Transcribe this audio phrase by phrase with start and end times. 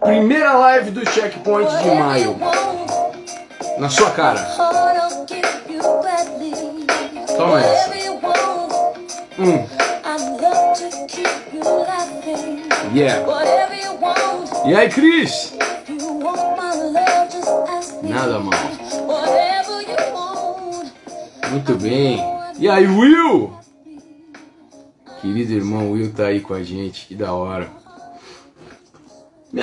[0.00, 2.36] Primeira live do Checkpoint de maio.
[3.78, 4.40] Na sua cara.
[7.36, 7.90] Toma essa.
[9.38, 9.66] Hum.
[12.94, 13.26] Yeah.
[14.64, 15.52] E aí, Cris?
[18.02, 18.52] Nada mal.
[21.50, 22.22] Muito bem.
[22.58, 23.52] E aí, Will?
[25.20, 27.83] Querido irmão Will tá aí com a gente, que da hora.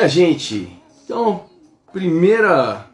[0.01, 0.67] Minha gente,
[1.05, 1.43] então,
[1.93, 2.87] primeira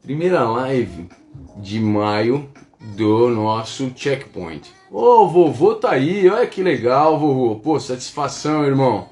[0.00, 1.08] primeira live
[1.56, 2.48] de maio
[2.96, 4.70] do nosso checkpoint.
[4.88, 7.56] Ô, oh, vovô tá aí, olha que legal, vovô.
[7.56, 9.08] Pô, satisfação, irmão.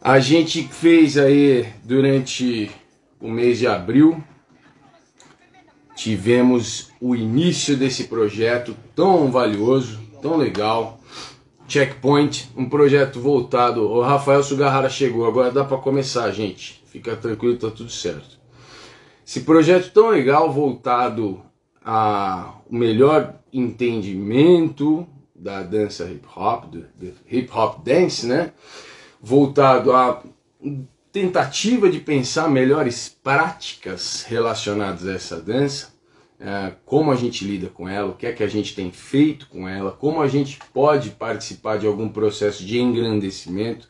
[0.00, 2.70] A gente fez aí durante
[3.20, 4.22] o mês de abril,
[5.96, 11.00] tivemos o início desse projeto tão valioso, tão legal.
[11.68, 13.82] Checkpoint, um projeto voltado.
[13.82, 16.82] O Rafael Sugarrara chegou, agora dá para começar, gente.
[16.86, 18.38] Fica tranquilo, tá tudo certo.
[19.26, 21.42] Esse projeto tão legal voltado
[21.84, 28.52] a o melhor entendimento da dança hip hop, do, do hip hop dance, né?
[29.20, 30.22] voltado à
[31.12, 35.94] tentativa de pensar melhores práticas relacionadas a essa dança,
[36.84, 39.68] como a gente lida com ela, o que é que a gente tem feito com
[39.68, 43.88] ela, como a gente pode participar de algum processo de engrandecimento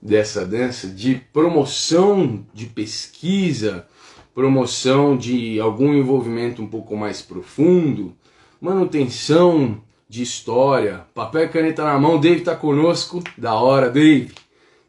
[0.00, 3.86] dessa dança, de promoção de pesquisa,
[4.34, 8.14] promoção de algum envolvimento um pouco mais profundo,
[8.60, 14.32] manutenção de história, papel e caneta na mão, Dave está conosco, da hora, Dave.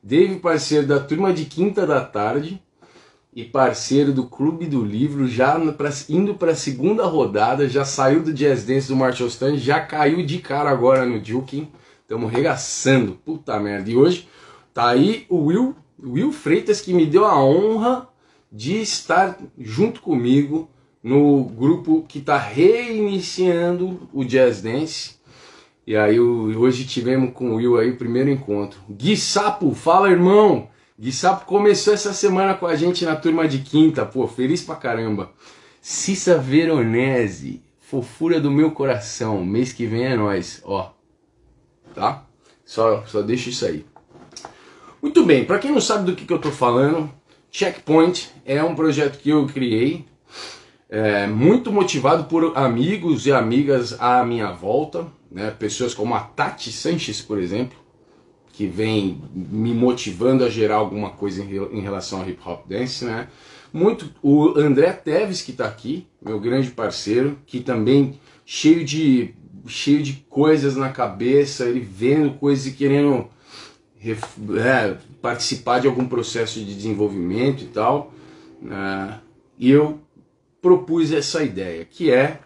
[0.02, 2.62] Dave, parceiro da turma de quinta da tarde
[3.36, 8.22] e parceiro do Clube do Livro, já pra, indo para a segunda rodada, já saiu
[8.22, 11.67] do Jazz Dance do Marshall Stand, já caiu de cara agora no Duking.
[12.02, 13.90] Estamos regaçando, puta merda.
[13.90, 14.28] E hoje
[14.73, 18.08] tá aí o Will, Will Freitas que me deu a honra
[18.52, 20.70] de estar junto comigo
[21.02, 25.24] no grupo que está reiniciando o Jazz Dance
[25.85, 28.79] e aí hoje tivemos com o Will aí o primeiro encontro.
[28.90, 30.69] Gui Sapo, fala irmão!
[31.03, 34.78] Gui Sapo começou essa semana com a gente na turma de quinta, pô, feliz pra
[34.78, 35.34] caramba.
[35.81, 40.94] Cissa Veronese, fofura do meu coração, mês que vem é nós, ó.
[41.94, 42.24] Tá?
[42.64, 43.86] Só, só deixa isso aí.
[45.02, 47.12] Muito bem, para quem não sabe do que, que eu tô falando,
[47.52, 50.06] Checkpoint é um projeto que eu criei,
[50.88, 55.52] é, muito motivado por amigos e amigas à minha volta, né?
[55.52, 57.83] pessoas como a Tati Sanches, por exemplo,
[58.53, 63.28] que vem me motivando a gerar alguma coisa em, relação ao hip hop dance, né?
[63.74, 69.34] Muito o André Teves que está aqui, meu grande parceiro, que também cheio de
[69.66, 73.28] cheio de coisas na cabeça, ele vendo coisas e querendo
[74.59, 78.14] é, participar de algum processo de desenvolvimento e tal.
[78.62, 79.20] Né?
[79.58, 80.00] E eu
[80.62, 82.40] propus essa ideia, que é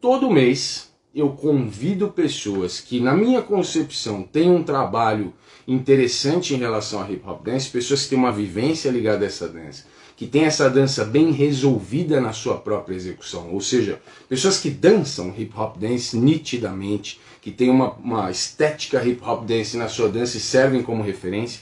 [0.00, 5.32] todo mês eu convido pessoas que, na minha concepção, têm um trabalho
[5.66, 9.48] interessante em relação a hip hop dance, pessoas que têm uma vivência ligada a essa
[9.48, 9.84] dança,
[10.16, 15.32] que têm essa dança bem resolvida na sua própria execução, ou seja, pessoas que dançam
[15.38, 20.36] hip hop dance nitidamente, que têm uma, uma estética hip hop dance na sua dança
[20.36, 21.60] e servem como referência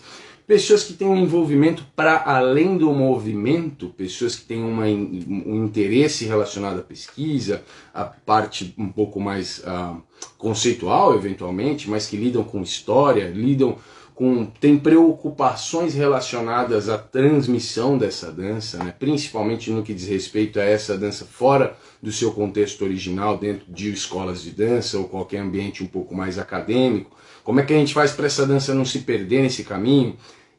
[0.52, 6.26] pessoas que têm um envolvimento para além do movimento, pessoas que têm uma, um interesse
[6.26, 7.62] relacionado à pesquisa,
[7.94, 9.96] a parte um pouco mais uh,
[10.36, 13.78] conceitual, eventualmente, mas que lidam com história, lidam
[14.14, 18.94] com têm preocupações relacionadas à transmissão dessa dança, né?
[18.98, 23.90] principalmente no que diz respeito a essa dança fora do seu contexto original, dentro de
[23.90, 27.16] escolas de dança ou qualquer ambiente um pouco mais acadêmico.
[27.42, 30.14] Como é que a gente faz para essa dança não se perder nesse caminho?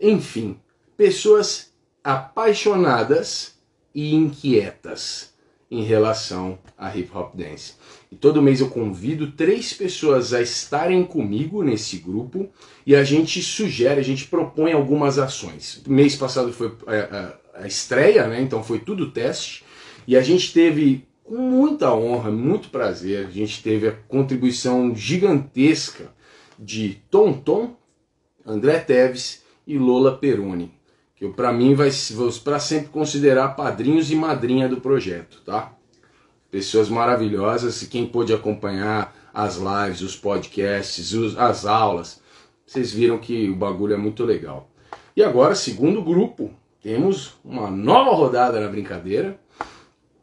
[0.05, 0.57] Enfim,
[0.97, 1.71] pessoas
[2.03, 3.55] apaixonadas
[3.95, 5.33] e inquietas
[5.71, 7.75] em relação a hip hop dance.
[8.11, 12.49] E todo mês eu convido três pessoas a estarem comigo nesse grupo
[12.85, 15.81] e a gente sugere, a gente propõe algumas ações.
[15.87, 18.41] Mês passado foi a, é, a, a estreia, né?
[18.41, 19.63] então foi tudo teste,
[20.05, 26.13] e a gente teve com muita honra, muito prazer, a gente teve a contribuição gigantesca
[26.59, 27.77] de Tom Tom,
[28.45, 30.71] André Teves e Lola Peroni,
[31.15, 31.89] que para mim vai
[32.43, 35.73] para sempre considerar padrinhos e madrinha do projeto, tá?
[36.51, 42.21] Pessoas maravilhosas e quem pôde acompanhar as lives, os podcasts, as aulas,
[42.65, 44.69] vocês viram que o bagulho é muito legal.
[45.15, 46.51] E agora, segundo grupo,
[46.81, 49.39] temos uma nova rodada na brincadeira.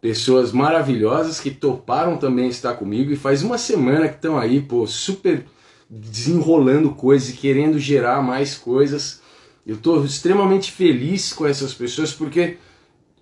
[0.00, 4.86] Pessoas maravilhosas que toparam também estar comigo e faz uma semana que estão aí, pô,
[4.86, 5.44] super
[5.88, 9.20] desenrolando coisas e querendo gerar mais coisas.
[9.66, 12.56] Eu estou extremamente feliz com essas pessoas porque,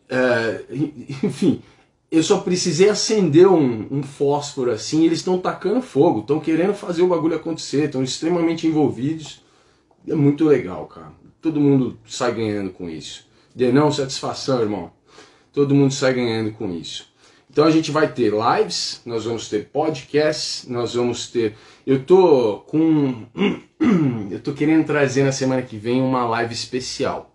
[0.09, 0.65] é,
[1.23, 1.63] enfim,
[2.11, 7.03] eu só precisei acender um, um fósforo assim, eles estão tacando fogo, estão querendo fazer
[7.03, 9.43] o bagulho acontecer, estão extremamente envolvidos.
[10.07, 11.13] É muito legal, cara.
[11.41, 13.27] Todo mundo sai ganhando com isso.
[13.55, 14.91] De não satisfação, irmão.
[15.53, 17.08] Todo mundo sai ganhando com isso.
[17.59, 21.57] Então a gente vai ter lives, nós vamos ter podcasts, nós vamos ter.
[21.85, 23.27] Eu tô com.
[24.31, 27.35] Eu tô querendo trazer na semana que vem uma live especial.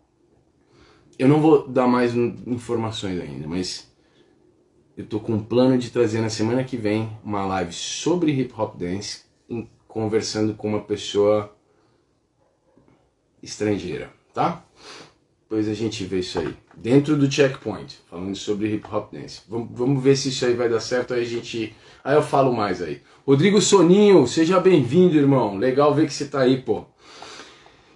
[1.20, 3.92] Eu não vou dar mais informações ainda, mas
[4.96, 8.54] eu tô com um plano de trazer na semana que vem uma live sobre hip
[8.58, 9.24] hop dance,
[9.90, 11.54] conversando com uma pessoa
[13.42, 14.64] estrangeira, tá?
[15.42, 16.56] Depois a gente vê isso aí.
[16.76, 19.42] Dentro do checkpoint, falando sobre hip hop dance.
[19.48, 21.76] Vamos, vamos ver se isso aí vai dar certo, aí a gente.
[22.04, 23.02] Aí eu falo mais aí.
[23.26, 25.56] Rodrigo Soninho, seja bem-vindo, irmão.
[25.56, 26.86] Legal ver que você tá aí, pô.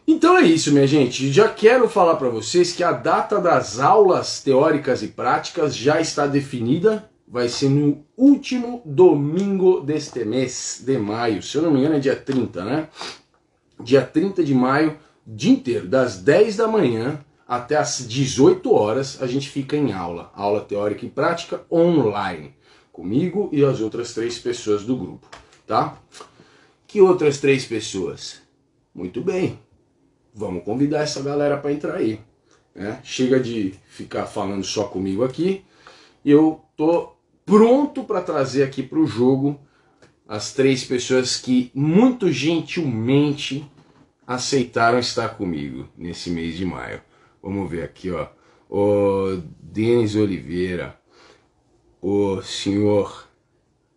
[0.08, 1.34] Então é isso, minha gente.
[1.34, 6.26] Já quero falar para vocês que a data das aulas teóricas e práticas já está
[6.26, 7.10] definida.
[7.28, 11.44] Vai ser no último domingo deste mês de maio.
[11.44, 12.88] Se eu não me engano, é dia 30, né?
[13.84, 19.28] Dia 30 de maio, dia inteiro, das 10 da manhã até as 18 horas, a
[19.28, 20.32] gente fica em aula.
[20.36, 22.54] Aula teórica e prática online.
[22.92, 25.28] Comigo e as outras três pessoas do grupo,
[25.66, 25.98] tá?
[26.86, 28.42] Que outras três pessoas?
[28.94, 29.60] Muito bem,
[30.34, 32.20] vamos convidar essa galera para entrar aí.
[32.74, 33.00] Né?
[33.04, 35.64] Chega de ficar falando só comigo aqui.
[36.26, 37.14] Eu tô
[37.46, 39.60] pronto para trazer aqui para o jogo
[40.28, 43.66] as três pessoas que muito gentilmente
[44.26, 47.02] aceitaram estar comigo nesse mês de maio.
[47.42, 48.28] Vamos ver aqui, ó.
[48.70, 51.00] O Denis Oliveira,
[52.02, 53.28] o senhor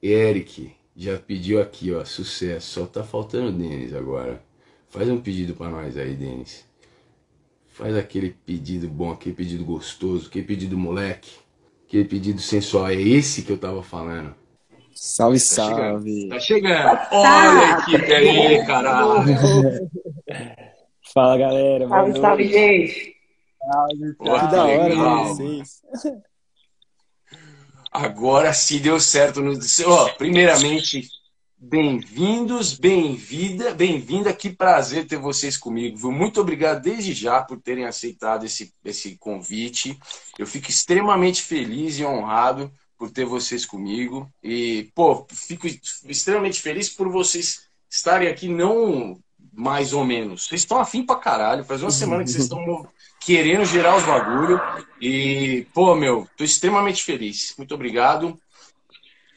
[0.03, 2.81] Eric já pediu aqui, ó, sucesso.
[2.81, 4.43] Só tá faltando o Denis agora.
[4.89, 6.65] Faz um pedido para nós aí, Denis.
[7.69, 11.31] Faz aquele pedido bom, aquele pedido gostoso, aquele pedido moleque,
[11.87, 12.89] aquele pedido sensual.
[12.89, 14.35] É esse que eu tava falando.
[14.93, 16.11] Salve, tá salve.
[16.11, 16.29] Chegando.
[16.29, 17.01] Tá chegando.
[17.13, 19.25] Olha a equipe aí, caralho.
[21.15, 21.89] Fala, galera.
[21.89, 23.20] Salve, salve, gente.
[23.71, 25.83] Que da hora, né, vocês.
[27.93, 29.41] Agora sim deu certo.
[29.41, 29.53] No...
[29.53, 31.09] Oh, primeiramente,
[31.63, 35.95] Bem-vindos, bem-vinda, bem-vinda, que prazer ter vocês comigo.
[35.95, 36.11] Viu?
[36.11, 39.99] Muito obrigado desde já por terem aceitado esse, esse convite.
[40.39, 44.27] Eu fico extremamente feliz e honrado por ter vocês comigo.
[44.43, 45.67] E, pô, fico
[46.07, 49.21] extremamente feliz por vocês estarem aqui, não
[49.53, 50.47] mais ou menos.
[50.47, 51.63] Vocês estão afim pra caralho.
[51.63, 52.89] Faz uma semana que vocês estão
[53.21, 54.61] querendo gerar os bagulho.
[55.01, 57.55] E, pô, meu, tô extremamente feliz.
[57.57, 58.39] Muito obrigado.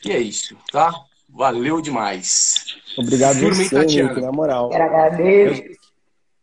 [0.06, 0.91] E é isso, tá?
[1.30, 2.77] Valeu demais.
[2.97, 4.69] Obrigado Firme você, Henrique, na moral.
[4.69, 5.69] Quero agradecer.
[5.69, 5.75] Eu,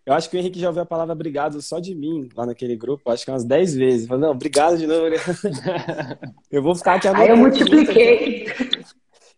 [0.07, 2.77] eu, acho que o Henrique já ouviu a palavra obrigado só de mim lá naquele
[2.77, 4.09] grupo, acho que umas 10 vezes.
[4.09, 5.07] Falei, não, obrigado de novo.
[6.51, 7.25] eu vou ficar aqui agora.
[7.25, 8.47] Aí eu multipliquei.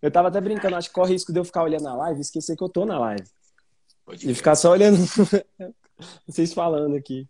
[0.00, 2.22] Eu tava até brincando, acho que corre risco de eu ficar olhando a live e
[2.22, 3.24] esquecer que eu tô na live.
[4.04, 4.96] Pode e ficar só olhando
[6.26, 7.26] vocês falando aqui.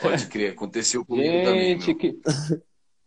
[0.00, 1.80] Pode crer, aconteceu comigo Gente, também.
[1.80, 2.20] Gente, que...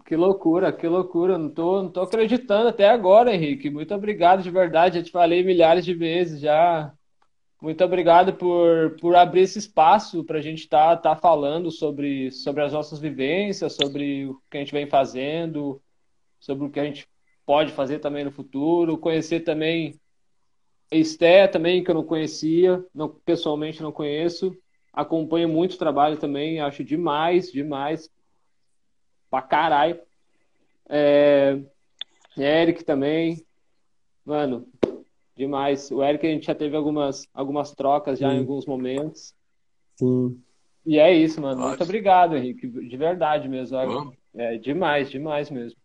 [0.05, 1.37] Que loucura, que loucura.
[1.37, 3.69] Não tô, não tô acreditando até agora, Henrique.
[3.69, 4.99] Muito obrigado de verdade.
[4.99, 6.93] Já te falei milhares de vezes já.
[7.61, 12.29] Muito obrigado por, por abrir esse espaço para a gente estar tá, tá falando sobre,
[12.31, 15.81] sobre as nossas vivências, sobre o que a gente vem fazendo,
[16.39, 17.07] sobre o que a gente
[17.45, 18.97] pode fazer também no futuro.
[18.97, 19.97] Conhecer também
[20.91, 24.53] Esté também, que eu não conhecia, não, pessoalmente não conheço.
[24.93, 28.09] Acompanho muito o trabalho também, acho demais, demais
[29.29, 29.99] pra caralho.
[30.87, 31.59] É...
[32.37, 33.43] Eric também.
[34.23, 34.67] Mano,
[35.35, 35.89] demais.
[35.89, 38.35] O Eric a gente já teve algumas, algumas trocas já Sim.
[38.35, 39.33] em alguns momentos.
[39.95, 40.39] Sim.
[40.85, 41.67] E é isso, mano.
[41.67, 42.67] Muito obrigado, Henrique.
[42.67, 43.77] De verdade mesmo.
[44.35, 45.79] É demais, demais mesmo.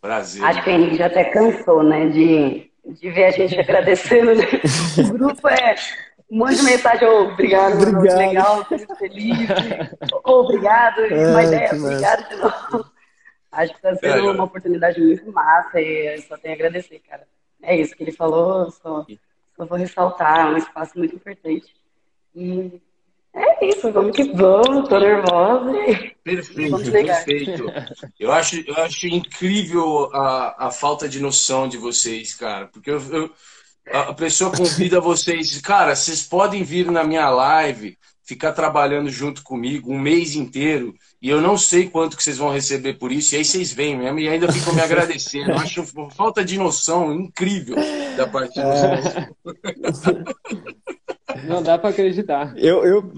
[0.00, 0.44] Prazer.
[0.44, 2.08] Acho que o Henrique já até cansou, né?
[2.08, 4.34] De, de ver a gente agradecendo.
[4.34, 4.44] Né?
[5.10, 5.74] O grupo é
[6.30, 8.18] um monte de mensagem, oh, obrigado, obrigado.
[8.18, 8.64] legal,
[8.98, 9.48] feliz,
[10.24, 12.90] oh, obrigado, é, uma ideia, obrigado de novo.
[13.52, 17.26] Acho que está sendo é, uma oportunidade muito massa e só tenho a agradecer, cara.
[17.62, 19.06] É isso que ele falou, só,
[19.56, 21.74] só vou ressaltar, é um espaço muito importante.
[22.34, 22.80] E
[23.34, 25.72] é isso, vamos que vamos, tô nervosa.
[26.24, 27.64] Perfeito, perfeito.
[28.18, 33.00] Eu acho, eu acho incrível a, a falta de noção de vocês, cara, porque eu,
[33.12, 33.30] eu
[33.90, 39.92] a pessoa convida vocês, cara, vocês podem vir na minha live, ficar trabalhando junto comigo
[39.92, 43.38] um mês inteiro e eu não sei quanto que vocês vão receber por isso, e
[43.38, 45.52] aí vocês vêm mesmo e ainda ficam me agradecendo.
[45.52, 47.76] Eu acho falta de noção incrível
[48.16, 49.14] da parte de vocês.
[51.44, 52.56] Não dá para acreditar.
[52.56, 53.12] Eu, eu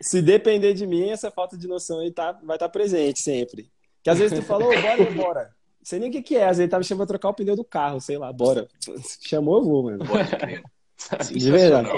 [0.00, 3.70] se depender de mim, essa falta de noção aí tá, vai estar tá presente sempre.
[4.02, 5.57] Que às vezes tu falou, oh, bora, bora.
[5.88, 7.34] Sei nem o que, que é, às vezes ele tá me chamando pra trocar o
[7.34, 8.68] pneu do carro, sei lá, bora.
[9.22, 10.04] Chamou, eu vou, mano.
[11.32, 11.88] De verdade.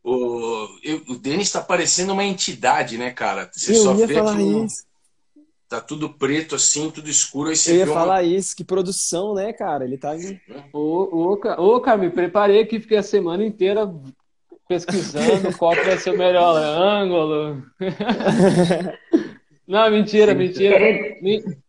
[0.00, 3.50] O, eu, o Denis tá parecendo uma entidade, né, cara?
[3.52, 4.84] Você eu só ia vê falar isso.
[5.68, 7.50] Tá tudo preto assim, tudo escuro.
[7.50, 8.22] Aí você eu ia falar uma...
[8.22, 9.84] isso, que produção, né, cara?
[9.84, 10.12] Ele tá.
[10.72, 13.92] Ô, ô, ô, cara, me preparei aqui, fiquei a semana inteira
[14.68, 17.64] pesquisando qual vai ser o melhor ângulo.
[19.70, 20.76] Não, mentira, mentira.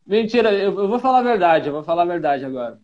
[0.08, 2.80] Mentira, eu, vou falar a verdade, eu vou falar a verdade agora.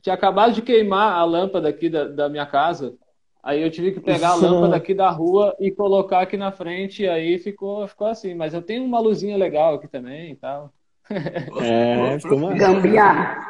[0.00, 2.94] Tinha acabado de queimar a lâmpada aqui da, da minha casa.
[3.42, 7.02] Aí eu tive que pegar a lâmpada aqui da rua e colocar aqui na frente,
[7.02, 8.32] e aí ficou, ficou assim.
[8.32, 10.72] Mas eu tenho uma luzinha legal aqui também e tal.
[11.10, 12.54] É, ficou uma...
[12.54, 13.48] Gambiarra.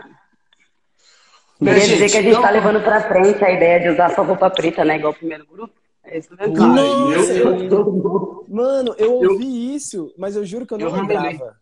[1.58, 4.48] Queria dizer que a gente está levando para frente a ideia de usar só roupa
[4.48, 4.96] preta, né?
[4.96, 5.74] Igual o primeiro grupo.
[6.04, 6.56] É isso mesmo.
[6.56, 8.46] Nossa, eu...
[8.48, 9.76] Mano, eu ouvi eu...
[9.76, 11.56] isso, mas eu juro que eu não eu lembrava.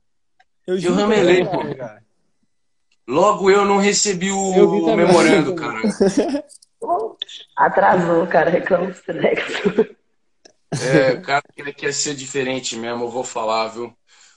[0.66, 1.62] Eu, juro eu ramelei, pô.
[3.06, 5.80] Logo eu não recebi o memorando, cara.
[7.56, 9.02] Atrasou, cara, reclama dos
[10.80, 11.42] É, o cara
[11.74, 13.92] quer ser diferente mesmo, eu vou falar, viu?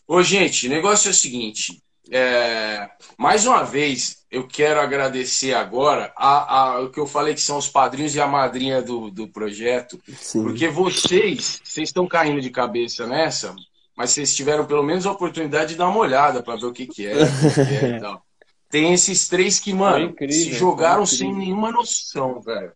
[0.08, 1.82] Ô, gente, o negócio é o seguinte.
[2.14, 7.40] É, mais uma vez, eu quero agradecer agora a, a, o que eu falei que
[7.40, 10.44] são os padrinhos e a madrinha do, do projeto, Sim.
[10.44, 13.56] porque vocês, vocês estão caindo de cabeça nessa,
[13.96, 16.86] mas vocês tiveram pelo menos a oportunidade de dar uma olhada para ver o que,
[16.86, 18.22] que é, o que é e tal.
[18.70, 22.72] Tem esses três que, mano, incrível, se jogaram sem nenhuma noção, velho.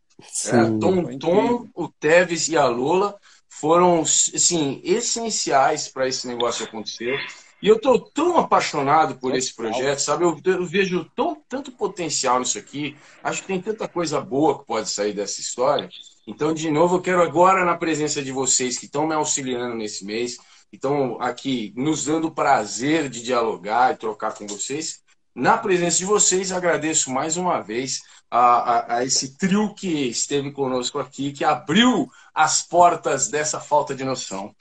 [0.45, 3.17] É, Tom, Tom, o Tevez e a Lola
[3.49, 7.17] foram, assim, essenciais para esse negócio acontecer.
[7.61, 10.23] E eu tô tão apaixonado por esse projeto, sabe?
[10.23, 12.95] Eu, eu, vejo tão, tanto potencial nisso aqui.
[13.23, 15.89] Acho que tem tanta coisa boa que pode sair dessa história.
[16.27, 20.05] Então, de novo, eu quero agora, na presença de vocês que estão me auxiliando nesse
[20.05, 20.37] mês,
[20.69, 25.03] que estão aqui nos dando o prazer de dialogar e trocar com vocês,
[25.35, 30.51] na presença de vocês, agradeço mais uma vez a, a, a, esse trio que esteve
[30.51, 34.55] conosco aqui, que abriu as portas dessa falta de noção.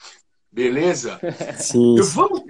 [0.50, 1.20] Beleza?
[1.58, 1.96] Sim.
[1.96, 2.42] Eu, vamos,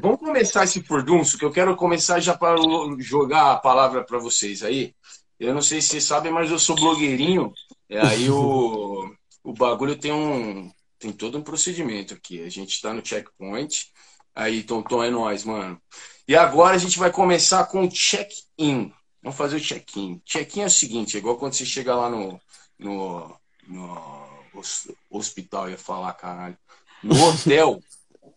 [0.00, 2.56] vamos começar esse furdunço, que eu quero começar já para
[2.98, 4.94] jogar a palavra para vocês aí.
[5.38, 7.52] Eu não sei se vocês sabem, mas eu sou blogueirinho.
[7.90, 12.42] E aí o, o bagulho tem um tem todo um procedimento aqui.
[12.44, 13.90] A gente está no checkpoint.
[14.34, 15.80] Aí, Tonton, é nós, mano.
[16.28, 18.92] E agora a gente vai começar com o check-in.
[19.20, 20.22] Vamos fazer o check-in.
[20.24, 22.40] Check-in é o seguinte, é igual quando você chega lá no,
[22.78, 24.62] no, no
[25.10, 26.56] hospital, ia falar, caralho.
[27.02, 27.80] No hotel.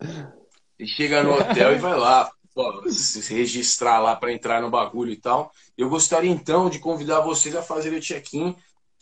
[0.78, 5.12] você chega no hotel e vai lá, ó, se registrar lá para entrar no bagulho
[5.12, 5.52] e tal.
[5.78, 8.56] Eu gostaria então de convidar vocês a fazer o check-in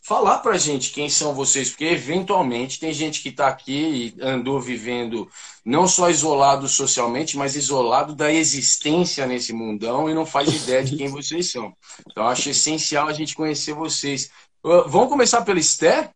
[0.03, 4.59] falar para gente quem são vocês, porque eventualmente tem gente que está aqui e andou
[4.59, 5.29] vivendo
[5.65, 10.97] não só isolado socialmente, mas isolado da existência nesse mundão e não faz ideia de
[10.97, 11.73] quem vocês são.
[12.11, 14.29] Então acho essencial a gente conhecer vocês.
[14.61, 16.09] Uh, vamos começar pela Esther?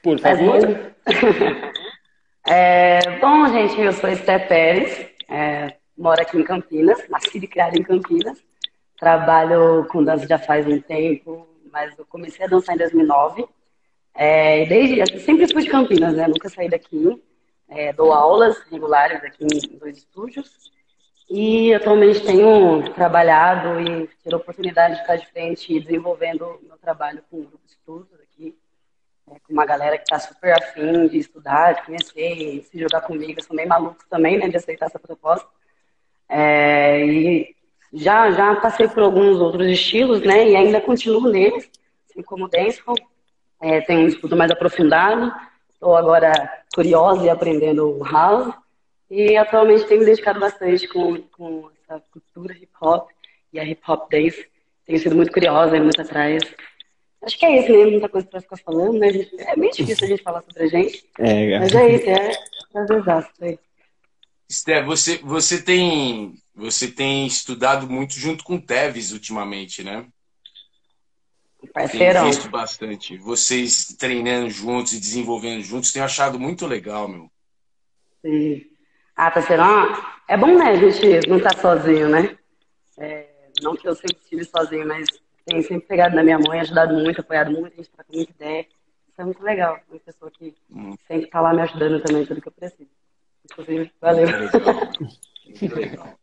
[0.00, 0.94] Por favor.
[2.46, 7.78] É, bom, gente, eu sou Esther Pérez, é, moro aqui em Campinas, nasci e criada
[7.78, 8.38] em Campinas.
[8.98, 13.46] Trabalho com dança já faz um tempo, mas eu comecei a dançar em 2009.
[14.14, 16.28] É, desde, sempre fui de Campinas, né?
[16.28, 17.18] Nunca saí daqui.
[17.66, 20.70] É, dou aulas regulares aqui em dois estúdios.
[21.30, 27.24] E atualmente tenho trabalhado e tido a oportunidade de estar de frente desenvolvendo meu trabalho
[27.30, 28.13] com um grupo de estudos
[29.28, 33.00] aqui, é, com uma galera que está super afim de estudar, de conhecer, se jogar
[33.02, 33.42] comigo.
[33.42, 35.48] São bem malucos também, né, de aceitar essa proposta.
[36.28, 37.54] É, e
[37.92, 40.48] já, já passei por alguns outros estilos, né?
[40.48, 41.70] E ainda continuo neles,
[42.10, 42.96] assim como dancehall.
[43.60, 45.32] É, tenho um estudo mais aprofundado.
[45.70, 46.32] Estou agora
[46.74, 48.52] curiosa e aprendendo house.
[49.10, 53.08] E atualmente tenho me dedicado bastante com, com essa cultura hip hop
[53.52, 54.48] e a hip hop dance.
[54.86, 56.42] Tenho sido muito curiosa, muito atrás.
[57.24, 59.08] Acho que é isso mesmo, muita coisa para ficar falando, né?
[59.38, 61.08] É meio difícil a gente falar sobre a gente.
[61.18, 63.30] É, mas é isso, é, é exato.
[64.48, 70.06] Esther, você, você tem você tem estudado muito junto com o Teves ultimamente, né?
[71.72, 72.22] Parceirão.
[72.22, 73.16] Tem visto bastante.
[73.16, 77.30] Vocês treinando juntos e desenvolvendo juntos, tenho achado muito legal, meu.
[78.20, 78.66] Sim.
[79.16, 79.96] Ah, parceirão,
[80.28, 82.36] é bom, né, a gente não tá sozinho, né?
[82.98, 83.26] É,
[83.62, 85.06] não que eu sempre estive sozinho, mas
[85.44, 88.66] tenho sempre pegado na minha mãe, ajudado muito, apoiado muito, a gente troca muita ideia.
[89.08, 89.78] Isso é muito legal.
[89.90, 90.94] Uma pessoa que hum.
[91.06, 92.90] sempre está lá me ajudando também, tudo que eu preciso.
[93.44, 94.26] Inclusive, valeu.
[94.26, 94.74] Muito legal.
[95.46, 96.18] Muito legal.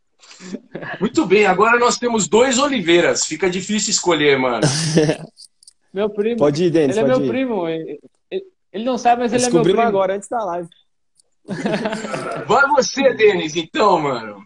[1.00, 3.26] Muito bem, agora nós temos dois Oliveiras.
[3.26, 4.62] Fica difícil escolher, mano.
[5.94, 6.38] meu primo.
[6.38, 6.98] Pode ir, Denis.
[6.98, 7.28] Ele é meu ir.
[7.28, 7.68] primo.
[7.68, 8.00] Ele,
[8.74, 9.82] ele, não sabe, mas ele é meu primo.
[9.82, 10.70] agora, antes da live.
[12.48, 14.44] Vai você, Denis, então, mano.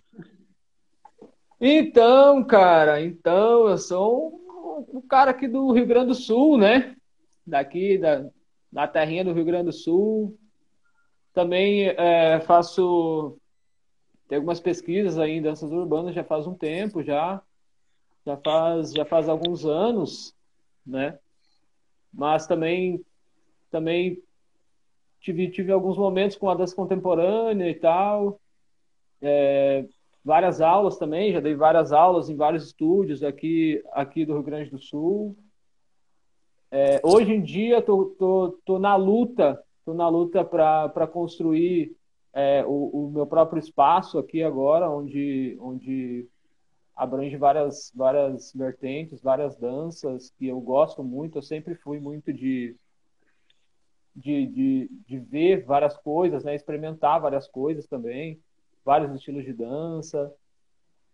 [1.60, 4.45] Então, cara, então eu sou
[4.76, 6.96] um, cara aqui do Rio Grande do Sul, né?
[7.46, 8.30] Daqui, da,
[8.72, 10.38] da terrinha do Rio Grande do Sul.
[11.34, 13.38] Também é, faço
[14.28, 17.42] tem algumas pesquisas aí em danças urbanas já faz um tempo já
[18.26, 20.34] já faz já faz alguns anos
[20.86, 21.20] né
[22.12, 23.04] mas também
[23.70, 24.22] também
[25.20, 28.40] tive tive alguns momentos com a dança contemporânea e tal
[29.22, 29.86] é,
[30.26, 34.72] várias aulas também já dei várias aulas em vários estúdios aqui aqui do Rio Grande
[34.72, 35.38] do Sul
[36.72, 41.96] é, hoje em dia tô, tô, tô na luta tô na luta para construir
[42.36, 46.28] é, o, o, meu próprio espaço aqui agora, onde, onde
[46.94, 51.38] abrange várias, várias vertentes, várias danças que eu gosto muito.
[51.38, 52.76] Eu sempre fui muito de,
[54.14, 56.54] de, de, de ver várias coisas, né?
[56.54, 58.38] experimentar várias coisas também,
[58.86, 60.32] vários estilos de dança.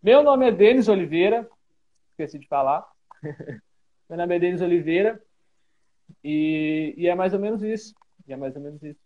[0.02, 1.48] Meu nome é Denis Oliveira,
[2.10, 2.86] esqueci de falar.
[4.08, 5.20] meu nome é Denis Oliveira
[6.22, 7.94] e, e é mais ou menos isso.
[8.28, 9.00] E é mais ou menos isso.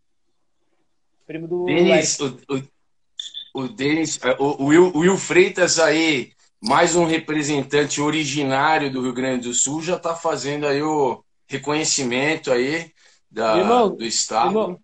[1.26, 1.64] Primo do.
[1.64, 8.00] Denis, o, o, o, Denis, é, o, o Will, Will Freitas aí, mais um representante
[8.00, 12.92] originário do Rio Grande do Sul, já está fazendo aí o reconhecimento aí
[13.30, 14.48] da, irmão, do Estado.
[14.48, 14.80] Irmão,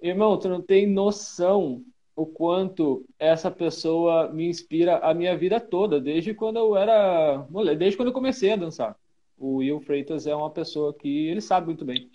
[0.00, 1.84] irmão, tu não tem noção
[2.16, 7.46] o quanto essa pessoa me inspira a minha vida toda, desde quando eu era.
[7.78, 8.96] Desde quando eu comecei a dançar.
[9.38, 12.10] O Will Freitas é uma pessoa que ele sabe muito bem.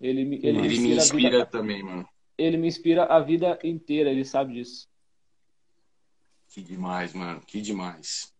[0.00, 1.46] Ele, ele, ele me inspira, vida...
[1.46, 4.88] também, mano ele me inspira a vida inteira, ele sabe disso.
[6.48, 8.32] Que demais, mano, que demais.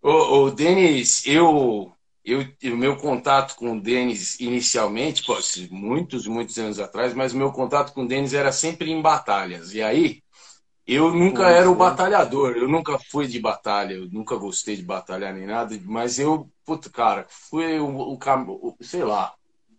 [0.00, 1.92] Ô, ô Denis, eu,
[2.24, 2.40] eu,
[2.72, 5.36] o meu contato com o Denis inicialmente, pô,
[5.70, 9.74] muitos, muitos anos atrás, mas o meu contato com o Denis era sempre em batalhas.
[9.74, 10.22] E aí,
[10.86, 15.34] eu nunca era o batalhador, eu nunca fui de batalha, eu nunca gostei de batalhar
[15.34, 19.34] nem nada, mas eu, puto, cara, fui o, o, o sei lá,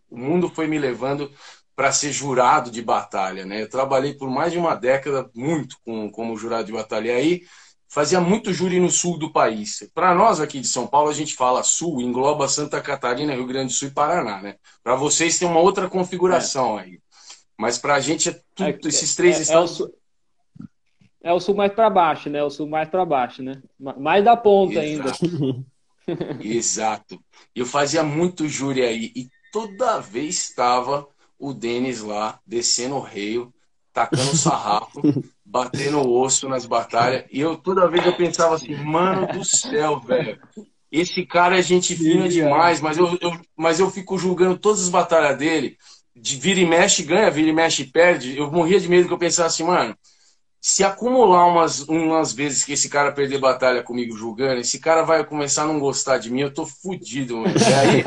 [0.09, 1.31] o mundo foi me levando
[1.75, 3.61] para ser jurado de batalha, né?
[3.61, 7.09] Eu trabalhei por mais de uma década muito com, como jurado de batalha.
[7.09, 7.41] E aí
[7.95, 9.89] fazia muito júri no sul do país.
[9.93, 13.67] Para nós aqui de São Paulo, a gente fala sul, engloba Santa Catarina, Rio Grande
[13.67, 14.57] do Sul e Paraná, né?
[14.83, 16.83] Para vocês tem uma outra configuração é.
[16.83, 16.99] aí.
[17.57, 19.71] Mas para a gente é tudo, é, esses três é, estados.
[19.71, 19.97] É o, sul,
[21.23, 22.43] é o sul mais para baixo, né?
[22.43, 23.61] O sul mais para baixo, né?
[23.79, 25.25] Mais da ponta Exato.
[25.25, 26.43] ainda.
[26.43, 27.19] Exato.
[27.55, 31.07] Eu fazia muito júri aí e toda vez estava
[31.39, 33.53] o Denis lá, descendo o reio,
[33.95, 35.01] tacando sarrafo,
[35.45, 37.23] batendo o osso nas batalhas.
[37.31, 40.37] E eu toda vez eu pensava assim, mano do céu, velho.
[40.91, 44.89] Esse cara é gente fina demais, mas eu, eu, mas eu fico julgando todas as
[44.89, 45.77] batalhas dele.
[46.13, 48.37] De vira e mexe, ganha, vira e mexe, perde.
[48.37, 49.97] Eu morria de medo que eu pensava assim, mano,
[50.61, 55.23] se acumular umas, umas vezes que esse cara perder batalha comigo julgando, esse cara vai
[55.25, 57.53] começar a não gostar de mim, eu tô fudido, mano.
[57.57, 58.03] E aí,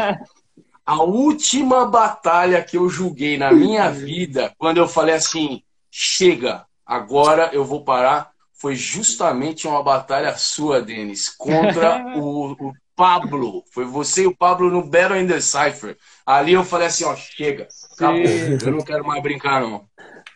[0.84, 5.62] a última batalha que eu julguei na minha vida, quando eu falei assim,
[6.00, 13.64] chega, agora eu vou parar, foi justamente uma batalha sua, Denis, contra o, o Pablo.
[13.72, 15.96] Foi você e o Pablo no Battle in the Cypher.
[16.24, 18.22] Ali eu falei assim, ó, chega, acabou.
[18.22, 19.88] Eu não quero mais brincar, não.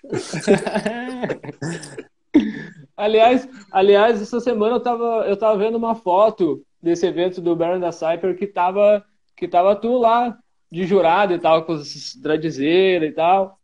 [2.96, 7.78] aliás, aliás, essa semana eu tava, eu tava vendo uma foto desse evento do Baron
[7.78, 9.04] da Cypher que tava,
[9.36, 10.36] que tava tu lá
[10.72, 13.61] de jurado e tal, com os dreadzeiras e tal.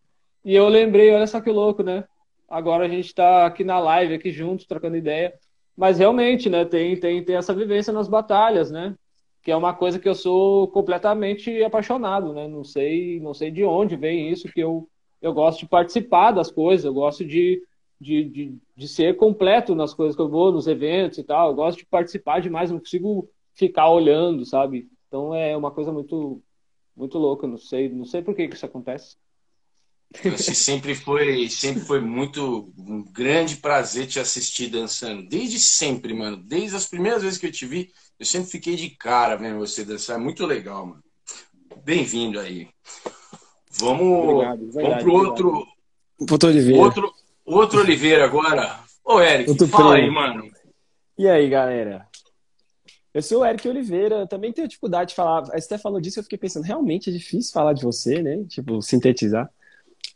[0.48, 2.04] E eu lembrei, olha só que louco, né?
[2.48, 5.34] Agora a gente tá aqui na live, aqui juntos, trocando ideia.
[5.76, 8.96] Mas realmente, né, tem, tem, tem essa vivência nas batalhas, né?
[9.42, 12.48] Que é uma coisa que eu sou completamente apaixonado, né?
[12.48, 14.88] Não sei, não sei de onde vem isso, que eu,
[15.20, 17.62] eu gosto de participar das coisas, eu gosto de,
[18.00, 21.50] de, de, de ser completo nas coisas que eu vou, nos eventos e tal.
[21.50, 24.88] Eu gosto de participar demais, não consigo ficar olhando, sabe?
[25.08, 26.42] Então é uma coisa muito,
[26.96, 29.18] muito louco, não sei, não sei por que, que isso acontece.
[30.24, 35.28] Você sempre foi, sempre foi muito um grande prazer te assistir dançando.
[35.28, 36.36] Desde sempre, mano.
[36.36, 39.84] Desde as primeiras vezes que eu te vi, eu sempre fiquei de cara vendo você
[39.84, 40.16] dançar.
[40.16, 41.02] É muito legal, mano.
[41.84, 42.68] Bem-vindo aí.
[43.78, 45.66] Vamos, obrigado, vamos pro outro.
[46.18, 46.82] Outro Oliveira.
[46.82, 48.80] Outro, outro Oliveira agora.
[49.04, 50.08] Ô, Eric, outro fala prêmio.
[50.08, 50.50] aí, mano.
[51.16, 52.08] E aí, galera?
[53.12, 55.48] Eu sou o Eric Oliveira, também tenho dificuldade de falar.
[55.52, 58.44] A Esté falou disso, eu fiquei pensando, realmente é difícil falar de você, né?
[58.48, 59.48] Tipo, sintetizar.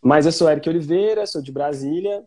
[0.02, 2.24] Mas eu sou o Eric Oliveira, sou de Brasília.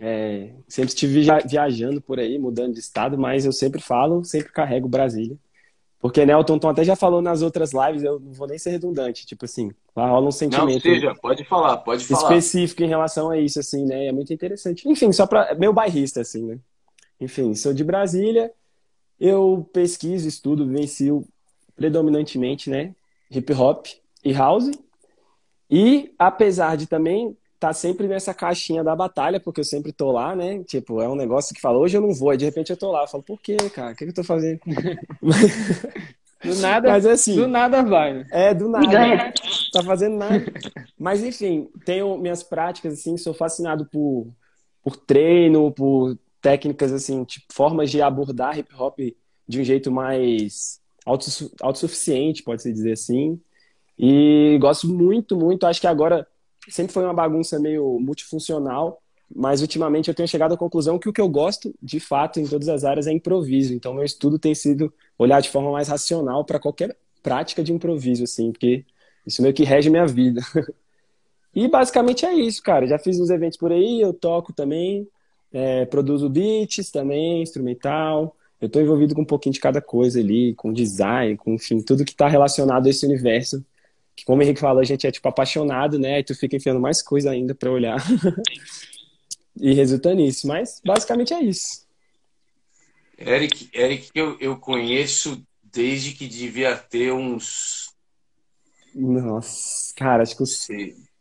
[0.00, 4.88] É, sempre estive viajando por aí, mudando de estado, mas eu sempre falo, sempre carrego
[4.88, 5.38] Brasília.
[5.98, 9.24] Porque Nelton Tom até já falou nas outras lives, eu não vou nem ser redundante,
[9.24, 10.86] tipo assim, lá rola um sentimento.
[10.86, 12.22] Não, seja, pode falar, pode falar.
[12.22, 14.06] Específico em relação a isso, assim, né?
[14.06, 14.88] É muito interessante.
[14.88, 16.58] Enfim, só para meu bairrista, assim, né?
[17.18, 18.52] Enfim, sou de Brasília,
[19.18, 21.26] eu pesquiso, estudo, vivencio
[21.74, 22.94] predominantemente, né?
[23.30, 23.86] Hip hop
[24.22, 24.70] e house.
[25.70, 30.36] E apesar de também tá sempre nessa caixinha da batalha, porque eu sempre tô lá,
[30.36, 30.62] né?
[30.64, 32.92] Tipo, é um negócio que fala, hoje eu não vou, e de repente eu tô
[32.92, 33.02] lá.
[33.02, 33.92] Eu falo, por quê, cara?
[33.92, 34.60] O que, que eu tô fazendo?
[36.44, 38.26] Do nada, Mas, assim, do nada vai, né?
[38.30, 39.32] É, do nada.
[39.72, 40.44] Tá fazendo nada.
[40.98, 44.28] Mas enfim, tenho minhas práticas, assim, sou fascinado por,
[44.82, 48.98] por treino, por técnicas, assim, tipo, formas de abordar hip hop
[49.48, 50.80] de um jeito mais
[51.60, 53.40] autossuficiente, pode-se dizer assim.
[53.98, 55.66] E gosto muito, muito.
[55.66, 56.26] Acho que agora
[56.68, 59.00] sempre foi uma bagunça meio multifuncional,
[59.34, 62.46] mas ultimamente eu tenho chegado à conclusão que o que eu gosto, de fato, em
[62.46, 63.74] todas as áreas é improviso.
[63.74, 68.24] Então, meu estudo tem sido olhar de forma mais racional para qualquer prática de improviso,
[68.24, 68.84] assim, porque
[69.26, 70.40] isso meio que rege minha vida.
[71.54, 72.86] e basicamente é isso, cara.
[72.86, 75.08] Já fiz uns eventos por aí, eu toco também,
[75.52, 78.36] é, produzo beats também, instrumental.
[78.60, 82.04] Eu estou envolvido com um pouquinho de cada coisa ali, com design, com enfim, tudo
[82.04, 83.64] que está relacionado a esse universo
[84.16, 86.20] que como o Henrique falou, a gente é tipo apaixonado, né?
[86.20, 87.98] E tu fica enfiando mais coisa ainda para olhar.
[89.60, 90.48] e resulta nisso.
[90.48, 91.86] Mas basicamente é isso.
[93.18, 97.94] Eric, Eric eu, eu conheço desde que devia ter uns.
[98.94, 100.66] Nossa, cara, acho que uns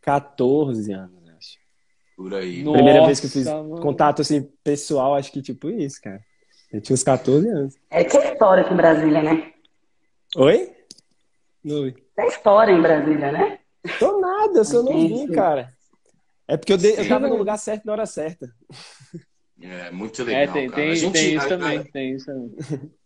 [0.01, 1.57] 14 anos, acho.
[2.15, 2.63] Por aí.
[2.63, 3.81] Nossa, Primeira vez que eu fiz mano.
[3.81, 6.21] contato assim, pessoal, acho que tipo isso, cara.
[6.71, 7.75] Eu tinha uns 14 anos.
[7.89, 9.53] É que história aqui em Brasília, né?
[10.37, 10.75] Oi?
[12.15, 13.59] Tem história em Brasília, né?
[13.97, 15.73] Tô nada, eu sou novinho, cara.
[16.47, 18.53] É porque eu, de, eu tava no lugar certo na hora certa.
[19.59, 20.41] É, muito legal.
[20.41, 22.91] É, tem, tem, gente, tem isso a, também, a, tem isso também.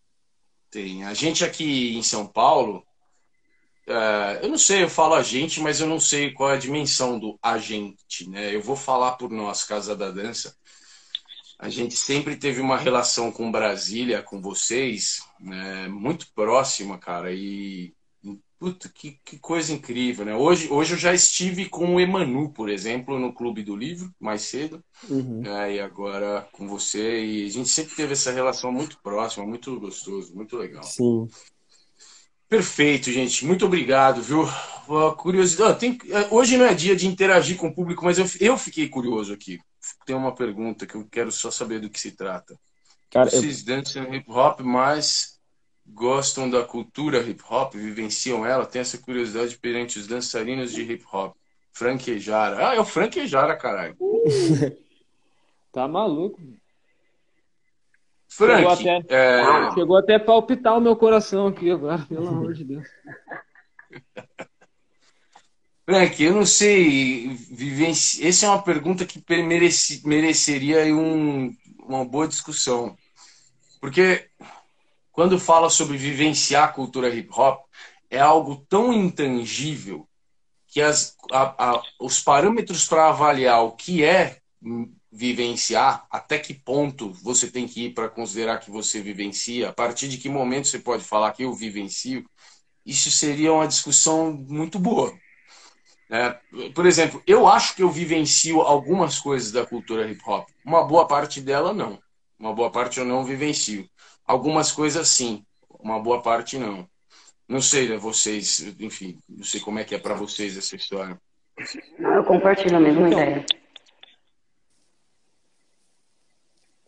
[0.72, 1.04] Tem.
[1.04, 2.86] A gente aqui em São Paulo,
[3.88, 6.60] uh, eu não sei, eu falo a gente, mas eu não sei qual é a
[6.60, 8.54] dimensão do agente, né?
[8.54, 10.56] Eu vou falar por nós, Casa da Dança.
[11.58, 17.92] A gente sempre teve uma relação com Brasília, com vocês, né, muito próxima, cara, e
[18.60, 20.36] Puta, que, que coisa incrível, né?
[20.36, 24.42] Hoje, hoje eu já estive com o Emanu, por exemplo, no Clube do Livro, mais
[24.42, 24.84] cedo.
[25.10, 25.42] Uhum.
[25.46, 27.24] É, e agora com você.
[27.24, 30.84] E a gente sempre teve essa relação muito próxima, muito gostoso, muito legal.
[30.84, 31.30] Sim.
[32.50, 33.46] Perfeito, gente.
[33.46, 34.46] Muito obrigado, viu?
[35.16, 35.80] Curiosidade.
[35.80, 35.98] Tem...
[36.10, 39.32] É, hoje não é dia de interagir com o público, mas eu, eu fiquei curioso
[39.32, 39.58] aqui.
[40.06, 42.60] Tem uma pergunta que eu quero só saber do que se trata.
[43.10, 43.66] Cara, Vocês eu...
[43.68, 45.39] dançam hip hop, mas
[45.94, 51.04] gostam da cultura hip hop, vivenciam ela, tem essa curiosidade perante os dançarinos de hip
[51.12, 51.36] hop.
[51.72, 52.70] Franquejara.
[52.70, 53.96] Ah, é o Franquejara, caralho.
[55.72, 56.40] tá maluco.
[58.28, 59.74] Frank, chegou até, é...
[59.74, 62.88] chegou até a palpitar o meu coração aqui agora, pelo amor de Deus.
[65.86, 68.26] Frank, eu não sei, vivenci...
[68.28, 70.06] essa é uma pergunta que mereci...
[70.08, 71.52] mereceria um...
[71.80, 72.96] uma boa discussão.
[73.82, 74.30] Porque
[75.12, 77.66] quando fala sobre vivenciar a cultura hip hop,
[78.10, 80.08] é algo tão intangível
[80.68, 84.40] que as, a, a, os parâmetros para avaliar o que é
[85.12, 90.08] vivenciar, até que ponto você tem que ir para considerar que você vivencia, a partir
[90.08, 92.24] de que momento você pode falar que eu vivencio,
[92.86, 95.18] isso seria uma discussão muito boa.
[96.12, 96.40] É,
[96.74, 101.08] por exemplo, eu acho que eu vivencio algumas coisas da cultura hip hop, uma boa
[101.08, 102.00] parte dela não.
[102.38, 103.88] Uma boa parte eu não vivencio.
[104.30, 105.44] Algumas coisas sim,
[105.80, 106.88] uma boa parte não.
[107.48, 111.20] Não sei, né, vocês, enfim, não sei como é que é para vocês essa história.
[111.98, 113.46] Não, eu compartilho a mesma então, ideia.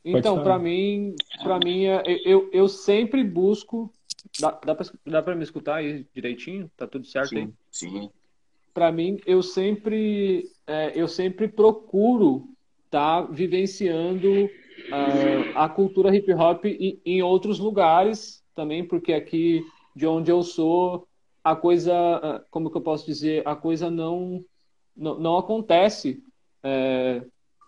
[0.05, 3.91] Então, para mim, para mim, é, eu, eu sempre busco.
[4.39, 4.61] Dá,
[5.03, 6.69] dá para me escutar aí direitinho?
[6.77, 7.49] Tá tudo certo sim, aí?
[7.71, 8.11] Sim.
[8.71, 12.47] Para mim, eu sempre, é, eu sempre procuro
[12.85, 14.47] estar tá vivenciando
[14.89, 19.63] uh, a cultura hip hop em, em outros lugares também, porque aqui
[19.95, 21.07] de onde eu sou,
[21.43, 24.43] a coisa, ah, como que eu posso dizer, a coisa não,
[24.95, 26.23] não, não acontece
[26.63, 27.23] é,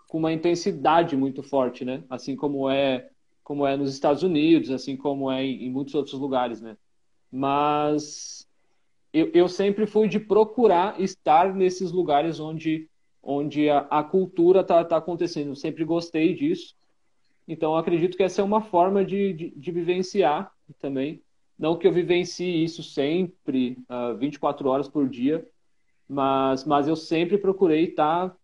[0.07, 2.03] com uma intensidade muito forte, né?
[2.09, 3.09] Assim como é
[3.43, 6.77] como é nos Estados Unidos, assim como é em, em muitos outros lugares, né?
[7.29, 8.47] Mas
[9.11, 12.87] eu, eu, sempre fui de procurar estar nesses lugares onde
[13.21, 15.49] onde a, a cultura está tá acontecendo.
[15.49, 16.75] Eu sempre gostei disso.
[17.47, 21.21] Então, acredito que essa é uma forma de, de, de, vivenciar também.
[21.57, 25.45] Não que eu vivencie isso sempre, uh, ah, 24 horas por dia,
[26.07, 28.37] mas, mas eu sempre procurei estar tá,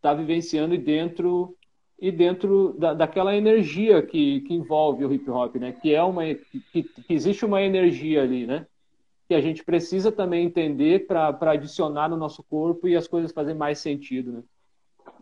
[0.00, 1.56] tá vivenciando e dentro
[1.98, 5.72] e dentro da, daquela energia que, que envolve o hip hop, né?
[5.72, 8.66] Que é uma que, que existe uma energia ali, né?
[9.26, 13.58] Que a gente precisa também entender para adicionar no nosso corpo e as coisas fazerem
[13.58, 14.42] mais sentido, né?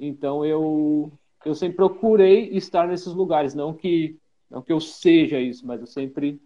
[0.00, 1.12] Então eu
[1.44, 4.16] eu sempre procurei estar nesses lugares, não que
[4.50, 6.40] não que eu seja isso, mas eu sempre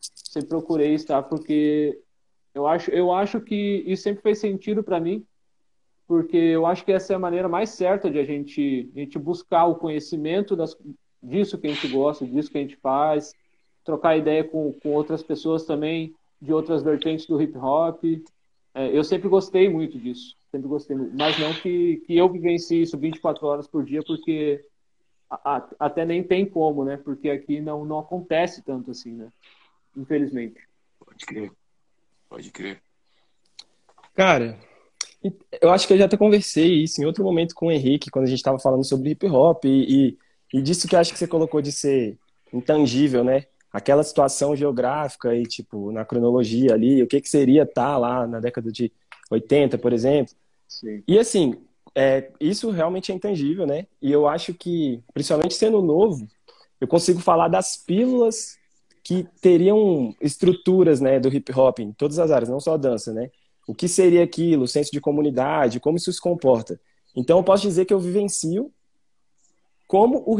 [0.00, 2.00] sempre procurei estar porque
[2.54, 5.24] eu acho eu acho que isso sempre fez sentido para mim,
[6.06, 9.18] porque eu acho que essa é a maneira mais certa de a gente a gente
[9.18, 10.76] buscar o conhecimento das,
[11.22, 13.34] disso que a gente gosta, disso que a gente faz,
[13.84, 18.02] trocar ideia com, com outras pessoas também de outras vertentes do hip hop.
[18.74, 20.36] É, eu sempre gostei muito disso.
[20.52, 21.16] Sempre gostei muito.
[21.16, 24.64] Mas não que, que eu vivencie isso 24 horas por dia, porque
[25.28, 26.96] a, a, até nem tem como, né?
[26.96, 29.28] Porque aqui não, não acontece tanto assim, né?
[29.96, 30.60] Infelizmente.
[31.04, 31.52] Pode crer.
[32.28, 32.82] Pode crer.
[34.14, 34.58] Cara,
[35.60, 38.26] eu acho que eu já até conversei isso em outro momento com o Henrique, quando
[38.26, 40.18] a gente estava falando sobre hip hop e,
[40.52, 42.18] e, e disso que eu acho que você colocou de ser
[42.52, 43.46] intangível, né?
[43.72, 48.26] aquela situação geográfica e, tipo, na cronologia ali, o que, que seria estar tá lá
[48.26, 48.92] na década de
[49.32, 50.34] 80, por exemplo.
[50.68, 51.02] Sim.
[51.06, 51.54] E, assim,
[51.94, 53.86] é, isso realmente é intangível, né?
[54.00, 56.26] E eu acho que, principalmente sendo novo,
[56.80, 58.56] eu consigo falar das pílulas
[59.04, 63.12] que teriam estruturas, né, do hip hop em todas as áreas, não só a dança,
[63.12, 63.30] né?
[63.66, 66.80] O que seria aquilo, o senso de comunidade, como isso se comporta.
[67.14, 68.72] Então, eu posso dizer que eu vivencio
[69.86, 70.38] como o,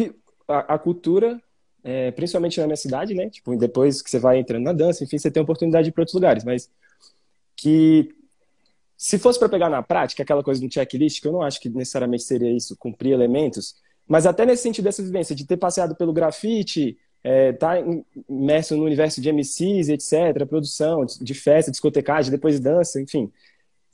[0.49, 1.41] a, a cultura
[1.85, 3.29] é, principalmente na minha cidade, né?
[3.29, 6.45] Tipo, depois que você vai entrando na dança, enfim, você tem oportunidade para outros lugares,
[6.45, 6.71] mas
[7.57, 8.09] que
[8.97, 11.69] se fosse para pegar na prática aquela coisa do checklist, que eu não acho que
[11.69, 13.75] necessariamente seria isso, cumprir elementos,
[14.07, 17.75] mas até nesse sentido dessa vivência, de ter passeado pelo grafite, é, tá
[18.29, 23.31] imerso no universo de MCs, etc., produção, de festa, discotecagem, depois dança, enfim.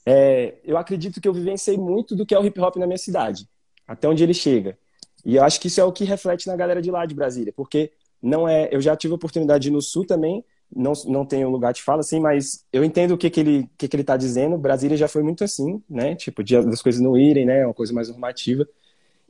[0.06, 2.98] É, eu acredito que eu vivenciei muito do que é o hip hop na minha
[2.98, 3.46] cidade,
[3.87, 4.78] até onde ele chega.
[5.24, 7.52] E eu acho que isso é o que reflete na galera de lá de Brasília,
[7.54, 8.68] porque não é.
[8.72, 11.83] Eu já tive a oportunidade de ir no Sul também, não, não tenho lugar de
[11.83, 14.59] fala, assim, mas eu entendo o que, que ele que, que ele está dizendo.
[14.59, 16.14] Brasília já foi muito assim, né?
[16.14, 17.64] Tipo, dia das coisas não irem, né?
[17.64, 18.66] Uma coisa mais normativa.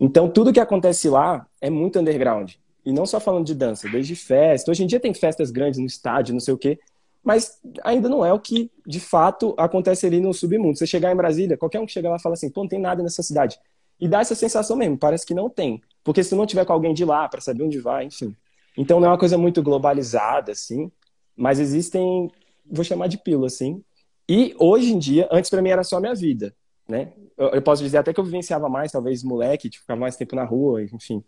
[0.00, 2.52] Então, tudo que acontece lá é muito underground.
[2.84, 4.70] E não só falando de dança, desde festa.
[4.70, 6.78] Hoje em dia tem festas grandes no estádio, não sei o quê.
[7.22, 10.78] Mas ainda não é o que, de fato, acontece ali no submundo.
[10.78, 13.02] Você chegar em Brasília, qualquer um que chega lá fala assim, pô, não tem nada
[13.02, 13.58] nessa cidade.
[14.00, 15.82] E dá essa sensação mesmo, parece que não tem.
[16.04, 18.34] Porque se não tiver com alguém de lá para saber onde vai, enfim.
[18.76, 20.90] Então não é uma coisa muito globalizada, assim,
[21.38, 22.30] mas existem,
[22.66, 23.82] vou chamar de pílula, assim.
[24.28, 26.54] E hoje em dia, antes para mim era só minha vida,
[26.88, 27.12] né?
[27.36, 30.34] Eu, eu, posso dizer até que eu vivenciava mais, talvez moleque, tipo, ficava mais tempo
[30.34, 31.22] na rua, enfim.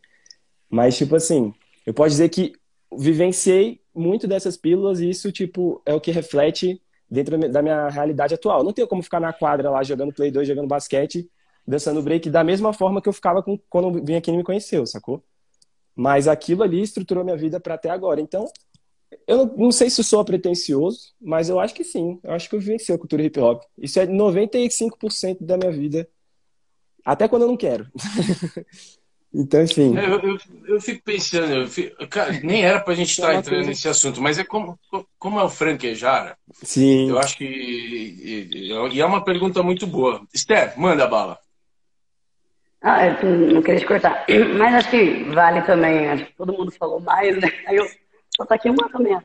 [0.69, 1.55] Mas, tipo assim,
[1.87, 2.53] eu posso dizer que
[2.93, 8.35] vivenciei muito dessas pílulas e isso, tipo, é o que reflete dentro da minha realidade
[8.35, 8.65] atual.
[8.65, 11.31] Não tenho como ficar na quadra lá jogando Play 2, jogando basquete
[11.67, 14.85] dançando break da mesma forma que eu ficava com, quando vinha aqui e me conheceu,
[14.87, 15.23] sacou?
[15.95, 18.21] Mas aquilo ali estruturou minha vida para até agora.
[18.21, 18.45] Então,
[19.27, 22.19] eu não, não sei se sou pretencioso, mas eu acho que sim.
[22.23, 23.63] Eu acho que eu vivencio a cultura hip hop.
[23.79, 26.09] Isso é 95% da minha vida.
[27.05, 27.87] Até quando eu não quero.
[29.33, 29.97] então, enfim.
[29.97, 33.67] É, eu, eu, eu, fico pensando, eu fico, cara, nem era pra gente estar entrando
[33.67, 34.79] nesse assunto, mas é como,
[35.19, 36.37] como é o franquejara.
[36.63, 37.09] Sim.
[37.09, 37.45] Eu acho que.
[37.45, 40.23] E, e é uma pergunta muito boa.
[40.33, 41.39] Esther, manda a bala.
[42.83, 44.25] Ah, eu não queria te cortar.
[44.57, 46.09] Mas acho que vale também.
[46.09, 47.53] Acho que todo mundo falou mais, né?
[47.67, 47.87] Aí eu
[48.37, 49.19] só tá aqui uma também.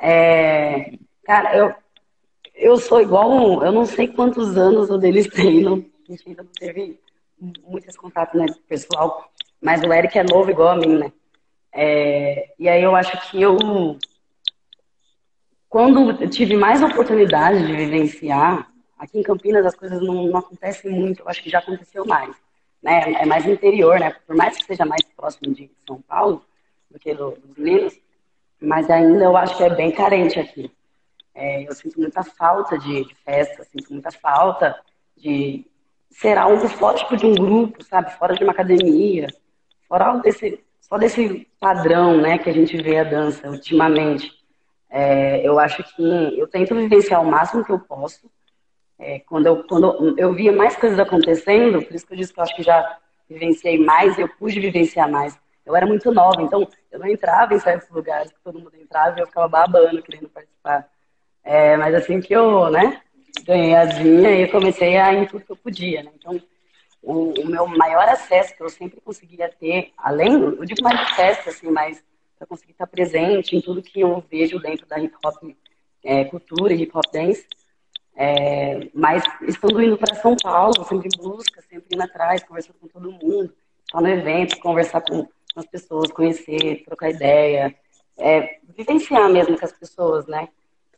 [0.00, 0.92] É,
[1.24, 1.74] cara, eu,
[2.54, 3.30] eu sou igual.
[3.30, 5.62] Um, eu não sei quantos anos o deles tem.
[5.62, 7.00] Não, a gente ainda não teve
[7.66, 9.30] muitos contatos, né, pessoal.
[9.60, 11.12] Mas o Eric é novo igual a mim, né?
[11.72, 13.98] É, e aí eu acho que eu.
[15.68, 20.90] Quando eu tive mais oportunidade de vivenciar, aqui em Campinas as coisas não, não acontecem
[20.90, 22.34] muito, eu acho que já aconteceu mais
[22.82, 24.14] né, é mais interior, né?
[24.26, 26.44] Por mais que seja mais próximo de São Paulo
[26.90, 27.98] do que do, dos Minas,
[28.60, 30.70] mas ainda eu acho que é bem carente aqui.
[31.34, 34.76] É, eu sinto muita falta de, de, festa, sinto muita falta
[35.16, 35.64] de
[36.10, 38.12] ser algo fora de um grupo, sabe?
[38.18, 39.28] Fora de uma academia,
[39.88, 44.32] fora algo desse, só desse padrão, né, que a gente vê a dança ultimamente.
[44.90, 48.28] É, eu acho que eu tento vivenciar o máximo que eu posso,
[48.98, 52.40] é, quando, eu, quando eu via mais coisas acontecendo, por isso que eu disse que
[52.40, 55.38] eu acho que já vivenciei mais, eu pude vivenciar mais.
[55.68, 59.18] Eu era muito nova, então eu não entrava em certos lugares que todo mundo entrava
[59.18, 60.88] e eu ficava babando, querendo participar.
[61.44, 63.02] É, mas assim que eu, né,
[63.44, 66.10] ganhei as vinhas, eu comecei a ir tudo que eu podia, né?
[66.16, 66.40] Então,
[67.02, 71.50] o, o, meu maior acesso que eu sempre conseguia ter, além, eu digo mais acesso,
[71.50, 72.02] assim, mas
[72.38, 75.36] para conseguir estar presente em tudo que eu vejo dentro da hip hop
[76.02, 77.46] é, cultura e hip hop dance.
[78.16, 82.88] É, mas estando indo para São Paulo, sempre em busca, sempre indo atrás, conversando com
[82.88, 83.52] todo mundo,
[83.84, 85.28] estar no evento, conversar com
[85.60, 87.74] as pessoas, conhecer, trocar ideia,
[88.16, 90.48] é, vivenciar mesmo com as pessoas, né?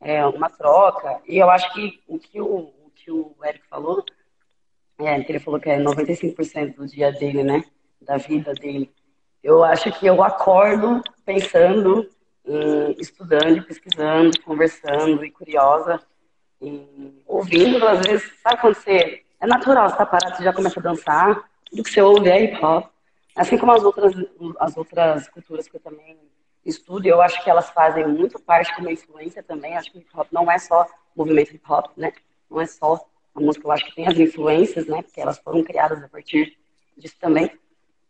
[0.00, 1.20] É uma troca.
[1.26, 4.02] E eu acho que o que o, o, que o Eric falou,
[4.98, 7.64] é, que ele falou que é 95% do dia dele, né?
[8.00, 8.90] Da vida dele.
[9.42, 12.08] Eu acho que eu acordo pensando,
[12.46, 16.00] em, estudando, pesquisando, conversando e curiosa,
[16.60, 19.22] e ouvindo, às vezes, sabe quando você.
[19.40, 22.44] É natural, você tá parado, você já começa a dançar, tudo que você ouve é
[22.44, 22.90] hip hop.
[23.36, 24.12] Assim como as outras,
[24.58, 26.18] as outras culturas que eu também
[26.64, 29.76] estudo, eu acho que elas fazem muito parte como influência também.
[29.76, 32.12] Acho que hip hop não é só movimento hip hop, né?
[32.50, 33.00] Não é só
[33.34, 35.02] a música, eu acho que tem as influências, né?
[35.02, 36.56] Porque elas foram criadas a partir
[36.96, 37.50] disso também.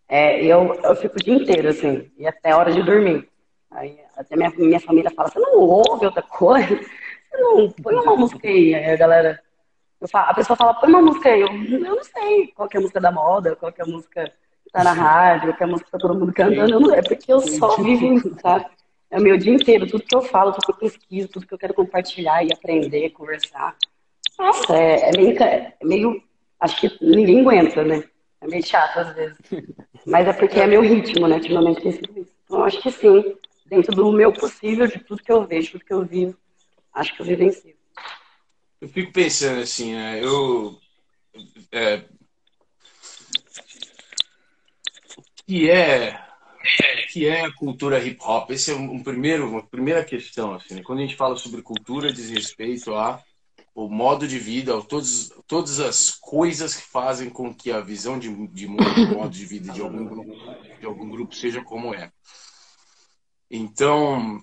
[0.09, 3.28] É, eu, eu fico o dia inteiro, assim, e até a hora de dormir.
[3.70, 6.66] Aí, até minha, minha família fala, você não ouve outra coisa?
[6.66, 8.74] Você não põe uma música aí.
[8.74, 9.40] Aí a galera,
[10.11, 11.40] falo, a pessoa fala, põe uma música aí.
[11.40, 14.33] Eu, eu não sei qual é a música da moda, qual é a música
[14.73, 16.73] tá na rádio, é a música que tá todo mundo cantando.
[16.73, 18.66] Eu não, é porque eu só vivo isso, sabe?
[19.11, 21.55] É o meu dia inteiro, tudo que eu falo, tudo que eu pesquiso, tudo que
[21.55, 23.77] eu quero compartilhar e aprender, conversar.
[24.38, 26.23] Nossa, é, é meio, é meio.
[26.61, 28.05] Acho que ninguém aguenta, né?
[28.40, 29.38] É meio chato às vezes.
[30.07, 31.37] Mas é porque é meu ritmo, né?
[31.37, 32.33] Ultimamente tem sido isso.
[32.44, 35.92] Então, acho que sim, dentro do meu possível, de tudo que eu vejo, tudo que
[35.92, 36.37] eu vivo,
[36.94, 37.75] acho que eu vivencio.
[38.81, 40.20] Eu fico pensando assim, né?
[40.23, 40.79] Eu.
[41.70, 42.03] É,
[45.50, 46.16] que é
[47.12, 48.52] que é a cultura hip hop?
[48.52, 50.76] Esse é um primeiro, uma primeira questão assim.
[50.76, 50.82] Né?
[50.84, 53.20] Quando a gente fala sobre cultura, diz respeito a
[53.74, 58.28] o modo de vida, todos, todas as coisas que fazem com que a visão de,
[58.48, 60.24] de mundo, modo de vida de algum
[60.78, 62.12] de algum grupo seja como é.
[63.50, 64.40] Então,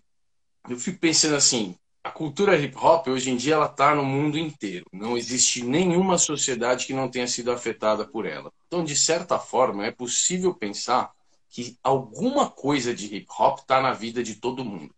[0.67, 4.37] eu fico pensando assim, a cultura hip hop hoje em dia ela está no mundo
[4.37, 4.85] inteiro.
[4.93, 8.51] Não existe nenhuma sociedade que não tenha sido afetada por ela.
[8.67, 11.11] Então, de certa forma, é possível pensar
[11.49, 14.95] que alguma coisa de hip hop está na vida de todo mundo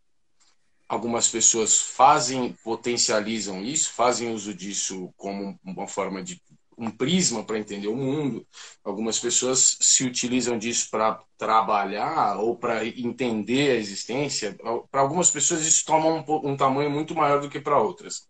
[0.90, 6.42] algumas pessoas fazem, potencializam isso, fazem uso disso como uma forma de
[6.80, 8.48] um prisma para entender o mundo.
[8.84, 14.58] Algumas pessoas se utilizam disso para trabalhar ou para entender a existência.
[14.90, 18.28] Para algumas pessoas isso toma um, um tamanho muito maior do que para outras.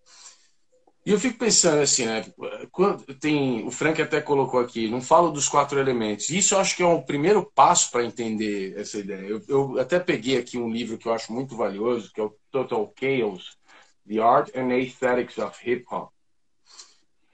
[1.05, 2.25] E eu fico pensando assim, né?
[2.71, 6.29] Quando tem, o Frank até colocou aqui, não falo dos quatro elementos.
[6.29, 9.25] Isso eu acho que é um primeiro passo para entender essa ideia.
[9.27, 12.35] Eu, eu, até peguei aqui um livro que eu acho muito valioso, que é o
[12.51, 13.57] Total Chaos:
[14.07, 16.12] The Art and Aesthetics of Hip Hop,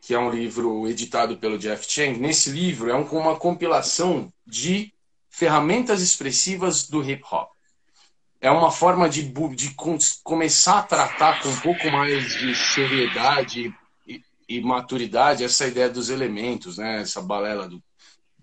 [0.05, 2.19] que é um livro editado pelo Jeff Chang.
[2.19, 4.93] Nesse livro é um, uma compilação de
[5.29, 7.55] ferramentas expressivas do hip hop
[8.45, 9.23] é uma forma de,
[9.55, 9.75] de
[10.23, 13.73] começar a tratar com um pouco mais de seriedade
[14.07, 17.01] e, e maturidade essa ideia dos elementos, né?
[17.01, 17.81] Essa balela do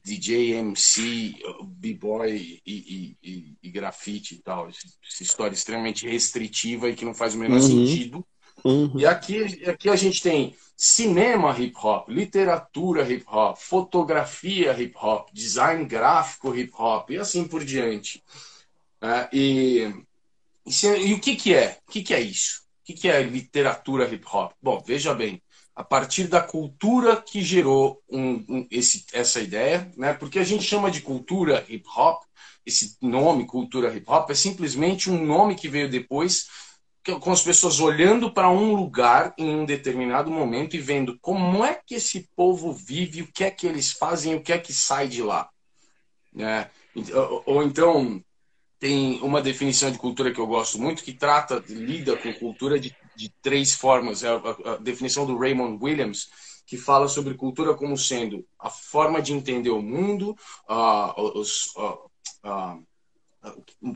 [0.05, 4.69] DJ, MC, b-boy e, e, e, grafite e tal.
[4.69, 7.87] Essa história extremamente restritiva e que não faz o menor uhum.
[7.87, 8.27] sentido.
[8.65, 8.93] Uhum.
[8.97, 15.29] E aqui, aqui a gente tem cinema hip hop, literatura hip hop, fotografia hip hop,
[15.33, 18.23] design gráfico hip hop e assim por diante.
[19.03, 19.95] Uh, e,
[20.67, 21.79] e, e, o que, que é?
[21.87, 22.63] O que, que é isso?
[22.83, 24.53] O que, que é literatura hip hop?
[24.61, 25.43] Bom, veja bem,
[25.75, 30.13] a partir da cultura que gerou um, um, esse, essa ideia, né?
[30.13, 32.23] porque a gente chama de cultura hip hop,
[32.65, 36.47] esse nome, cultura hip hop, é simplesmente um nome que veio depois,
[37.21, 41.81] com as pessoas olhando para um lugar em um determinado momento e vendo como é
[41.85, 45.09] que esse povo vive, o que é que eles fazem, o que é que sai
[45.09, 45.49] de lá.
[46.33, 46.71] Né?
[47.15, 48.23] Ou, ou então,
[48.79, 52.95] tem uma definição de cultura que eu gosto muito que trata, lida com cultura de,
[53.17, 54.23] de três formas.
[54.23, 56.31] É a, a, definição do Raymond Williams,
[56.67, 60.37] que fala sobre cultura como sendo a forma de entender o mundo,
[60.69, 62.11] uh, os, uh,
[62.45, 62.85] uh,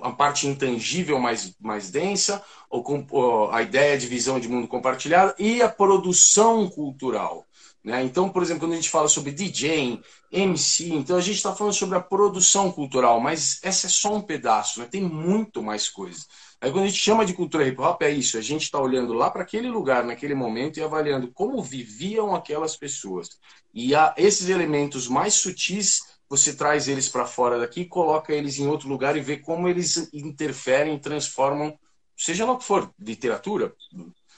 [0.02, 5.62] a parte intangível mais, mais densa, ou, a ideia de visão de mundo compartilhada e
[5.62, 7.46] a produção cultural.
[7.84, 8.02] Né?
[8.02, 10.00] Então, por exemplo, quando a gente fala sobre DJ,
[10.32, 14.20] MC, então a gente está falando sobre a produção cultural, mas essa é só um
[14.20, 14.88] pedaço, né?
[14.90, 16.24] tem muito mais coisa.
[16.60, 19.12] Aí quando a gente chama de cultura hip hop, é isso, a gente está olhando
[19.12, 23.28] lá para aquele lugar, naquele momento, e avaliando como viviam aquelas pessoas.
[23.72, 28.88] E esses elementos mais sutis, você traz eles para fora daqui, coloca eles em outro
[28.88, 31.78] lugar e vê como eles interferem, transformam,
[32.16, 33.74] seja lá o que for, literatura,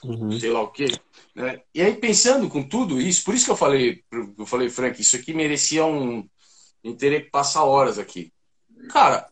[0.03, 0.39] uhum.
[0.39, 0.87] sei lá o quê.
[1.35, 1.61] Né?
[1.73, 4.03] E aí, pensando com tudo isso, por isso que eu falei,
[4.37, 6.27] eu falei, Frank, isso aqui merecia um.
[6.83, 8.31] Eu teria que passar horas aqui.
[8.89, 9.29] Cara,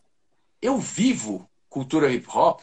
[0.60, 2.60] eu vivo cultura hip hop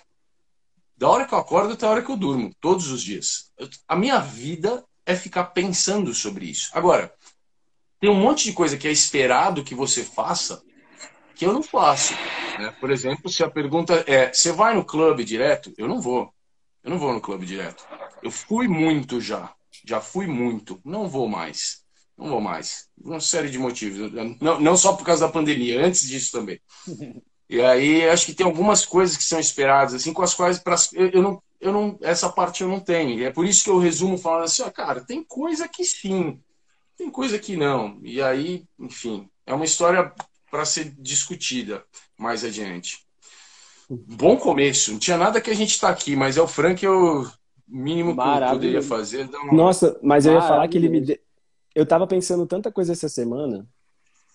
[0.98, 3.52] da hora que eu acordo até a hora que eu durmo, todos os dias.
[3.88, 6.70] A minha vida é ficar pensando sobre isso.
[6.74, 7.14] Agora,
[8.00, 10.62] tem um monte de coisa que é esperado que você faça
[11.36, 12.14] que eu não faço.
[12.58, 12.74] Né?
[12.80, 15.74] Por exemplo, se a pergunta é: você vai no clube direto?
[15.78, 16.34] Eu não vou.
[16.84, 17.86] Eu não vou no clube direto.
[18.24, 19.54] Eu fui muito já.
[19.86, 20.80] Já fui muito.
[20.84, 21.84] Não vou mais.
[22.18, 22.88] Não vou mais.
[22.98, 24.12] Uma série de motivos.
[24.40, 26.60] Não, não só por causa da pandemia, antes disso também.
[27.48, 30.76] E aí acho que tem algumas coisas que são esperadas, assim, com as quais pra,
[30.94, 31.96] eu, eu, não, eu não.
[32.02, 33.20] Essa parte eu não tenho.
[33.20, 36.42] E é por isso que eu resumo falando assim, ó, cara, tem coisa que sim,
[36.98, 38.00] tem coisa que não.
[38.04, 40.14] E aí, enfim, é uma história
[40.50, 41.84] para ser discutida
[42.18, 43.06] mais adiante.
[43.90, 44.92] Bom começo.
[44.92, 47.28] Não tinha nada que a gente está aqui, mas é o Frank eu
[47.68, 49.30] mínimo que eu poderia fazer.
[49.30, 49.54] Uma...
[49.54, 51.20] Nossa, mas eu ia falar que ele me de...
[51.74, 53.68] eu tava pensando tanta coisa essa semana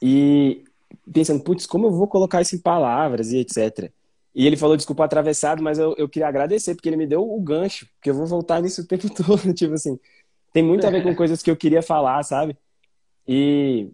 [0.03, 0.65] e
[1.13, 3.91] pensando, putz, como eu vou colocar isso em palavras e etc.
[4.35, 7.41] E ele falou, desculpa atravessado, mas eu, eu queria agradecer, porque ele me deu o
[7.41, 9.53] gancho, porque eu vou voltar nisso o tempo todo.
[9.53, 9.99] tipo assim,
[10.53, 12.57] tem muito a ver com coisas que eu queria falar, sabe?
[13.27, 13.89] E,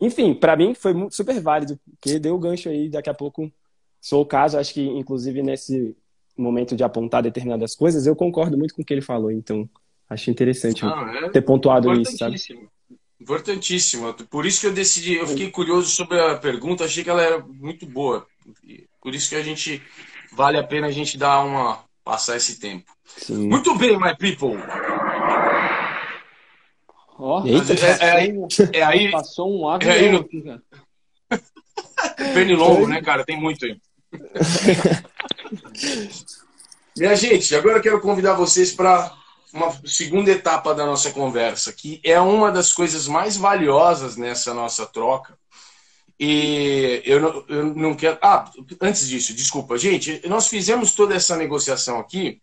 [0.00, 3.50] enfim, para mim foi super válido, porque deu o gancho aí, daqui a pouco
[4.00, 5.96] sou o caso, acho que inclusive nesse
[6.36, 9.68] momento de apontar determinadas coisas, eu concordo muito com o que ele falou, então
[10.08, 12.36] acho interessante ah, é ter pontuado isso, sabe?
[13.20, 14.12] Importantíssimo.
[14.30, 17.38] Por isso que eu decidi, eu fiquei curioso sobre a pergunta, achei que ela era
[17.38, 18.26] muito boa.
[19.00, 19.82] Por isso que a gente
[20.32, 22.92] vale a pena a gente dar uma passar esse tempo.
[23.04, 23.48] Sim.
[23.48, 24.56] Muito bem, my people.
[27.18, 28.34] Oh, Eita, é, é, aí,
[28.72, 30.28] é aí, passou um avião é aí no...
[32.34, 33.24] Pernilongo, né, cara?
[33.24, 33.80] Tem muito aí.
[36.96, 39.12] Minha gente, agora eu quero convidar vocês para
[39.52, 44.86] uma segunda etapa da nossa conversa, que é uma das coisas mais valiosas nessa nossa
[44.86, 45.36] troca.
[46.18, 48.18] E eu não, eu não quero.
[48.22, 48.50] Ah,
[48.80, 52.40] antes disso, desculpa, gente, nós fizemos toda essa negociação aqui.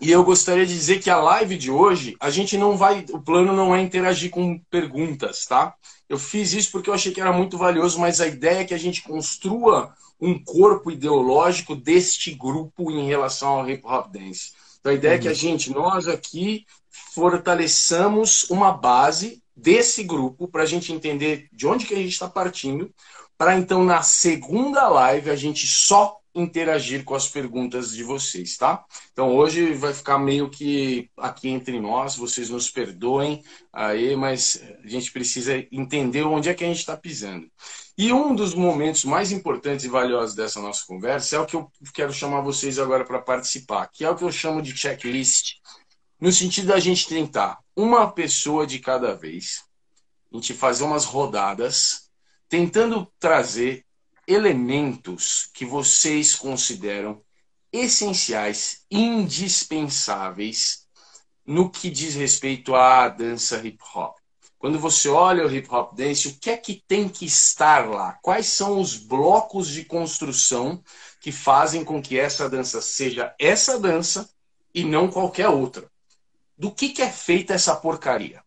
[0.00, 3.04] E eu gostaria de dizer que a live de hoje, a gente não vai.
[3.10, 5.74] O plano não é interagir com perguntas, tá?
[6.08, 8.74] Eu fiz isso porque eu achei que era muito valioso, mas a ideia é que
[8.74, 14.52] a gente construa um corpo ideológico deste grupo em relação ao hip hop dance.
[14.80, 15.18] Então a ideia uhum.
[15.18, 15.36] é que a uhum.
[15.36, 16.66] gente, nós aqui,
[17.14, 22.28] fortaleçamos uma base desse grupo para a gente entender de onde que a gente está
[22.28, 22.90] partindo,
[23.36, 28.84] para então na segunda live a gente só interagir com as perguntas de vocês, tá?
[29.12, 34.88] Então hoje vai ficar meio que aqui entre nós, vocês nos perdoem aí, mas a
[34.88, 37.50] gente precisa entender onde é que a gente está pisando.
[37.98, 41.70] E um dos momentos mais importantes e valiosos dessa nossa conversa é o que eu
[41.92, 45.56] quero chamar vocês agora para participar, que é o que eu chamo de checklist,
[46.20, 49.64] no sentido da gente tentar uma pessoa de cada vez,
[50.32, 52.10] a gente fazer umas rodadas,
[52.48, 53.84] tentando trazer
[54.30, 57.20] elementos que vocês consideram
[57.72, 60.86] essenciais, indispensáveis
[61.44, 64.16] no que diz respeito à dança hip hop.
[64.56, 68.12] Quando você olha o hip hop dance, o que é que tem que estar lá?
[68.22, 70.80] Quais são os blocos de construção
[71.20, 74.30] que fazem com que essa dança seja essa dança
[74.72, 75.90] e não qualquer outra?
[76.56, 78.44] Do que, que é feita essa porcaria?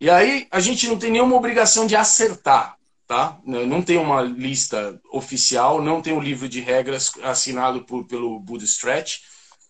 [0.00, 2.73] E aí a gente não tem nenhuma obrigação de acertar
[3.06, 3.38] tá?
[3.44, 8.64] Não tem uma lista oficial, não tem um livro de regras assinado por, pelo Buda
[8.64, 9.20] Stretch.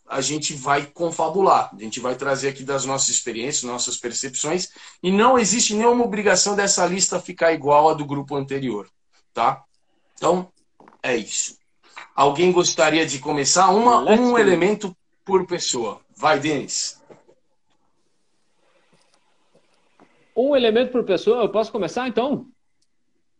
[0.07, 4.68] A gente vai confabular, a gente vai trazer aqui das nossas experiências, nossas percepções,
[5.03, 8.87] e não existe nenhuma obrigação dessa lista ficar igual à do grupo anterior,
[9.32, 9.64] tá?
[10.14, 10.53] Então,
[11.03, 11.57] é isso.
[12.14, 13.70] Alguém gostaria de começar?
[13.70, 16.01] Uma, um elemento por pessoa.
[16.14, 17.03] Vai, Denis.
[20.37, 22.47] Um elemento por pessoa, eu posso começar então?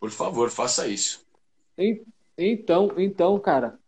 [0.05, 1.27] Por favor, faça isso.
[2.37, 3.79] Então, então, cara.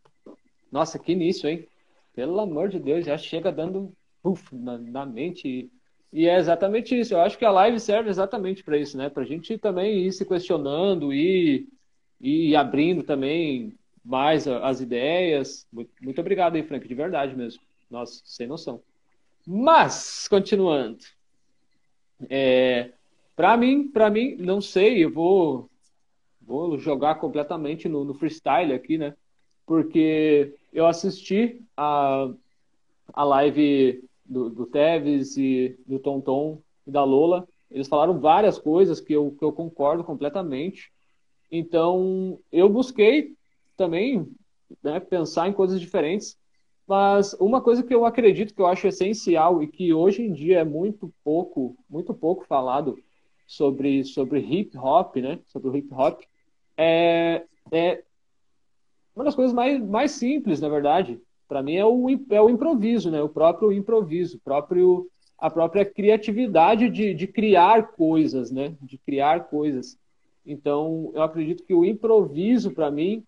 [0.72, 1.68] Nossa, que início, hein?
[2.14, 3.92] Pelo amor de Deus, já chega dando
[4.24, 5.70] uf, na, na mente.
[6.10, 7.12] E é exatamente isso.
[7.12, 9.10] Eu acho que a live serve exatamente para isso, né?
[9.10, 11.68] Para a gente também ir se questionando e
[12.18, 15.66] ir abrindo também mais as ideias.
[15.70, 17.60] Muito, muito obrigado aí, Frank, de verdade mesmo.
[17.90, 18.80] Nossa, sem noção.
[19.46, 20.96] Mas, continuando.
[22.30, 22.92] É,
[23.36, 25.68] para mim, para mim, não sei, eu vou
[26.47, 29.14] vou jogar completamente no, no freestyle aqui, né?
[29.66, 32.30] Porque eu assisti a,
[33.12, 37.47] a live do, do Teves e do Tonton e da Lola.
[37.70, 40.92] Eles falaram várias coisas que eu, que eu concordo completamente.
[41.51, 43.34] Então, eu busquei
[43.76, 44.26] também
[44.82, 46.38] né, pensar em coisas diferentes.
[46.86, 50.61] Mas uma coisa que eu acredito que eu acho essencial e que hoje em dia
[50.61, 52.97] é muito pouco, muito pouco falado
[53.47, 55.40] sobre, sobre hip hop, né?
[55.47, 56.20] Sobre o hip hop,
[56.77, 58.03] é, é
[59.14, 61.20] uma das coisas mais, mais simples, na verdade.
[61.49, 63.22] Para mim é o, é o improviso, né?
[63.22, 65.09] O próprio improviso, próprio,
[65.39, 68.77] a própria criatividade de, de criar coisas, né?
[68.83, 69.99] De criar coisas.
[70.45, 73.24] Então, eu acredito que o improviso, para mim,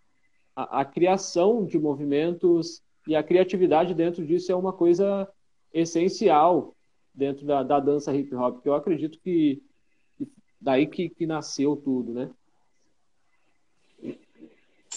[0.54, 5.28] a, a criação de movimentos e a criatividade dentro disso é uma coisa
[5.72, 6.74] essencial
[7.14, 9.62] dentro da, da dança hip hop, que eu acredito que
[10.60, 12.30] daí que, que nasceu tudo, né?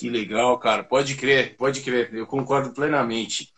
[0.01, 0.83] Que legal, cara.
[0.83, 2.11] Pode crer, pode crer.
[2.11, 3.49] Eu concordo plenamente.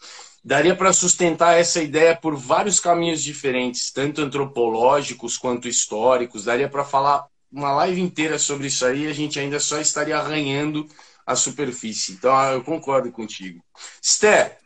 [0.44, 6.44] Daria para sustentar essa ideia por vários caminhos diferentes, tanto antropológicos quanto históricos.
[6.44, 10.86] Daria para falar uma live inteira sobre isso aí, a gente ainda só estaria arranhando
[11.26, 12.12] a superfície.
[12.12, 13.64] Então, ah, eu concordo contigo.
[14.02, 14.58] Sté,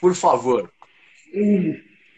[0.00, 0.68] por favor.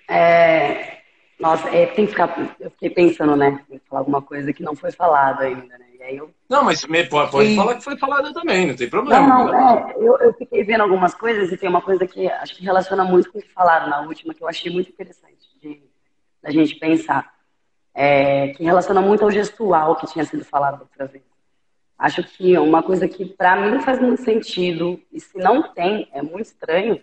[0.09, 1.01] É,
[1.39, 2.57] nossa, é, tem que ficar.
[2.59, 3.63] Eu fiquei pensando, né?
[3.91, 5.86] Falar alguma coisa que não foi falada ainda, né?
[6.07, 6.31] E aí eu...
[6.49, 9.27] Não, mas pode, pode falar que foi falada também, não tem problema.
[9.27, 12.55] Não, não, é, eu, eu fiquei vendo algumas coisas e tem uma coisa que acho
[12.55, 15.83] que relaciona muito com o que falaram na última, que eu achei muito interessante de,
[16.41, 17.35] da gente pensar.
[17.93, 21.25] É, que relaciona muito ao gestual que tinha sido falado outra vez.
[21.99, 26.23] Acho que uma coisa que para mim faz muito sentido, e se não tem, é
[26.23, 27.03] muito estranho,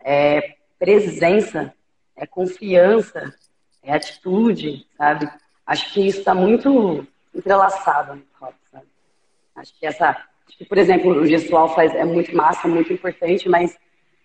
[0.00, 1.72] é presença,
[2.16, 3.32] é confiança,
[3.82, 5.30] é atitude, sabe?
[5.64, 8.22] Acho que isso está muito entrelaçado?
[9.54, 13.76] Acho que essa, que, por exemplo, o gestual faz, é muito massa, muito importante, mas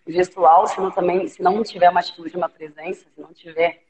[0.06, 3.84] o gestual, se não, também, se não tiver uma atitude, uma presença, se não tiver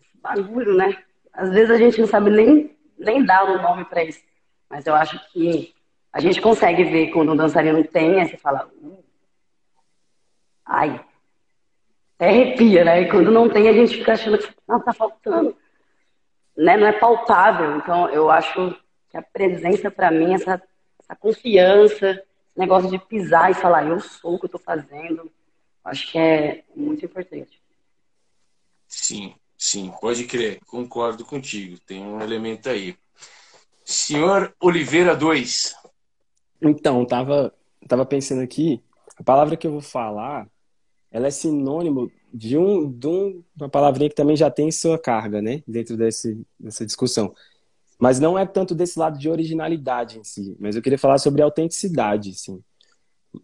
[0.00, 0.96] esse bagulho, né?
[1.32, 4.22] Às vezes a gente não sabe nem, nem dar um nome para isso.
[4.68, 5.74] Mas eu acho que
[6.12, 9.04] a gente consegue ver quando um dançarino tem, aí você fala, uh,
[10.64, 11.04] ai,
[12.14, 13.02] até arrepia, né?
[13.02, 15.54] E quando não tem, a gente fica achando que não, tá faltando.
[16.56, 16.76] Né?
[16.78, 17.76] Não é palpável.
[17.76, 18.74] Então, eu acho
[19.16, 20.62] a presença, para mim, essa,
[21.02, 25.30] essa confiança, esse negócio de pisar e falar, eu sou o que eu tô fazendo,
[25.84, 27.60] acho que é muito importante.
[28.88, 30.60] Sim, sim, pode crer.
[30.66, 31.78] Concordo contigo.
[31.80, 32.96] Tem um elemento aí.
[33.84, 35.74] Senhor Oliveira 2.
[36.62, 37.52] Então, tava,
[37.86, 38.82] tava pensando aqui,
[39.16, 40.48] a palavra que eu vou falar,
[41.10, 45.40] ela é sinônimo de, um, de um, uma palavrinha que também já tem sua carga,
[45.40, 45.62] né?
[45.66, 47.34] Dentro desse, dessa discussão.
[47.98, 51.42] Mas não é tanto desse lado de originalidade em si, mas eu queria falar sobre
[51.42, 52.62] autenticidade, assim.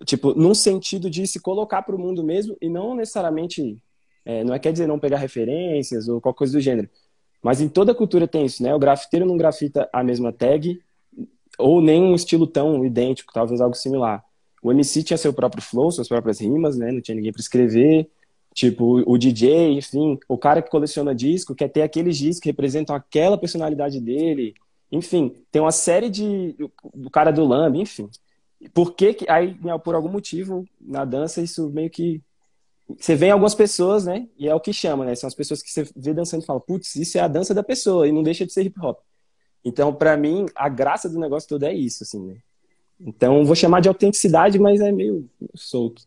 [0.05, 3.83] Tipo, num sentido de se colocar para o mundo mesmo e não necessariamente,
[4.25, 6.89] é, não é quer dizer não pegar referências ou qualquer coisa do gênero,
[7.43, 8.75] mas em toda cultura tem isso, né?
[8.75, 10.81] O grafiteiro não grafita a mesma tag,
[11.59, 14.25] ou nem um estilo tão idêntico, talvez algo similar.
[14.63, 16.93] O MC tinha seu próprio flow, suas próprias rimas, né?
[16.93, 18.09] Não tinha ninguém para escrever.
[18.55, 22.95] Tipo, o DJ, enfim, o cara que coleciona disco quer ter aqueles discos que representam
[22.95, 24.55] aquela personalidade dele.
[24.91, 26.55] Enfim, tem uma série de.
[26.83, 28.11] O cara do Lamb, enfim.
[28.75, 32.21] Por que, que aí, por algum motivo, na dança, isso meio que
[32.99, 34.29] você vê algumas pessoas, né?
[34.37, 35.15] E é o que chama, né?
[35.15, 37.63] São as pessoas que você vê dançando e fala, putz, isso é a dança da
[37.63, 38.99] pessoa e não deixa de ser hip hop.
[39.65, 42.37] Então, para mim, a graça do negócio todo é isso, assim, né?
[43.01, 46.03] Então, vou chamar de autenticidade, mas é meio solto.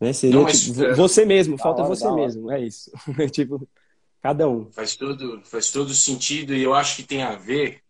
[0.00, 0.12] Né?
[0.12, 0.94] Seria não, mas, tipo, é...
[0.94, 2.90] você mesmo, falta hora, você mesmo, é isso.
[3.32, 3.68] tipo,
[4.22, 4.70] cada um.
[4.70, 7.82] Faz todo, faz todo sentido e eu acho que tem a ver,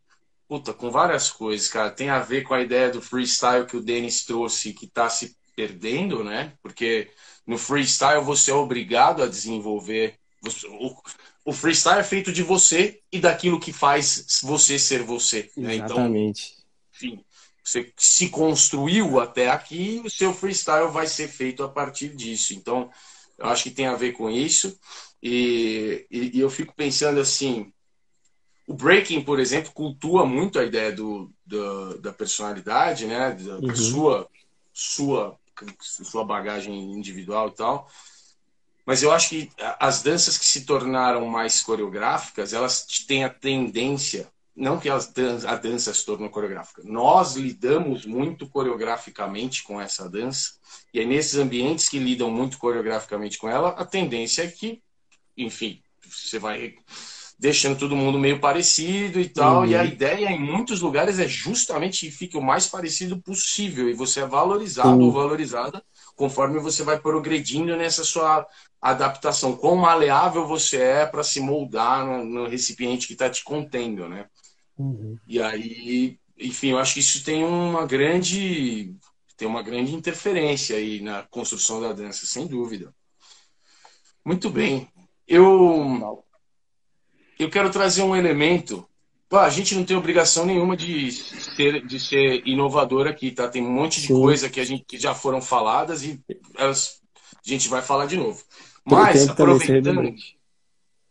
[0.48, 1.90] puta, com várias coisas, cara.
[1.90, 5.36] Tem a ver com a ideia do freestyle que o Denis trouxe, que tá se
[5.54, 6.52] perdendo, né?
[6.62, 7.10] Porque
[7.46, 10.14] no freestyle você é obrigado a desenvolver.
[11.44, 15.50] O, freestyle é feito de você e daquilo que faz você ser você.
[15.56, 15.74] Né?
[15.74, 16.52] Exatamente.
[16.52, 16.58] Então,
[16.94, 17.24] enfim,
[17.68, 22.54] você se construiu até aqui, o seu freestyle vai ser feito a partir disso.
[22.54, 22.90] Então,
[23.36, 24.78] eu acho que tem a ver com isso.
[25.22, 27.72] E, e, e eu fico pensando assim,
[28.66, 33.32] o breaking, por exemplo, cultua muito a ideia do, do da personalidade, né?
[33.32, 33.76] Da, uhum.
[33.76, 34.28] sua,
[34.72, 35.38] sua
[35.80, 37.90] sua bagagem individual e tal.
[38.86, 44.30] Mas eu acho que as danças que se tornaram mais coreográficas, elas têm a tendência,
[44.58, 44.98] não que a
[45.56, 50.54] dança se tornou coreográfica, nós lidamos muito coreograficamente com essa dança,
[50.92, 54.82] e aí nesses ambientes que lidam muito coreograficamente com ela, a tendência é que,
[55.36, 56.74] enfim, você vai
[57.38, 59.60] deixando todo mundo meio parecido e tal.
[59.60, 59.66] Uhum.
[59.66, 63.94] E a ideia em muitos lugares é justamente que fique o mais parecido possível e
[63.94, 65.04] você é valorizado uhum.
[65.04, 65.82] ou valorizada
[66.16, 68.44] conforme você vai progredindo nessa sua
[68.82, 69.56] adaptação.
[69.56, 74.26] Quão maleável você é para se moldar no, no, recipiente que está te contendo, né?
[74.78, 75.18] Uhum.
[75.26, 78.94] E aí, enfim, eu acho que isso tem uma grande
[79.36, 82.92] tem uma grande interferência aí na construção da dança, sem dúvida.
[84.24, 84.88] Muito bem.
[85.26, 86.24] Eu,
[87.38, 88.84] eu quero trazer um elemento.
[89.28, 93.46] Pô, a gente não tem obrigação nenhuma de ser, de ser inovador aqui, tá?
[93.46, 94.14] Tem um monte de Sim.
[94.14, 96.20] coisa que, a gente, que já foram faladas e
[96.56, 97.00] elas,
[97.46, 98.42] a gente vai falar de novo.
[98.84, 100.14] Mas, aproveitando.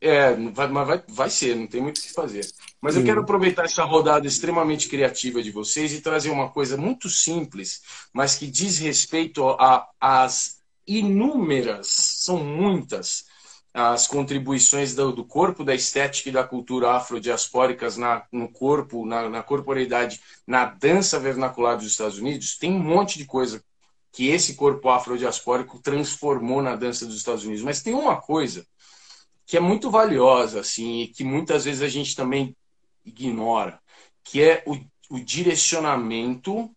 [0.02, 2.46] É, vai, mas vai, vai ser, não tem muito o que fazer.
[2.82, 7.10] Mas eu quero aproveitar essa rodada extremamente criativa de vocês e trazer uma coisa muito
[7.10, 7.82] simples,
[8.14, 9.44] mas que diz respeito
[10.00, 13.26] às inúmeras, são muitas,
[13.74, 19.28] as contribuições do, do, corpo, da estética e da cultura afrodiaspóricas na, no corpo, na,
[19.28, 23.64] na corporeidade, na dança vernacular dos Estados Unidos, tem um monte de coisa
[24.12, 27.64] que esse corpo afrodiaspórico transformou na dança dos Estados Unidos.
[27.64, 28.66] Mas tem uma coisa
[29.46, 32.56] que é muito valiosa, assim, e que muitas vezes a gente também
[33.08, 33.80] ignora,
[34.24, 34.78] que é o,
[35.10, 36.70] o direcionamento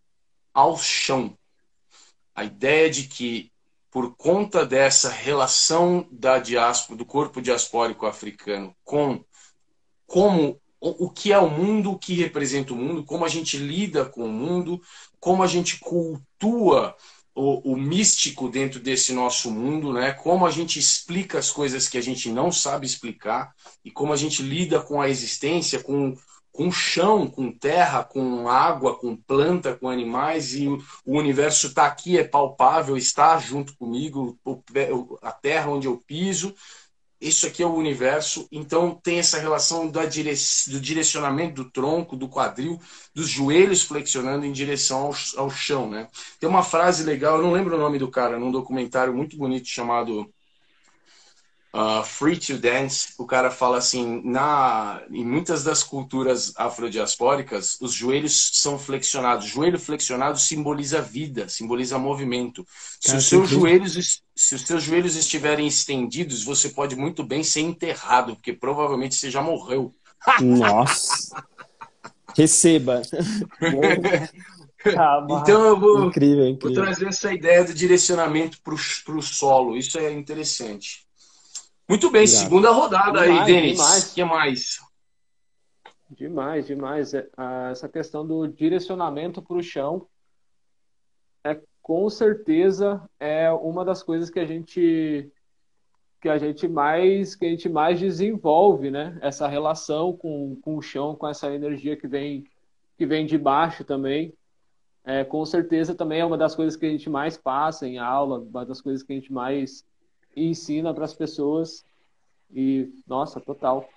[0.54, 1.36] ao chão.
[2.34, 3.50] A ideia de que,
[3.90, 9.24] por conta dessa relação da diáspora, do corpo diaspórico africano com
[10.06, 14.06] como o que é o mundo, o que representa o mundo, como a gente lida
[14.06, 14.80] com o mundo,
[15.20, 16.96] como a gente cultua
[17.34, 20.12] o, o, místico dentro desse nosso mundo, né?
[20.12, 23.54] Como a gente explica as coisas que a gente não sabe explicar
[23.84, 26.16] e como a gente lida com a existência, com
[26.52, 31.86] com chão, com terra, com água, com planta, com animais e o, o universo está
[31.86, 34.38] aqui, é palpável, está junto comigo,
[35.22, 36.54] a terra onde eu piso
[37.20, 40.32] isso aqui é o universo, então tem essa relação dire...
[40.68, 42.78] do direcionamento do tronco, do quadril,
[43.14, 45.14] dos joelhos flexionando em direção ao,
[45.44, 46.08] ao chão, né?
[46.38, 49.68] Tem uma frase legal, eu não lembro o nome do cara, num documentário muito bonito
[49.68, 50.26] chamado
[51.74, 57.92] uh, Free to Dance, o cara fala assim, na, em muitas das culturas afrodiaspóricas, os
[57.92, 59.46] joelhos são flexionados.
[59.46, 62.66] O joelho flexionado simboliza vida, simboliza movimento.
[63.00, 67.60] Se os seus joelhos se os seus joelhos estiverem estendidos, você pode muito bem ser
[67.60, 69.94] enterrado, porque provavelmente você já morreu.
[70.40, 71.44] Nossa.
[72.34, 73.02] Receba.
[75.42, 76.74] então eu vou, incrível, incrível.
[76.74, 79.76] vou trazer essa ideia do direcionamento para o solo.
[79.76, 81.06] Isso é interessante.
[81.90, 82.42] Muito bem, Obrigado.
[82.44, 83.80] segunda rodada demais, aí, Denis.
[83.80, 84.80] O que mais?
[86.08, 87.14] Demais, demais.
[87.14, 87.28] É,
[87.72, 90.06] essa questão do direcionamento para o chão
[91.42, 95.32] é com certeza é uma das coisas que a gente
[96.20, 99.18] que a gente mais que a gente mais desenvolve, né?
[99.20, 102.44] Essa relação com, com o chão, com essa energia que vem
[102.96, 104.32] que vem de baixo também.
[105.04, 108.38] É, com certeza também é uma das coisas que a gente mais passa em aula,
[108.38, 109.84] uma das coisas que a gente mais
[110.34, 111.84] e ensina para as pessoas.
[112.52, 113.88] E, nossa, total.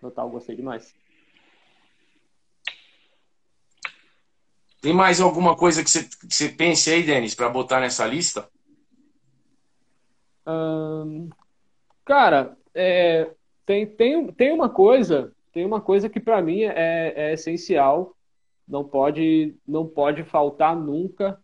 [0.00, 0.94] Total, gostei demais.
[4.80, 8.48] Tem mais alguma coisa que você, que você pense aí, Denis, para botar nessa lista?
[10.46, 11.28] Hum,
[12.04, 13.28] cara, é,
[13.64, 18.14] tem, tem, tem uma coisa, tem uma coisa que para mim é, é essencial,
[18.68, 21.42] não pode, não pode faltar nunca,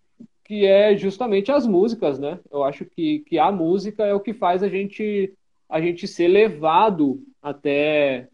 [0.53, 2.38] que é justamente as músicas, né?
[2.50, 5.32] Eu acho que, que a música é o que faz a gente
[5.66, 8.28] a gente ser levado até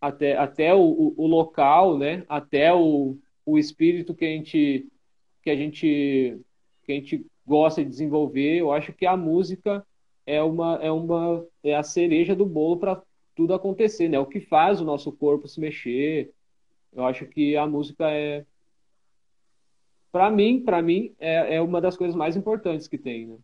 [0.00, 2.24] até, até o, o, local, né?
[2.26, 4.88] Até o, o espírito que a gente
[5.42, 6.40] que a gente
[6.84, 8.56] que a gente gosta de desenvolver.
[8.56, 9.86] Eu acho que a música
[10.24, 13.02] é uma é uma é a cereja do bolo para
[13.34, 14.18] tudo acontecer, né?
[14.18, 16.32] O que faz o nosso corpo se mexer.
[16.94, 18.46] Eu acho que a música é
[20.12, 23.36] para mim, para mim, é, é uma das coisas mais importantes que tem, né?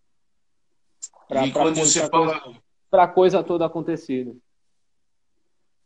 [1.29, 2.41] Pra, e quando você fala...
[2.91, 4.35] Para a coisa toda acontecer, né?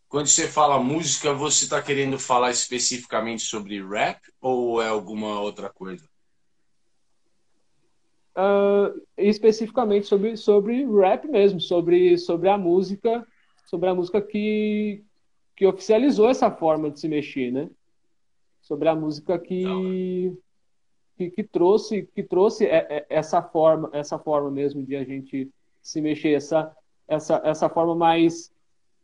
[0.09, 5.69] Quando você fala música, você está querendo falar especificamente sobre rap ou é alguma outra
[5.69, 6.09] coisa?
[8.37, 13.27] Uh, especificamente sobre, sobre rap mesmo, sobre, sobre a música,
[13.65, 15.03] sobre a música que,
[15.57, 17.69] que oficializou essa forma de se mexer, né?
[18.61, 20.37] Sobre a música que,
[21.17, 25.51] que, que, trouxe que trouxe é, é, essa forma essa forma mesmo de a gente
[25.83, 26.77] se mexer essa
[27.09, 28.53] essa essa forma mais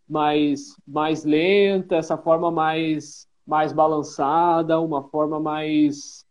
[0.09, 6.27] mais mais lenta essa forma mais mais balançada uma forma mais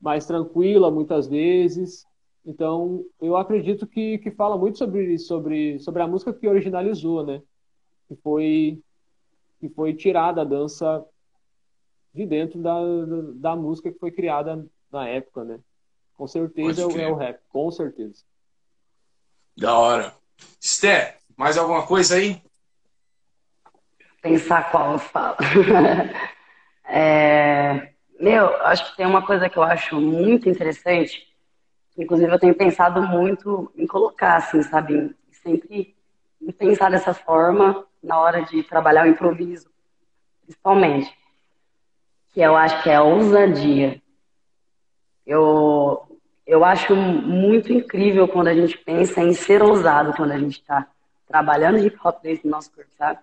[0.00, 2.06] mais tranquila muitas vezes.
[2.46, 7.42] Então eu acredito que, que fala muito sobre sobre sobre a música que originalizou né?
[8.08, 8.82] Que foi
[9.58, 11.04] que foi tirada a dança
[12.14, 15.60] de dentro da, da, da música que foi criada na época, né?
[16.14, 18.22] Com certeza é o rap, com certeza.
[19.56, 20.14] Da hora.
[20.60, 22.42] Sté, mais alguma coisa aí?
[24.20, 25.36] Pensar qual eu falo.
[26.84, 31.26] é, Meu, acho que tem uma coisa que eu acho muito interessante,
[31.96, 35.16] inclusive eu tenho pensado muito em colocar, assim, sabe?
[35.42, 35.96] Sempre
[36.58, 39.70] pensar dessa forma na hora de trabalhar o improviso,
[40.42, 41.14] principalmente.
[42.32, 44.00] Que eu acho que é a ousadia.
[45.26, 46.02] Eu,
[46.46, 50.86] eu acho muito incrível quando a gente pensa em ser ousado quando a gente está
[51.26, 53.20] trabalhando hip hop dentro do nosso corpo, sabe?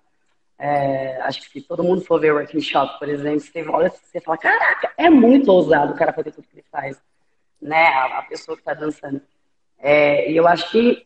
[0.59, 3.89] É, acho que se todo mundo for ver o Working Shop, por exemplo, você olha
[3.89, 6.99] você fala, caraca, é muito ousado o cara fazer tudo que ele faz,
[7.61, 7.87] né?
[7.87, 9.21] A, a pessoa que está dançando.
[9.77, 11.05] É, e eu acho que,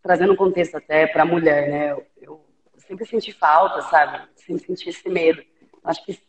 [0.00, 1.92] trazendo um contexto até para a mulher, né?
[1.92, 2.44] Eu, eu,
[2.86, 4.28] sempre senti falta, sabe?
[4.36, 5.42] Sempre senti esse medo.
[5.82, 6.20] Acho que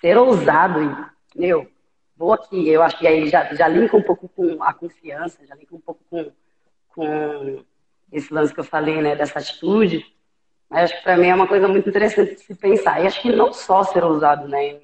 [0.00, 1.70] ser ousado, meu,
[2.20, 5.54] vou aqui, eu acho que aí já, já linka um pouco com a confiança, já
[5.54, 6.30] linka um pouco com,
[6.94, 7.64] com
[8.12, 10.04] esse lance que eu falei, né, dessa atitude.
[10.68, 13.02] Mas acho que para mim é uma coisa muito interessante de se pensar.
[13.02, 14.78] E acho que não só ser ousado, né,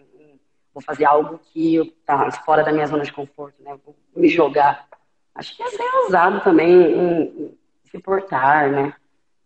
[0.72, 4.88] vou fazer algo que tá fora da minha zona de conforto, né, vou me jogar.
[5.34, 7.58] Acho que é ser ousado também em, em
[7.90, 8.94] se portar, né.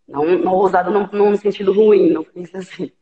[0.07, 2.93] Não, não ousado num, num sentido ruim, não pense assim.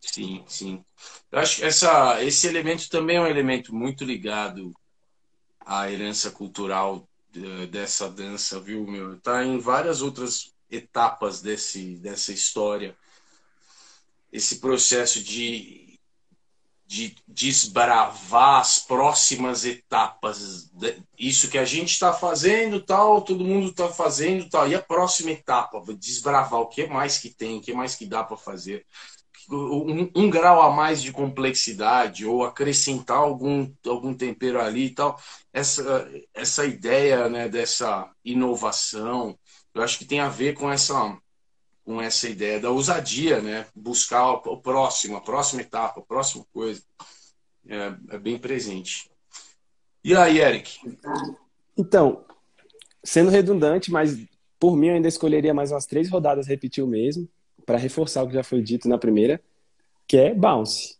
[0.00, 0.84] Sim, sim.
[1.30, 4.72] Eu acho que essa, esse elemento também é um elemento muito ligado
[5.60, 7.08] à herança cultural
[7.70, 9.20] dessa dança, viu, meu?
[9.20, 12.96] Tá em várias outras etapas desse, dessa história.
[14.32, 15.98] Esse processo de,
[16.86, 20.70] de desbravar as próximas etapas.
[21.18, 24.68] Isso que a gente está fazendo, tal, todo mundo está fazendo, tal.
[24.68, 28.24] E a próxima etapa, desbravar o que mais que tem, o que mais que dá
[28.24, 28.86] para fazer
[29.50, 35.20] um, um, grau a mais de complexidade ou acrescentar algum, algum tempero ali e tal.
[35.52, 39.38] Essa, essa ideia né, dessa inovação,
[39.74, 41.16] eu acho que tem a ver com essa,
[41.84, 43.66] com essa ideia da ousadia, né?
[43.74, 46.82] buscar o, próximo, a próxima etapa, a próxima coisa.
[47.66, 49.10] É, é bem presente.
[50.04, 50.78] E aí, Eric?
[51.76, 52.24] Então,
[53.04, 54.16] sendo redundante, mas
[54.58, 57.28] por mim eu ainda escolheria mais umas três rodadas repetir o mesmo
[57.68, 59.42] para reforçar o que já foi dito na primeira,
[60.06, 60.96] que é bounce.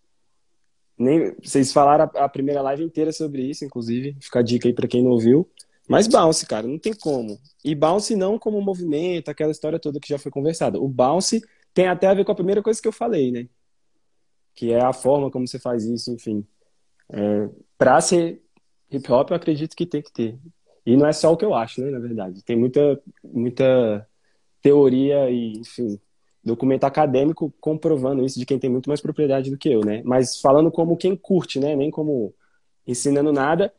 [0.98, 4.74] Nem, vocês falaram a, a primeira live inteira sobre isso, inclusive, fica a dica aí
[4.74, 5.50] para quem não ouviu.
[5.88, 7.40] Mas bounce, cara, não tem como.
[7.64, 10.78] E bounce não como movimento, aquela história toda que já foi conversada.
[10.78, 11.40] O bounce
[11.72, 13.48] tem até a ver com a primeira coisa que eu falei, né?
[14.54, 16.46] Que é a forma como você faz isso, enfim.
[17.08, 17.48] É,
[17.78, 18.42] pra ser
[18.90, 20.38] hip hop, eu acredito que tem que ter.
[20.84, 22.44] E não é só o que eu acho, né, na verdade.
[22.44, 24.06] Tem muita, muita
[24.60, 25.98] teoria e, enfim,
[26.44, 30.02] documento acadêmico comprovando isso de quem tem muito mais propriedade do que eu, né?
[30.04, 31.74] Mas falando como quem curte, né?
[31.74, 32.34] Nem como
[32.86, 33.72] ensinando nada,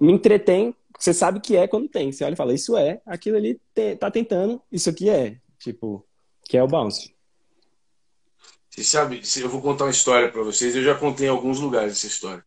[0.00, 0.74] me entretém.
[0.98, 2.12] Você sabe que é quando tem.
[2.12, 5.38] Você olha e fala, isso é, aquilo ali te, tá tentando, isso aqui é.
[5.58, 6.06] Tipo,
[6.44, 7.14] que é o bounce.
[8.70, 10.76] Você sabe, eu vou contar uma história para vocês.
[10.76, 12.44] Eu já contei em alguns lugares essa história.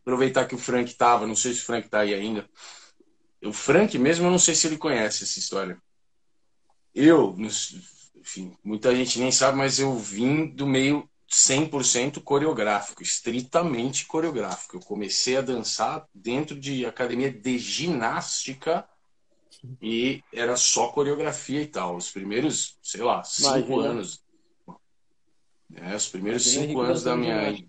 [0.00, 2.48] Aproveitar que o Frank tava, não sei se o Frank tá aí ainda.
[3.44, 5.80] O Frank mesmo, eu não sei se ele conhece essa história.
[6.94, 7.36] Eu,
[8.20, 14.76] enfim, muita gente nem sabe, mas eu vim do meio 100% coreográfico, estritamente coreográfico.
[14.76, 18.88] Eu comecei a dançar dentro de academia de ginástica
[19.82, 21.96] e era só coreografia e tal.
[21.96, 23.88] Os primeiros, sei lá, cinco Imagina.
[23.88, 24.24] anos.
[25.74, 27.68] É, os primeiros Imagina cinco anos da minha.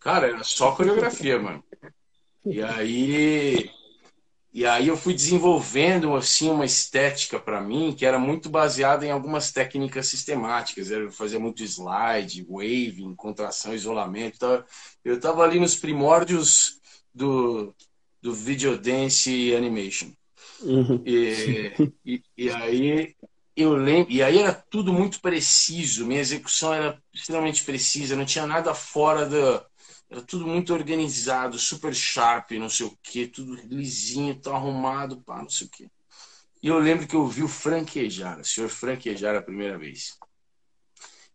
[0.00, 1.64] Cara, era só coreografia, mano.
[2.44, 3.70] E aí
[4.56, 9.10] e aí eu fui desenvolvendo assim uma estética para mim que era muito baseada em
[9.10, 10.90] algumas técnicas sistemáticas.
[10.90, 14.64] Eu fazia muito slide, waving, contração, isolamento.
[15.04, 16.78] Eu estava ali nos primórdios
[17.14, 17.74] do,
[18.22, 20.08] do videodance animation.
[20.62, 21.02] Uhum.
[21.04, 23.14] E, e, e, aí
[23.54, 26.06] eu lembro, e aí era tudo muito preciso.
[26.06, 28.16] Minha execução era extremamente precisa.
[28.16, 29.66] Não tinha nada fora da
[30.08, 35.42] era tudo muito organizado, super sharp, não sei o que, tudo lisinho, tão arrumado, pá,
[35.42, 35.90] não sei o que.
[36.62, 40.16] E eu lembro que eu vi o Franquejar, o senhor Franquejar a primeira vez.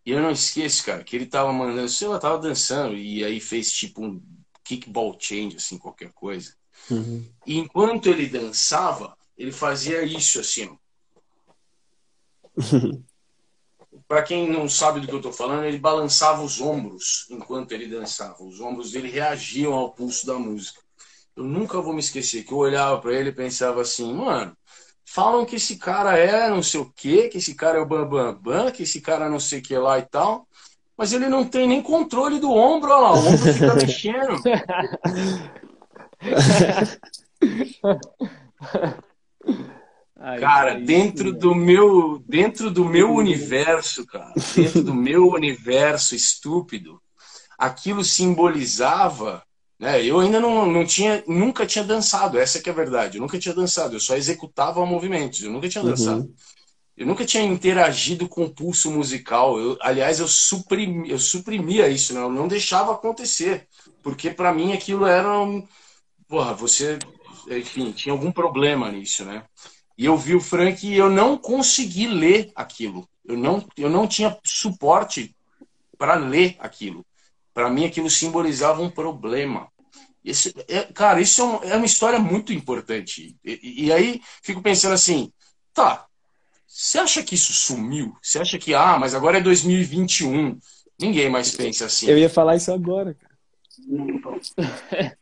[0.06, 3.40] E eu não esqueço, cara, que ele tava mandando, sei lá, tava dançando, e aí
[3.40, 4.22] fez tipo um
[4.64, 6.56] kickball change, assim, qualquer coisa.
[6.90, 7.30] Uhum.
[7.46, 10.78] E enquanto ele dançava, ele fazia isso, assim, ó.
[14.12, 17.88] Para quem não sabe do que eu estou falando, ele balançava os ombros enquanto ele
[17.88, 18.44] dançava.
[18.44, 20.82] Os ombros dele reagiam ao pulso da música.
[21.34, 24.52] Eu nunca vou me esquecer que eu olhava para ele e pensava assim, mano,
[25.06, 28.34] falam que esse cara é não sei o quê, que esse cara é o bambambam,
[28.34, 30.46] bam, bam, que esse cara não sei o que lá e tal.
[30.98, 34.42] Mas ele não tem nem controle do ombro, olha lá, o ombro fica mexendo.
[40.24, 47.02] Ai, cara, dentro do meu, dentro do meu universo, cara, dentro do meu universo estúpido,
[47.58, 49.44] aquilo simbolizava,
[49.80, 50.06] né?
[50.06, 53.18] Eu ainda não, não tinha, nunca tinha dançado, essa que é a verdade.
[53.18, 56.22] Eu nunca tinha dançado, eu só executava movimentos, eu nunca tinha dançado.
[56.22, 56.34] Uhum.
[56.96, 59.58] Eu nunca tinha interagido com o pulso musical.
[59.58, 62.20] Eu, aliás, eu, suprimi, eu suprimia isso, né?
[62.20, 63.68] eu não deixava acontecer,
[64.04, 65.68] porque para mim aquilo era um,
[66.28, 67.00] porra, você,
[67.50, 69.44] enfim, tinha algum problema nisso, né?
[70.02, 73.08] E eu vi o Frank e eu não consegui ler aquilo.
[73.24, 75.36] Eu não, eu não tinha suporte
[75.96, 77.06] para ler aquilo.
[77.54, 79.68] Para mim, aquilo simbolizava um problema.
[80.26, 83.38] Esse, é, cara, isso é, um, é, uma história muito importante.
[83.46, 85.32] E, e, aí fico pensando assim,
[85.72, 86.08] tá,
[86.66, 88.18] você acha que isso sumiu?
[88.24, 90.58] Você acha que, ah, mas agora é 2021,
[91.00, 92.08] ninguém mais pensa assim.
[92.08, 93.38] Eu ia falar isso agora, cara.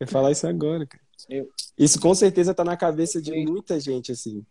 [0.00, 1.07] eu ia falar isso agora, cara.
[1.78, 4.44] Isso com certeza tá na cabeça de muita gente, assim.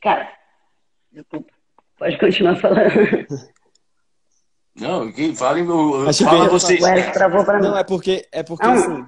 [0.00, 0.32] Cara,
[1.10, 1.52] desculpa.
[1.98, 3.26] Pode continuar falando.
[4.74, 5.58] Não, quem fala,
[6.12, 6.80] fala vocês.
[6.80, 8.72] Não, é porque, é porque ah.
[8.72, 9.06] assim,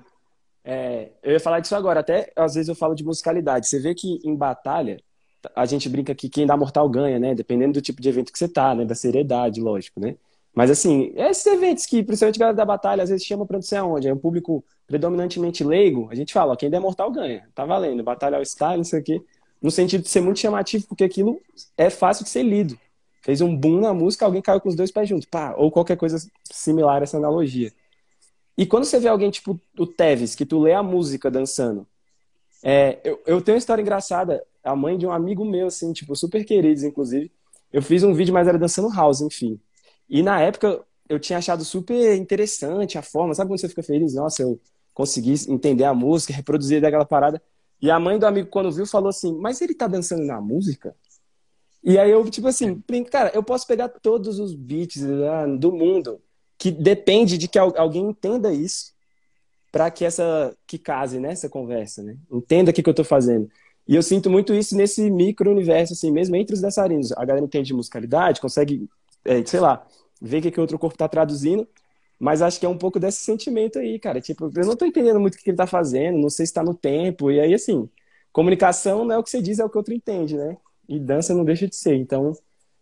[0.62, 2.00] é, eu ia falar disso agora.
[2.00, 3.66] Até às vezes eu falo de musicalidade.
[3.66, 4.98] Você vê que em batalha,
[5.56, 7.34] a gente brinca que quem dá mortal ganha, né?
[7.34, 8.84] Dependendo do tipo de evento que você tá, né?
[8.84, 10.16] Da seriedade, lógico, né?
[10.54, 13.62] Mas assim, esses eventos que, principalmente a galera da batalha, às vezes chama pra não
[13.62, 17.48] sei aonde, é um público predominantemente leigo, a gente fala, ó, quem der mortal ganha,
[17.54, 19.20] tá valendo, batalha ao style, não sei o quê,
[19.60, 21.40] no sentido de ser muito chamativo, porque aquilo
[21.76, 22.78] é fácil de ser lido
[23.24, 25.96] fez um boom na música, alguém caiu com os dois pés juntos, pá, ou qualquer
[25.96, 27.72] coisa similar a essa analogia.
[28.56, 31.86] E quando você vê alguém tipo o Teves, que tu lê a música dançando,
[32.62, 36.14] é, eu, eu tenho uma história engraçada, a mãe de um amigo meu, assim, tipo,
[36.14, 37.32] super queridos, inclusive,
[37.72, 39.58] eu fiz um vídeo, mas era dançando house, enfim.
[40.08, 44.14] E na época eu tinha achado super interessante a forma, sabe quando você fica feliz?
[44.14, 44.60] Nossa, eu
[44.92, 47.42] consegui entender a música, reproduzir daquela parada.
[47.80, 50.94] E a mãe do amigo, quando viu, falou assim: Mas ele tá dançando na música?
[51.82, 56.18] E aí eu, tipo assim, cara, eu posso pegar todos os beats né, do mundo
[56.56, 58.94] que depende de que alguém entenda isso
[59.70, 62.16] para que essa que case nessa né, conversa, né?
[62.30, 63.50] Entenda o que, que eu estou fazendo.
[63.86, 67.12] E eu sinto muito isso nesse micro universo, assim, mesmo entre os dançarinos.
[67.12, 68.88] A galera entende musicalidade, consegue,
[69.24, 69.86] é, sei lá,
[70.24, 71.68] ver o que, que o outro corpo está traduzindo,
[72.18, 74.20] mas acho que é um pouco desse sentimento aí, cara.
[74.20, 76.62] Tipo, eu não estou entendendo muito o que ele está fazendo, não sei se está
[76.62, 77.30] no tempo.
[77.30, 77.88] E aí, assim,
[78.32, 80.56] comunicação não é o que você diz, é o que o outro entende, né?
[80.88, 81.96] e dança não deixa de ser.
[81.96, 82.32] Então,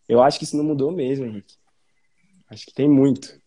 [0.09, 1.57] eu acho que isso não mudou mesmo, Henrique.
[2.49, 3.41] Acho que tem muito.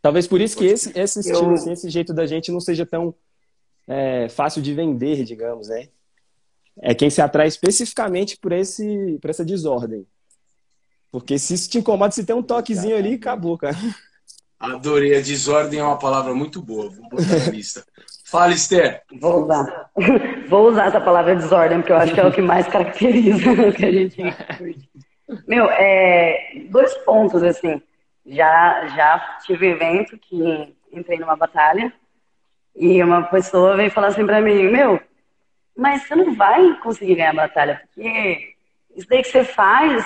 [0.00, 3.14] Talvez por isso que esse, esse estilo, assim, esse jeito da gente não seja tão
[3.86, 5.88] é, fácil de vender, digamos, né?
[6.78, 10.06] É quem se atrai especificamente por, esse, por essa desordem.
[11.14, 13.76] Porque se isso te incomoda, se tem um toquezinho ali, acabou, cara.
[14.58, 15.16] Adorei.
[15.16, 16.90] A desordem é uma palavra muito boa.
[16.90, 17.84] Vou botar na lista.
[18.24, 19.00] Fala, Esther.
[19.20, 19.90] Vou usar.
[20.50, 23.72] Vou usar essa palavra desordem, porque eu acho que é o que mais caracteriza o
[23.72, 24.16] que a gente
[24.58, 24.90] curte.
[25.46, 27.80] Meu, é, dois pontos, assim.
[28.26, 31.92] Já, já tive evento que entrei numa batalha
[32.74, 35.00] e uma pessoa veio falar assim pra mim, meu,
[35.76, 38.54] mas você não vai conseguir ganhar a batalha, porque
[38.96, 40.04] isso daí que você faz,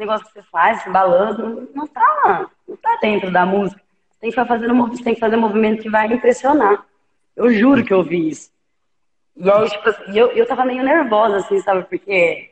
[0.00, 3.80] negócio que você faz, esse balanço, não, não, tá, não tá dentro da música.
[4.10, 6.84] Você tem que, fazer, você tem que fazer um movimento que vai impressionar.
[7.36, 8.50] Eu juro que eu ouvi isso.
[9.36, 11.84] E aí, tipo assim, eu, eu tava meio nervosa, assim, sabe?
[11.84, 12.50] Porque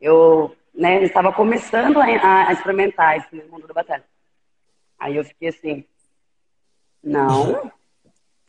[0.00, 4.04] eu, né, estava começando a, a experimentar esse mundo da batalha.
[4.98, 5.84] Aí eu fiquei assim,
[7.02, 7.70] não,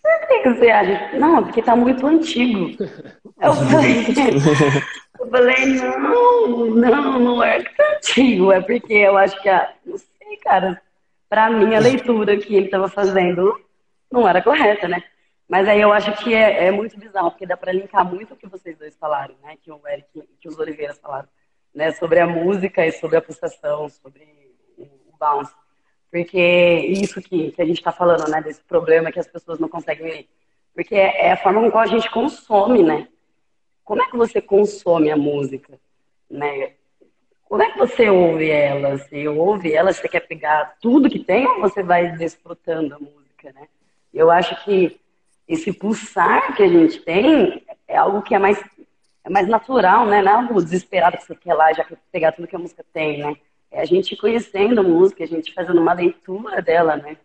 [0.05, 1.17] por que você acha?
[1.17, 2.83] Não, porque tá muito antigo.
[3.41, 4.05] Eu falei,
[5.19, 9.73] eu falei, não, não, não é que tá antigo, é porque eu acho que a,
[9.85, 10.81] não sei, cara,
[11.29, 13.59] pra mim a leitura que ele tava fazendo
[14.11, 15.03] não era correta, né?
[15.47, 18.37] Mas aí eu acho que é, é muito bizarro, porque dá para linkar muito o
[18.37, 19.55] que vocês dois falaram, né?
[19.61, 21.27] Que o Eric e que os Oliveiras falaram,
[21.73, 21.91] né?
[21.91, 24.23] Sobre a música e sobre a pulsação, sobre
[24.77, 24.87] o
[25.19, 25.53] bounce.
[26.15, 26.39] Porque
[26.87, 28.41] isso que, que a gente está falando, né?
[28.41, 30.29] Desse problema que as pessoas não conseguem ver.
[30.73, 33.09] Porque é, é a forma com a gente consome, né?
[33.83, 35.77] Como é que você consome a música,
[36.29, 36.71] né?
[37.43, 38.97] Como é que você ouve ela?
[38.97, 43.51] Você ouve ela, você quer pegar tudo que tem ou você vai desfrutando a música,
[43.51, 43.67] né?
[44.13, 44.97] Eu acho que
[45.45, 48.63] esse pulsar que a gente tem é algo que é mais,
[49.21, 50.21] é mais natural, né?
[50.21, 53.17] Não é algo desesperado que você quer lá já pegar tudo que a música tem,
[53.17, 53.35] né?
[53.75, 57.17] É a gente conhecendo a música, a gente fazendo uma leitura dela, né?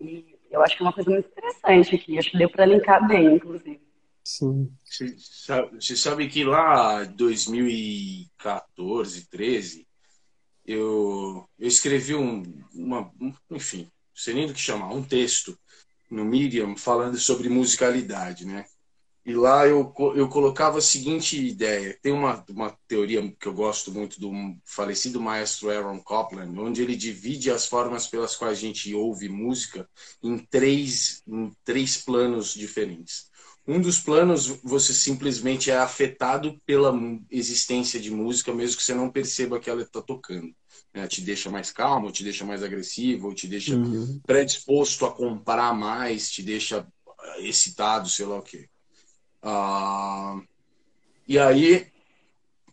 [0.00, 2.16] E eu acho que é uma coisa muito interessante aqui.
[2.16, 3.80] Acho que deu para linkar bem, inclusive.
[4.24, 4.70] Sim.
[4.84, 9.84] Você sabe, você sabe que lá 2014, 13,
[10.64, 13.10] eu, eu escrevi um, uma,
[13.50, 15.58] enfim, não sei nem do que chamar, um texto
[16.08, 18.66] no Medium falando sobre musicalidade, né?
[19.26, 21.98] E lá eu, eu colocava a seguinte ideia.
[22.00, 24.30] Tem uma, uma teoria que eu gosto muito do
[24.64, 29.88] falecido maestro Aaron Copland, onde ele divide as formas pelas quais a gente ouve música
[30.22, 33.28] em três, em três planos diferentes.
[33.66, 36.96] Um dos planos, você simplesmente é afetado pela
[37.28, 40.54] existência de música, mesmo que você não perceba que ela está tocando.
[40.94, 41.08] Né?
[41.08, 44.20] Te deixa mais calmo, te deixa mais agressivo, te deixa uhum.
[44.24, 46.86] predisposto a comprar mais, te deixa
[47.38, 48.68] excitado, sei lá o quê.
[49.42, 50.40] Ah,
[51.26, 51.86] e aí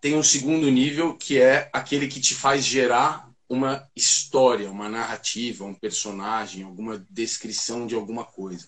[0.01, 5.64] tem um segundo nível que é aquele que te faz gerar uma história, uma narrativa,
[5.64, 8.68] um personagem, alguma descrição de alguma coisa.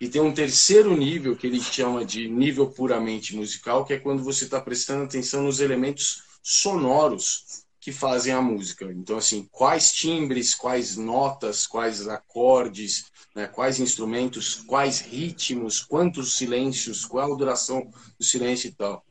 [0.00, 4.22] E tem um terceiro nível que ele chama de nível puramente musical, que é quando
[4.22, 8.86] você está prestando atenção nos elementos sonoros que fazem a música.
[8.92, 17.04] Então, assim, quais timbres, quais notas, quais acordes, né, quais instrumentos, quais ritmos, quantos silêncios,
[17.04, 19.04] qual a duração do silêncio e tal.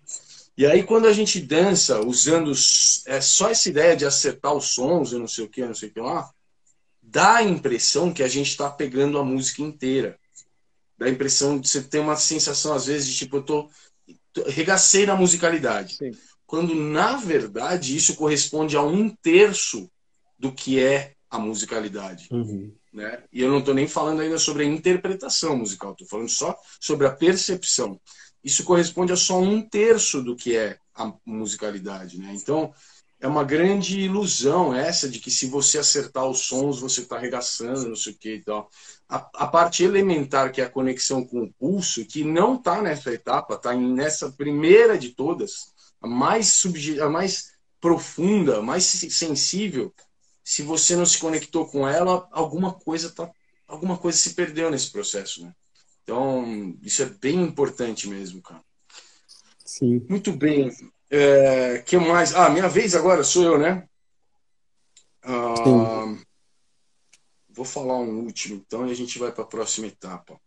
[0.57, 2.51] E aí, quando a gente dança usando
[3.05, 5.87] é, só essa ideia de acertar os sons, eu não sei o que, não sei
[5.87, 6.29] o que lá,
[7.01, 10.19] dá a impressão que a gente está pegando a música inteira.
[10.97, 13.69] Dá a impressão de você ter uma sensação, às vezes, de tipo, eu tô,
[14.47, 15.95] regacei na musicalidade.
[15.95, 16.11] Sim.
[16.45, 19.89] Quando, na verdade, isso corresponde a um terço
[20.37, 22.27] do que é a musicalidade.
[22.31, 22.73] Uhum.
[22.91, 23.23] Né?
[23.31, 27.05] E eu não estou nem falando ainda sobre a interpretação musical, estou falando só sobre
[27.05, 27.99] a percepção.
[28.43, 32.17] Isso corresponde a só um terço do que é a musicalidade.
[32.19, 32.33] Né?
[32.33, 32.73] Então,
[33.19, 37.89] é uma grande ilusão essa de que se você acertar os sons, você está arregaçando,
[37.89, 38.69] não sei o que e tal.
[39.09, 43.13] A, a, parte elementar, que é a conexão com o pulso, que não está nessa
[43.13, 46.63] etapa, está nessa primeira de todas, a mais,
[47.01, 49.93] a mais profunda, a mais sensível,
[50.49, 53.31] se você não se conectou com ela, alguma coisa tá,
[53.67, 55.53] alguma coisa se perdeu nesse processo, né?
[56.01, 58.63] Então, isso é bem importante mesmo, cara.
[59.63, 60.03] Sim.
[60.09, 60.71] Muito bem.
[61.07, 62.33] É, que mais?
[62.33, 63.87] Ah, minha vez agora, sou eu, né?
[65.21, 66.17] Ah,
[67.47, 70.41] vou falar um último, então, e a gente vai para a próxima etapa.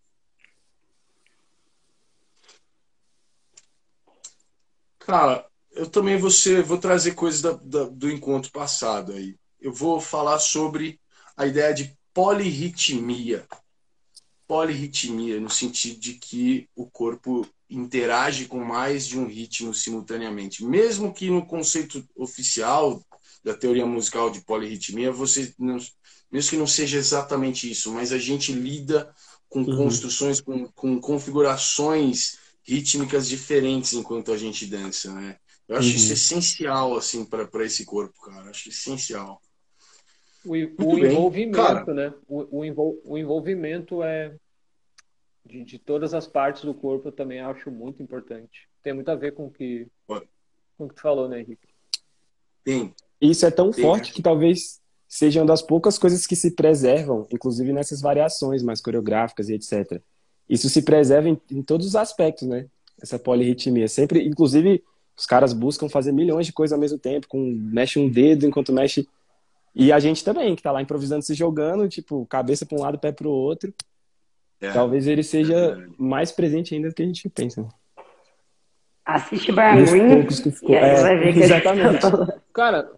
[4.98, 9.72] Cara, eu também vou, ser, vou trazer coisas da, da, do encontro passado aí eu
[9.72, 11.00] vou falar sobre
[11.36, 13.46] a ideia de polirritmia.
[14.46, 20.64] Polirritmia, no sentido de que o corpo interage com mais de um ritmo simultaneamente.
[20.64, 23.02] Mesmo que no conceito oficial
[23.42, 25.78] da teoria musical de polirritmia, você não,
[26.30, 29.12] mesmo que não seja exatamente isso, mas a gente lida
[29.48, 29.76] com uhum.
[29.76, 35.36] construções, com, com, configurações rítmicas diferentes enquanto a gente dança, né?
[35.68, 35.94] Eu acho uhum.
[35.94, 38.46] isso essencial, assim, para esse corpo, cara.
[38.46, 39.40] Eu acho essencial.
[40.44, 42.14] O, o envolvimento, Cara, né?
[42.28, 44.34] O, o, envol, o envolvimento é
[45.44, 48.68] de, de, todas as partes do corpo eu também acho muito importante.
[48.82, 51.68] Tem muito a ver com o que, com o que tu falou, né, Henrique?
[52.66, 52.92] Sim.
[53.20, 53.82] Isso é tão Sim.
[53.82, 58.80] forte que talvez seja uma das poucas coisas que se preservam, inclusive nessas variações mais
[58.80, 60.00] coreográficas e etc.
[60.48, 62.66] Isso se preserva em, em todos os aspectos, né?
[63.00, 63.86] Essa polirritmia.
[63.88, 64.82] Sempre, inclusive,
[65.16, 68.72] os caras buscam fazer milhões de coisas ao mesmo tempo, com mexe um dedo enquanto
[68.72, 69.06] mexe
[69.74, 72.98] e a gente também, que tá lá improvisando, se jogando, tipo, cabeça para um lado,
[72.98, 73.72] pé para o outro.
[74.60, 77.66] É, Talvez ele seja é mais presente ainda do que a gente pensa.
[79.04, 80.74] Assiste Brian Green que ficou.
[80.74, 82.00] É, que exatamente.
[82.00, 82.92] Tá cara,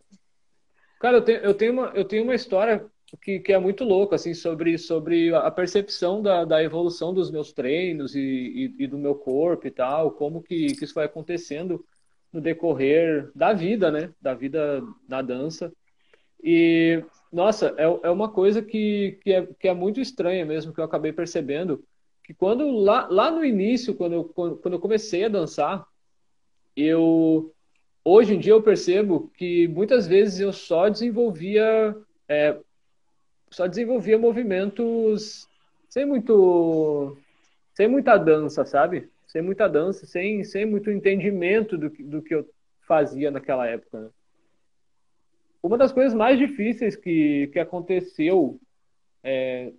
[1.00, 2.84] cara eu, tenho, eu, tenho uma, eu tenho uma história
[3.22, 7.52] que, que é muito louca, assim, sobre, sobre a percepção da, da evolução dos meus
[7.52, 8.20] treinos e,
[8.78, 11.84] e, e do meu corpo e tal, como que, que isso vai acontecendo
[12.32, 14.10] no decorrer da vida, né?
[14.20, 15.72] Da vida na dança.
[16.44, 20.80] E, nossa, é, é uma coisa que, que, é, que é muito estranha mesmo, que
[20.80, 21.82] eu acabei percebendo,
[22.22, 25.86] que quando lá, lá no início, quando eu, quando, eu comecei a dançar,
[26.76, 27.50] eu
[28.04, 31.96] hoje em dia eu percebo que muitas vezes eu só desenvolvia
[32.28, 32.58] é,
[33.50, 35.48] só desenvolvia movimentos
[35.88, 37.16] sem muito
[37.74, 39.08] sem muita dança, sabe?
[39.26, 42.48] Sem muita dança, sem, sem muito entendimento do, do que eu
[42.86, 44.00] fazia naquela época.
[44.00, 44.10] Né?
[45.64, 48.60] Uma das coisas mais difíceis que, que aconteceu,
[49.22, 49.72] é,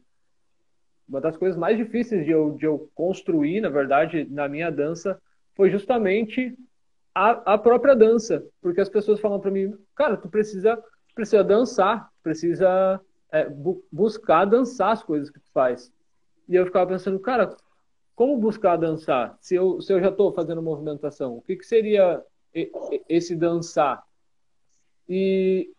[1.08, 5.22] uma das coisas mais difíceis de eu, de eu construir, na verdade, na minha dança,
[5.54, 6.58] foi justamente
[7.14, 8.44] a, a própria dança.
[8.64, 10.84] Porque as pessoas falam para mim, cara, tu precisa,
[11.14, 13.00] precisa dançar, precisa
[13.32, 15.94] é, bu buscar dançar as coisas que tu faz.
[16.50, 17.56] E eu ficava pensando, cara,
[18.16, 19.38] como buscar dançar?
[19.40, 22.24] Se eu, se eu já estou fazendo movimentação, o que, que seria
[23.08, 24.04] esse dançar?
[25.08, 25.75] E,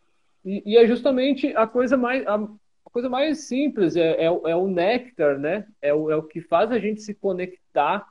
[0.46, 2.48] e, e, é justamente a coisa mais, a,
[2.84, 5.66] coisa mais simples, é, é, é, o néctar, né?
[5.82, 8.08] É o, é o que faz a gente se conectar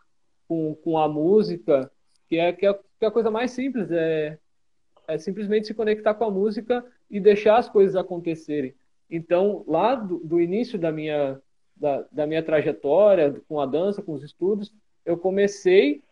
[0.47, 1.89] com, com a música,
[2.27, 4.37] que é, que é, que é a coisa mais simples, é,
[5.07, 8.75] é simplesmente se conectar com a música e deixar as coisas acontecerem.
[9.09, 11.41] Então, lá do, do início da minha,
[11.75, 14.71] da, da, minha trajetória com a dança, com os estudos,
[15.05, 16.03] eu comecei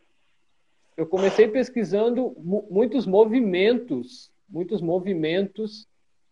[0.95, 5.87] eu comecei pesquisando muitos movimentos, muitos movimentos,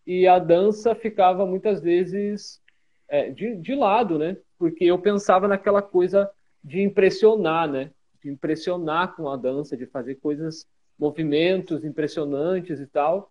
[0.06, 2.60] e a dança ficava muitas vezes
[3.08, 4.36] é, de, de lado, né?
[4.58, 6.30] Porque eu pensava naquela coisa
[6.62, 7.90] de impressionar, né?
[8.22, 10.66] De impressionar com a dança, de fazer coisas,
[10.98, 13.30] movimentos impressionantes e tal,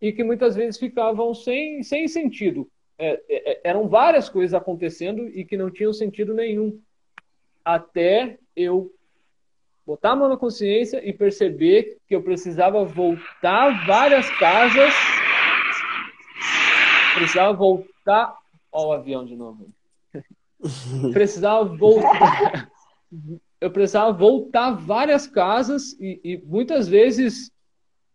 [0.00, 2.68] e que muitas vezes ficavam sem, sem sentido.
[2.98, 6.80] É, é, é eram várias coisas acontecendo e que não tinham sentido nenhum.
[7.64, 8.92] Até eu
[9.86, 14.94] botar a mão na consciência e perceber que eu precisava voltar várias casas.
[17.14, 18.36] Precisava voltar.
[18.72, 19.68] Ó, o avião de novo.
[21.12, 22.70] precisava voltar.
[23.60, 27.52] eu precisava voltar várias casas e, e muitas vezes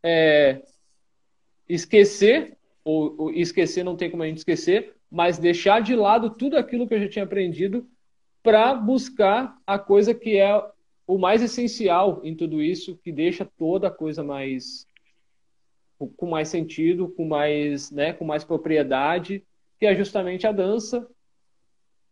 [0.04, 0.62] é,
[1.68, 6.58] esquecer, ou, ou, esquecer não tem como a gente esquecer, mas deixar de lado tudo
[6.58, 7.88] aquilo que eu já tinha aprendido
[8.41, 10.64] para buscar a coisa que é
[11.08, 14.88] o mais essencial em tudo isso, que deixa toda a coisa mais
[16.10, 19.43] com mais sentido, com mais, né, com mais propriedade,
[19.80, 21.08] que é justamente a dança.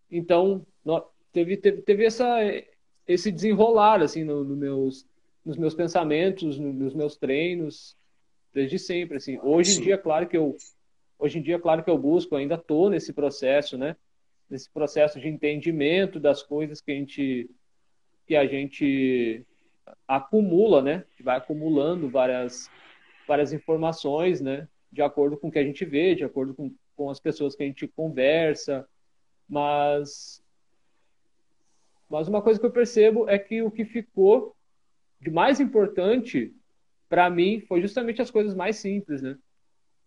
[0.10, 0.66] Então,
[1.32, 2.40] teve, teve, teve essa,
[3.08, 5.06] esse desenrolar assim no, no meus,
[5.46, 7.98] nos meus pensamentos, nos meus treinos,
[8.54, 9.18] desde sempre.
[9.18, 9.40] Assim.
[9.42, 9.82] Hoje Sim.
[9.82, 10.56] em dia, claro que eu
[11.18, 13.96] hoje em dia, claro que eu busco, ainda estou nesse processo, né?
[14.50, 17.50] Nesse processo de entendimento das coisas que a gente
[18.26, 19.46] que a gente
[20.08, 21.06] acumula, né?
[21.22, 22.70] Vai acumulando várias,
[23.28, 24.68] várias informações, né?
[24.92, 27.64] De acordo com o que a gente vê, de acordo com, com as pessoas que
[27.64, 28.88] a gente conversa.
[29.48, 30.44] Mas,
[32.10, 34.56] mas uma coisa que eu percebo é que o que ficou
[35.20, 36.54] de mais importante
[37.10, 39.38] para mim foi justamente as coisas mais simples, né?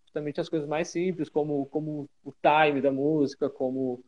[0.04, 4.02] Justamente as coisas mais simples, como, como o time da música, como,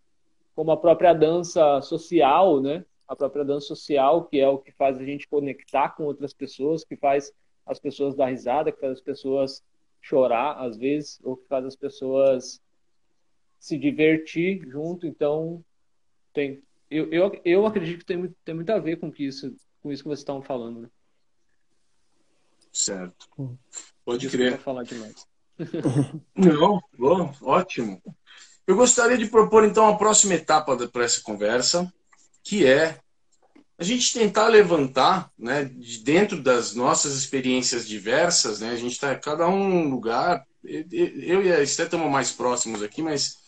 [0.55, 2.85] como a própria dança social, né?
[3.09, 6.85] a própria dança social, que é o que faz a gente conectar com outras pessoas,
[6.85, 7.33] que faz
[7.69, 9.63] as pessoas dar risada, que faz as pessoas
[10.01, 12.61] chorar às vezes, ou que faz as pessoas
[13.59, 15.07] se divertir junto.
[15.07, 15.65] Então,
[16.33, 20.03] tem, eu, eu, eu acredito que tem, tem muito a ver com isso, com isso
[20.03, 20.81] que vocês estão falando.
[20.83, 20.91] Né?
[22.73, 23.29] Certo.
[24.05, 24.59] Pode crer.
[24.59, 25.27] falar demais.
[26.37, 28.01] Não, bom, ótimo.
[28.67, 31.93] Eu gostaria de propor então a próxima etapa para essa conversa,
[32.43, 33.01] que é
[33.79, 39.15] a gente tentar levantar, né, de dentro das nossas experiências diversas, né, a gente está
[39.15, 43.39] cada um lugar, eu e a Esté estamos mais próximos aqui, mas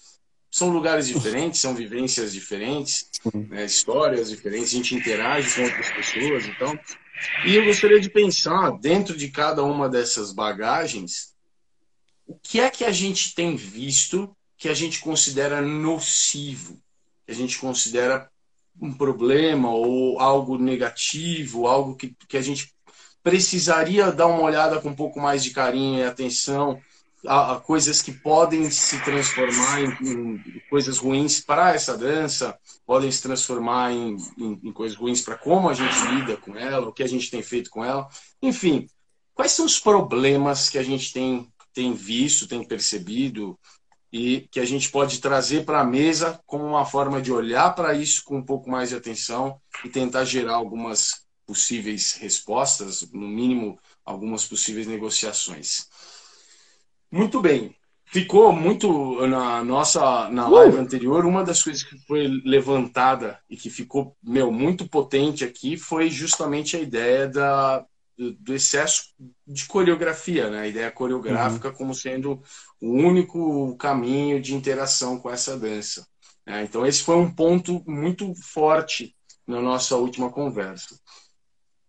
[0.49, 6.47] são lugares diferentes, são vivências diferentes, né, histórias diferentes, a gente interage com outras pessoas,
[6.47, 6.79] então,
[7.45, 11.35] e eu gostaria de pensar dentro de cada uma dessas bagagens,
[12.25, 16.81] o que é que a gente tem visto que a gente considera nocivo,
[17.27, 18.30] que a gente considera
[18.81, 22.73] um problema ou algo negativo, algo que, que a gente
[23.23, 26.81] precisaria dar uma olhada com um pouco mais de carinho e atenção
[27.27, 33.11] a, a coisas que podem se transformar em, em coisas ruins para essa dança, podem
[33.11, 36.93] se transformar em, em, em coisas ruins para como a gente lida com ela, o
[36.93, 38.09] que a gente tem feito com ela.
[38.43, 38.87] Enfim,
[39.35, 43.59] quais são os problemas que a gente tem, tem visto, tem percebido,
[44.13, 47.95] e que a gente pode trazer para a mesa como uma forma de olhar para
[47.95, 53.79] isso com um pouco mais de atenção e tentar gerar algumas possíveis respostas, no mínimo
[54.05, 55.89] algumas possíveis negociações.
[57.11, 57.75] Muito bem.
[58.05, 60.53] Ficou muito na nossa na uh!
[60.53, 65.77] live anterior, uma das coisas que foi levantada e que ficou meu muito potente aqui
[65.77, 67.87] foi justamente a ideia da
[68.39, 69.15] do, excesso
[69.47, 70.61] de coreografia, né?
[70.61, 71.75] A ideia coreográfica uhum.
[71.75, 72.43] como sendo
[72.81, 76.07] o único caminho de interação com essa dança.
[76.47, 76.65] Né?
[76.65, 79.17] Então, esse foi um ponto muito forte
[79.47, 80.95] na nossa última conversa.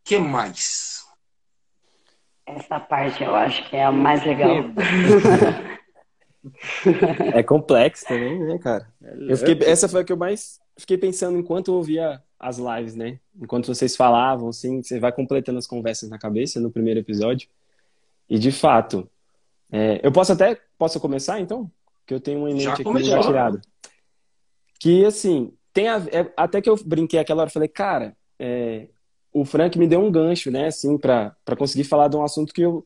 [0.04, 1.06] que mais?
[2.46, 4.52] Essa parte eu acho que é a mais legal.
[7.36, 8.92] É complexo também, né, cara?
[9.30, 12.96] Eu fiquei, essa foi a que eu mais fiquei pensando enquanto eu ouvia as lives,
[12.96, 13.20] né?
[13.40, 17.48] Enquanto vocês falavam, assim, você vai completando as conversas na cabeça no primeiro episódio.
[18.28, 19.08] E de fato,
[19.72, 21.72] é, eu posso até posso começar então,
[22.06, 23.62] que eu tenho uma em mente já aqui já tirado.
[24.80, 28.88] Que assim tem a, é, até que eu brinquei aquela hora, falei, cara, é,
[29.32, 32.62] o Frank me deu um gancho, né, assim, para conseguir falar de um assunto que
[32.62, 32.86] eu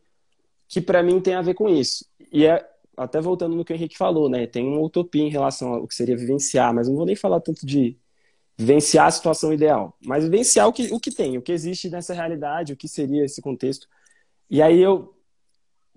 [0.67, 2.05] que para mim tem a ver com isso.
[2.31, 2.67] E é
[2.97, 5.95] até voltando no que o Henrique falou, né, tem uma utopia em relação ao que
[5.95, 7.97] seria vivenciar, mas não vou nem falar tanto de
[8.57, 12.13] vivenciar a situação ideal, mas vivenciar o que, o que tem, o que existe nessa
[12.13, 13.87] realidade, o que seria esse contexto.
[14.49, 15.13] E aí eu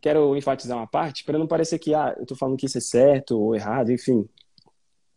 [0.01, 2.81] quero enfatizar uma parte, para não parecer que ah, eu estou falando que isso é
[2.81, 4.29] certo ou errado, enfim.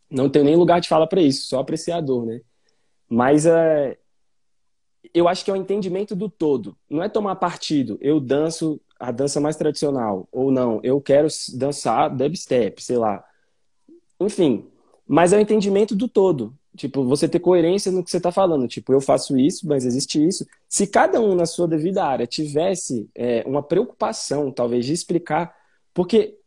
[0.10, 2.42] Não tenho nem lugar de fala para isso, só apreciador, né?
[3.10, 3.98] Mas é,
[5.14, 6.78] eu acho que é o entendimento do todo.
[6.90, 7.98] Não é tomar partido.
[8.02, 10.80] Eu danço a dança mais tradicional ou não.
[10.84, 13.24] Eu quero dançar dubstep, sei lá.
[14.20, 14.70] Enfim,
[15.08, 16.56] mas é o entendimento do todo.
[16.78, 18.68] Tipo, você ter coerência no que você está falando.
[18.68, 20.46] Tipo, eu faço isso, mas existe isso.
[20.70, 25.54] Se cada um na sua devida área tivesse é, uma preocupação, talvez, de explicar,
[25.94, 26.38] porque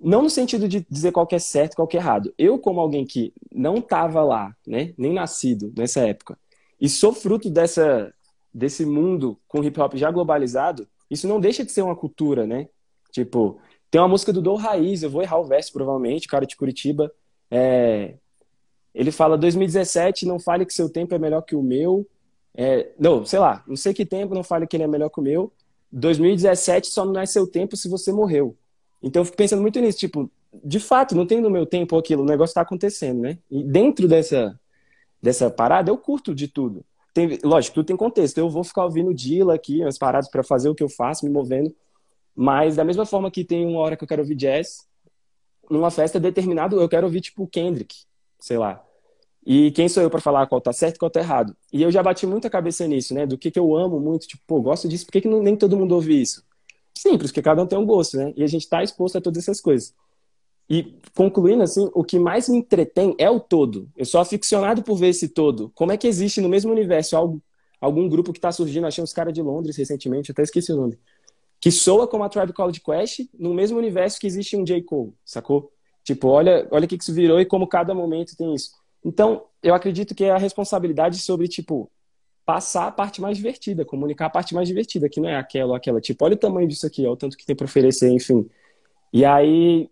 [0.00, 2.32] não no sentido de dizer qual é certo, qual é errado.
[2.38, 6.38] Eu, como alguém que não estava lá, né, nem nascido nessa época,
[6.80, 8.12] e sou fruto dessa,
[8.52, 12.68] desse mundo com hip hop já globalizado, isso não deixa de ser uma cultura, né?
[13.10, 13.58] Tipo,
[13.90, 17.10] tem uma música do Dom Raiz, eu vou errar o verso provavelmente, cara de Curitiba.
[17.50, 18.16] É...
[18.96, 22.06] Ele fala: 2017, não fale que seu tempo é melhor que o meu.
[22.54, 22.88] É...
[22.98, 25.22] Não, sei lá, não sei que tempo, não fale que ele é melhor que o
[25.22, 25.52] meu.
[25.92, 28.56] 2017 só não é seu tempo se você morreu.
[29.02, 30.30] Então eu fico pensando muito nisso, tipo,
[30.64, 33.38] de fato, não tem no meu tempo aquilo, o negócio está acontecendo, né?
[33.50, 34.58] E dentro dessa,
[35.22, 36.82] dessa parada, eu curto de tudo.
[37.12, 38.38] Tem, lógico, tudo tem contexto.
[38.38, 41.30] Eu vou ficar ouvindo Dila aqui, as paradas para fazer o que eu faço, me
[41.30, 41.74] movendo.
[42.34, 44.86] Mas da mesma forma que tem uma hora que eu quero ouvir jazz,
[45.70, 47.94] numa festa determinado eu quero ouvir tipo Kendrick,
[48.38, 48.85] sei lá.
[49.46, 51.56] E quem sou eu para falar qual tá certo e qual tá errado?
[51.72, 53.24] E eu já bati muita cabeça nisso, né?
[53.24, 55.54] Do que, que eu amo muito, tipo, pô, gosto disso, por que, que não, nem
[55.54, 56.42] todo mundo ouve isso?
[56.92, 58.32] Simples, porque cada um tem um gosto, né?
[58.36, 59.94] E a gente tá exposto a todas essas coisas.
[60.68, 63.88] E concluindo assim, o que mais me entretém é o todo.
[63.96, 65.70] Eu sou aficionado por ver esse todo.
[65.76, 67.40] Como é que existe no mesmo universo algo,
[67.80, 68.88] algum grupo que está surgindo?
[68.88, 70.98] Achei uns caras de Londres recentemente, até esqueci o nome.
[71.60, 74.82] Que soa como a Tribe Called Quest no mesmo universo que existe um J.
[74.82, 75.70] Cole, sacou?
[76.02, 78.72] Tipo, olha, olha o que, que isso virou e como cada momento tem isso.
[79.06, 81.88] Então, eu acredito que é a responsabilidade sobre, tipo,
[82.44, 85.74] passar a parte mais divertida, comunicar a parte mais divertida, que não é aquela ou
[85.76, 86.00] aquela.
[86.00, 88.50] Tipo, olha o tamanho disso aqui, olha o tanto que tem para oferecer, enfim.
[89.12, 89.88] E aí,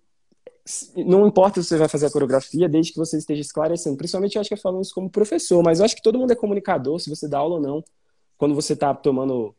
[0.96, 3.96] não importa se você vai fazer a coreografia, desde que você esteja esclarecendo.
[3.96, 6.32] Principalmente eu acho que eu falo isso como professor, mas eu acho que todo mundo
[6.32, 7.84] é comunicador, se você dá aula ou não.
[8.36, 9.54] Quando você está tomando,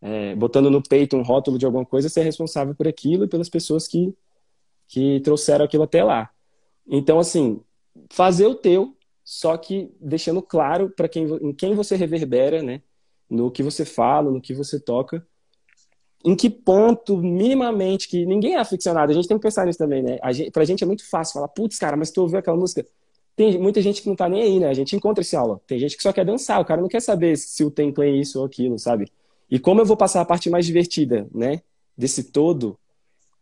[0.00, 3.28] é, botando no peito um rótulo de alguma coisa, você é responsável por aquilo e
[3.28, 4.14] pelas pessoas que,
[4.86, 6.30] que trouxeram aquilo até lá.
[6.86, 7.60] Então, assim,
[8.12, 12.82] fazer o teu, só que deixando claro para quem, em quem você reverbera, né?
[13.28, 15.26] No que você fala, no que você toca
[16.24, 20.02] em que ponto, minimamente, que ninguém é aficionado, a gente tem que pensar nisso também,
[20.02, 20.18] né?
[20.22, 22.86] A gente, pra gente é muito fácil falar, putz, cara, mas tu ouviu aquela música?
[23.34, 24.68] Tem muita gente que não tá nem aí, né?
[24.68, 25.60] A gente encontra esse aula.
[25.66, 28.10] Tem gente que só quer dançar, o cara não quer saber se o tempo é
[28.10, 29.10] isso ou aquilo, sabe?
[29.50, 31.60] E como eu vou passar a parte mais divertida, né?
[31.96, 32.78] Desse todo,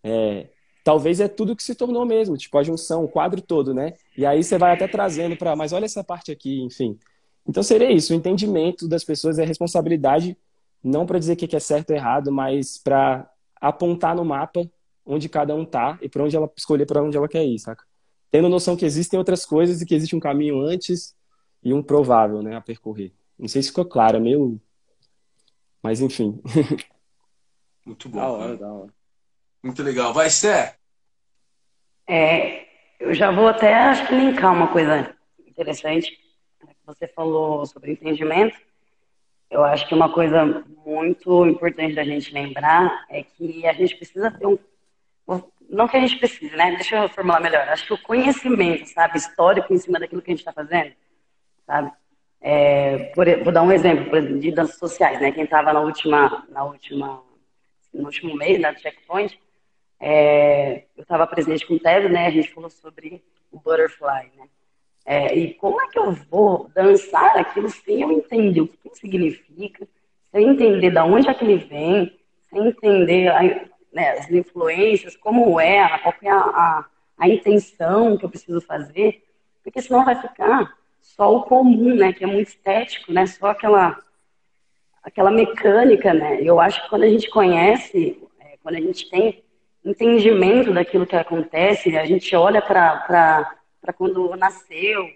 [0.02, 0.48] é,
[0.85, 3.94] talvez é tudo que se tornou mesmo, tipo a junção, o quadro todo, né?
[4.16, 6.98] E aí você vai até trazendo para, mas olha essa parte aqui, enfim.
[7.47, 10.36] Então seria isso, o entendimento das pessoas é responsabilidade
[10.82, 13.31] não para dizer o que é certo ou errado, mas para
[13.61, 14.69] apontar no mapa
[15.05, 17.85] onde cada um tá e para onde ela escolher para onde ela quer ir, saca?
[18.31, 21.15] Tendo noção que existem outras coisas e que existe um caminho antes
[21.62, 23.12] e um provável, né, a percorrer.
[23.39, 24.61] Não sei se ficou claro, é meio
[25.82, 26.40] mas enfim.
[27.85, 28.19] Muito bom.
[28.19, 28.94] Da hora, da hora.
[29.62, 30.12] Muito legal.
[30.12, 30.77] Vai, Sté.
[32.07, 32.66] É,
[32.99, 35.15] eu já vou até acho que linkar uma coisa
[35.47, 36.19] interessante.
[36.87, 38.57] Você falou sobre entendimento
[39.51, 44.31] eu acho que uma coisa muito importante da gente lembrar é que a gente precisa
[44.31, 44.57] ter um.
[45.69, 46.70] Não que a gente precise, né?
[46.77, 47.69] Deixa eu formular melhor.
[47.69, 50.93] Acho que o conhecimento, sabe, histórico em cima daquilo que a gente está fazendo,
[51.66, 51.93] sabe?
[52.41, 55.32] É, por, vou dar um exemplo por exemplo, de danças sociais, né?
[55.32, 57.23] Quem estava na última, na última,
[57.93, 59.39] no último mês, na Checkpoint,
[60.01, 62.27] é, eu estava presente com o Teve, né?
[62.27, 63.22] A gente falou sobre
[63.52, 64.48] o Butterfly, né?
[65.05, 68.98] É, e como é que eu vou dançar aquilo sem eu entender o que, que
[68.98, 69.86] significa,
[70.31, 72.18] sem entender de onde é que ele vem,
[72.48, 73.43] sem entender a,
[73.93, 76.85] né, as influências, como é, qual é a, a,
[77.18, 79.24] a, intenção que eu preciso fazer,
[79.62, 83.98] porque senão vai ficar só o comum, né, que é muito estético, né, só aquela,
[85.02, 86.39] aquela mecânica, né.
[86.40, 89.43] Eu acho que quando a gente conhece, é, quando a gente tem
[89.85, 93.57] entendimento daquilo que acontece, a gente olha para
[93.97, 95.09] quando nasceu,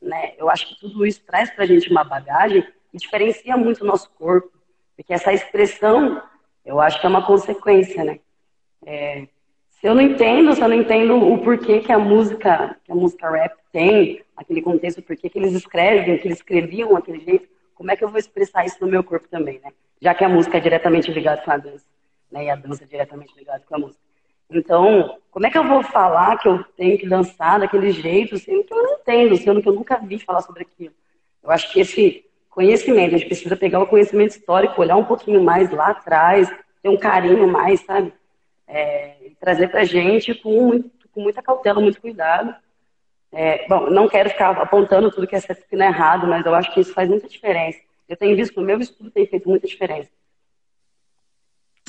[0.00, 0.34] né?
[0.38, 3.86] Eu acho que tudo isso traz para a gente uma bagagem e diferencia muito o
[3.86, 4.50] nosso corpo,
[4.96, 6.22] porque essa expressão,
[6.64, 8.20] eu acho que é uma consequência, né?
[8.84, 9.26] É,
[9.70, 12.94] se eu não entendo, se eu não entendo o porquê que a música, que a
[12.94, 17.90] música rap tem, aquele contexto, porquê que eles escrevem, que eles escreviam daquele jeito, como
[17.90, 19.72] é que eu vou expressar isso no meu corpo também, né?
[20.00, 21.84] Já que a música é diretamente ligada com a dança,
[22.30, 22.44] né?
[22.44, 24.01] E a dança é diretamente ligada com a música.
[24.58, 28.64] Então, como é que eu vou falar que eu tenho que dançar daquele jeito, sendo
[28.64, 30.94] que eu não entendo, sendo que eu nunca vi falar sobre aquilo?
[31.42, 35.42] Eu acho que esse conhecimento, a gente precisa pegar o conhecimento histórico, olhar um pouquinho
[35.42, 36.48] mais lá atrás,
[36.82, 38.12] ter um carinho mais, sabe?
[38.66, 42.54] É, trazer para a gente com, muito, com muita cautela, muito cuidado.
[43.32, 46.72] É, bom, não quero ficar apontando tudo que essa disciplina é errado, mas eu acho
[46.74, 47.78] que isso faz muita diferença.
[48.06, 50.10] Eu tenho visto que o meu estudo tem feito muita diferença.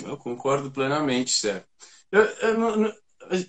[0.01, 1.65] Eu concordo plenamente, Sérgio.
[2.13, 2.93] Eu, eu, não,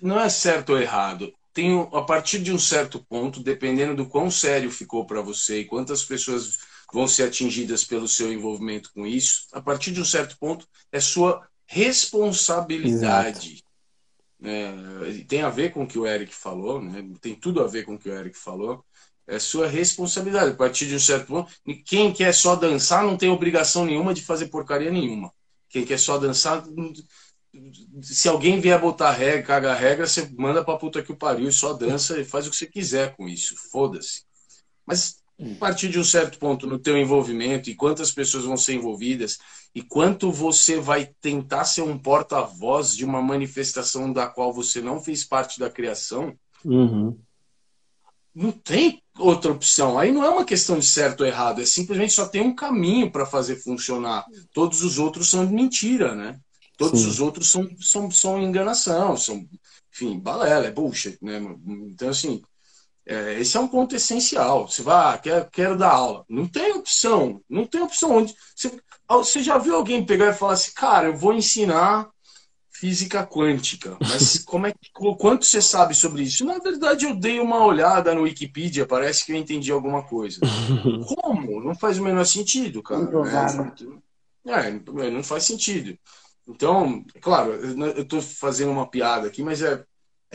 [0.01, 1.31] não é certo ou errado.
[1.53, 5.65] Tem, a partir de um certo ponto, dependendo do quão sério ficou para você e
[5.65, 6.57] quantas pessoas
[6.91, 10.99] vão ser atingidas pelo seu envolvimento com isso, a partir de um certo ponto, é
[10.99, 13.63] sua responsabilidade.
[14.43, 17.07] É, tem a ver com o que o Eric falou, né?
[17.21, 18.83] tem tudo a ver com o que o Eric falou.
[19.27, 20.51] É sua responsabilidade.
[20.51, 21.51] A partir de um certo ponto,
[21.85, 25.31] quem quer só dançar não tem obrigação nenhuma de fazer porcaria nenhuma.
[25.69, 26.63] Quem quer só dançar,
[28.01, 31.47] se alguém vier botar regra, caga a regra, você manda pra puta que o pariu
[31.47, 33.55] e só dança e faz o que você quiser com isso.
[33.71, 34.23] Foda-se.
[34.85, 38.75] Mas a partir de um certo ponto no teu envolvimento e quantas pessoas vão ser
[38.75, 39.37] envolvidas
[39.73, 45.01] e quanto você vai tentar ser um porta-voz de uma manifestação da qual você não
[45.01, 46.33] fez parte da criação,
[46.63, 47.19] uhum.
[48.33, 49.99] não tem outra opção.
[49.99, 53.11] Aí não é uma questão de certo ou errado, é simplesmente só tem um caminho
[53.11, 54.25] para fazer funcionar.
[54.53, 56.39] Todos os outros são mentira, né?
[56.77, 57.07] Todos Sim.
[57.07, 59.47] os outros são, são, são enganação, são,
[59.93, 61.39] enfim, balela, é bullshit, né?
[61.89, 62.41] Então, assim,
[63.05, 64.67] é, esse é um ponto essencial.
[64.67, 66.25] Você vai, ah, quero, quero dar aula.
[66.27, 67.41] Não tem opção.
[67.49, 68.11] Não tem opção.
[68.17, 68.71] Onde, você,
[69.07, 72.09] você já viu alguém pegar e falar assim, cara, eu vou ensinar
[72.71, 74.73] física quântica, mas como é
[75.17, 76.43] quanto você sabe sobre isso?
[76.43, 80.41] Na verdade, eu dei uma olhada no Wikipedia, parece que eu entendi alguma coisa.
[81.07, 81.63] Como?
[81.63, 83.01] Não faz o menor sentido, cara.
[84.43, 84.81] Né?
[85.07, 85.97] É, não faz sentido.
[86.47, 89.83] Então, claro, eu estou fazendo uma piada aqui, mas é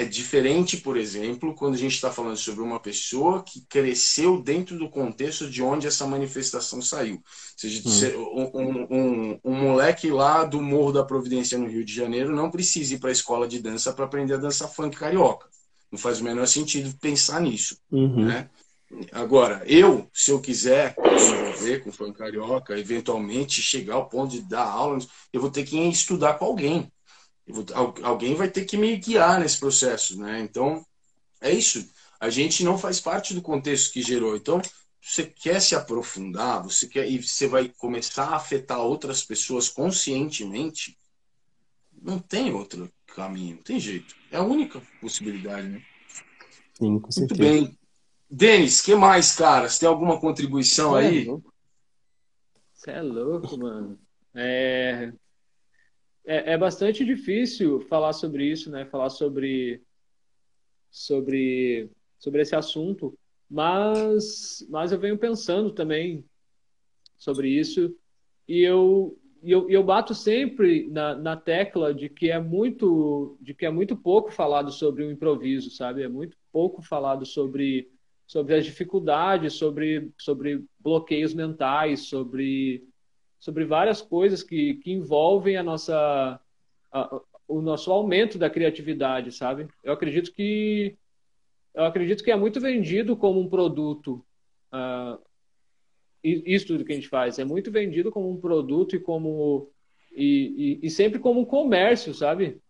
[0.01, 4.79] é diferente, por exemplo, quando a gente está falando sobre uma pessoa que cresceu dentro
[4.79, 7.17] do contexto de onde essa manifestação saiu.
[7.17, 7.23] Ou
[7.55, 8.51] seja, hum.
[8.55, 12.95] um, um, um, moleque lá do Morro da Providência, no Rio de Janeiro, não precisa
[12.95, 15.47] ir para a escola de dança para aprender a dançar funk carioca.
[15.93, 17.77] Não faz o menor sentido pensar nisso.
[17.91, 18.25] Uhum.
[18.25, 18.49] Né?
[19.13, 24.43] Agora, eu, se eu quiser me envolver com funk carioca, eventualmente chegar ao ponto de
[24.43, 24.99] dar aula,
[25.33, 26.91] eu vou ter que estudar com alguém
[28.03, 30.41] alguém vai ter que me guiar nesse processo, né?
[30.41, 30.85] Então,
[31.41, 31.89] é isso.
[32.19, 34.37] A gente não faz parte do contexto que gerou.
[34.37, 34.61] Então,
[35.01, 40.97] você quer se aprofundar, você quer e você vai começar a afetar outras pessoas conscientemente,
[42.03, 44.15] não tem outro caminho, não tem jeito.
[44.31, 45.83] É a única possibilidade, né?
[46.75, 47.79] Sim, com Muito bem.
[48.31, 49.69] Denis, que mais, cara?
[49.69, 51.27] Você tem alguma contribuição Você é aí?
[52.73, 53.99] Você é louco, mano.
[54.35, 55.13] É,
[56.25, 58.87] é, é bastante difícil falar sobre isso, né?
[58.87, 59.83] Falar sobre
[60.91, 63.19] sobre sobre esse assunto,
[63.51, 66.25] mas mas eu venho pensando também
[67.19, 67.95] sobre isso
[68.47, 73.67] e eu eu, eu bato sempre na, na tecla de que é muito de que
[73.67, 76.03] é muito pouco falado sobre o improviso, sabe?
[76.03, 77.91] É muito pouco falado sobre
[78.31, 82.87] sobre as dificuldades, sobre sobre bloqueios mentais, sobre
[83.41, 86.41] sobre várias coisas que, que envolvem a nossa,
[86.93, 89.67] a, o nosso aumento da criatividade, sabe?
[89.83, 90.97] Eu acredito que
[91.75, 94.25] eu acredito que é muito vendido como um produto.
[94.73, 95.19] Uh,
[96.23, 99.73] isso tudo que a gente faz é muito vendido como um produto e como
[100.13, 102.61] e, e, e sempre como um comércio, sabe?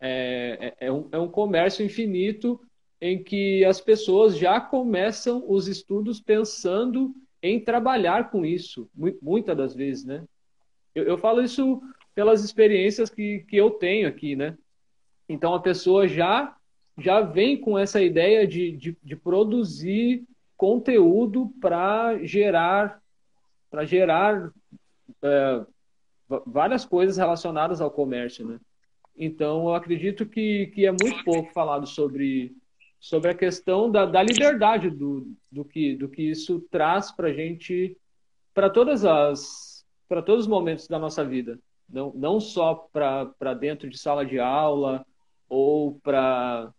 [0.00, 2.60] É, é, é, um, é um comércio infinito
[3.00, 8.90] em que as pessoas já começam os estudos pensando em trabalhar com isso,
[9.22, 10.24] muitas das vezes, né?
[10.94, 11.80] Eu, eu, falo isso
[12.14, 14.58] pelas experiências que, que eu tenho aqui, né?
[15.28, 16.54] Então a pessoa já
[16.98, 20.24] já vem com essa ideia de, de, de produzir
[20.54, 23.00] conteúdo para gerar
[23.70, 24.52] para gerar
[25.22, 25.64] é,
[26.44, 28.60] várias coisas relacionadas ao comércio, né?
[29.16, 32.54] Então eu acredito que, que é muito pouco falado sobre
[33.00, 37.32] sobre a questão da, da liberdade do, do, que, do que isso traz para a
[37.32, 37.96] gente,
[38.52, 41.58] para todas as, para todos os momentos da nossa vida,
[41.88, 45.04] não, não só para dentro de sala de aula
[45.48, 46.72] ou para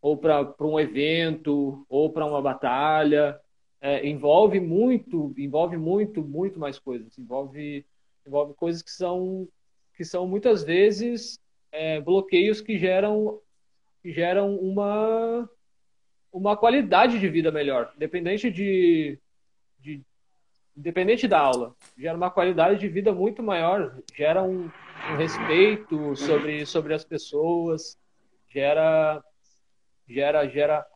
[0.00, 3.40] ou para um evento ou para uma batalha,
[3.80, 7.86] é, envolve muito, envolve muito, muito mais coisas, envolve
[8.26, 9.46] envolve coisas que são
[9.94, 11.38] que são muitas vezes
[11.70, 13.40] é, bloqueios que geram
[14.04, 15.48] geram uma,
[16.32, 19.18] uma qualidade de vida melhor, independente de,
[19.78, 20.04] de
[20.76, 26.66] independente da aula, gera uma qualidade de vida muito maior, gera um, um respeito sobre,
[26.66, 27.98] sobre as pessoas,
[28.48, 29.22] gera
[30.06, 30.86] gera gera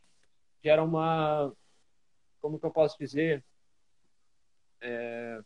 [0.63, 1.53] gera uma
[2.41, 3.45] como que eu posso dizer?
[4.81, 5.41] É...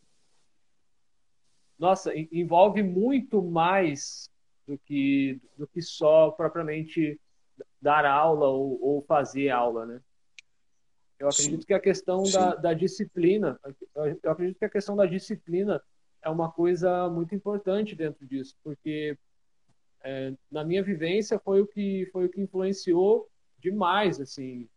[1.77, 4.29] nossa, envolve muito mais
[4.67, 7.19] do que, do que só propriamente
[7.81, 10.01] dar aula ou, ou fazer aula, né?
[11.19, 11.67] Eu acredito Sim.
[11.67, 13.59] que a questão da, da, disciplina,
[14.23, 15.81] eu acredito que a questão da disciplina
[16.21, 19.17] é uma coisa muito importante dentro disso, porque
[20.03, 24.67] é, na minha vivência foi o que foi o que influenciou demais, assim,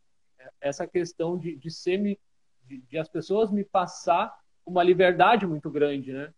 [0.60, 2.18] essa questão de, de ser me,
[2.64, 4.32] de, de as pessoas me passar
[4.64, 6.32] uma liberdade muito grande, né?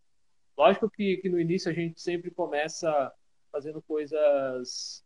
[0.56, 3.12] Lógico que, que no início a gente sempre começa
[3.52, 5.04] fazendo coisas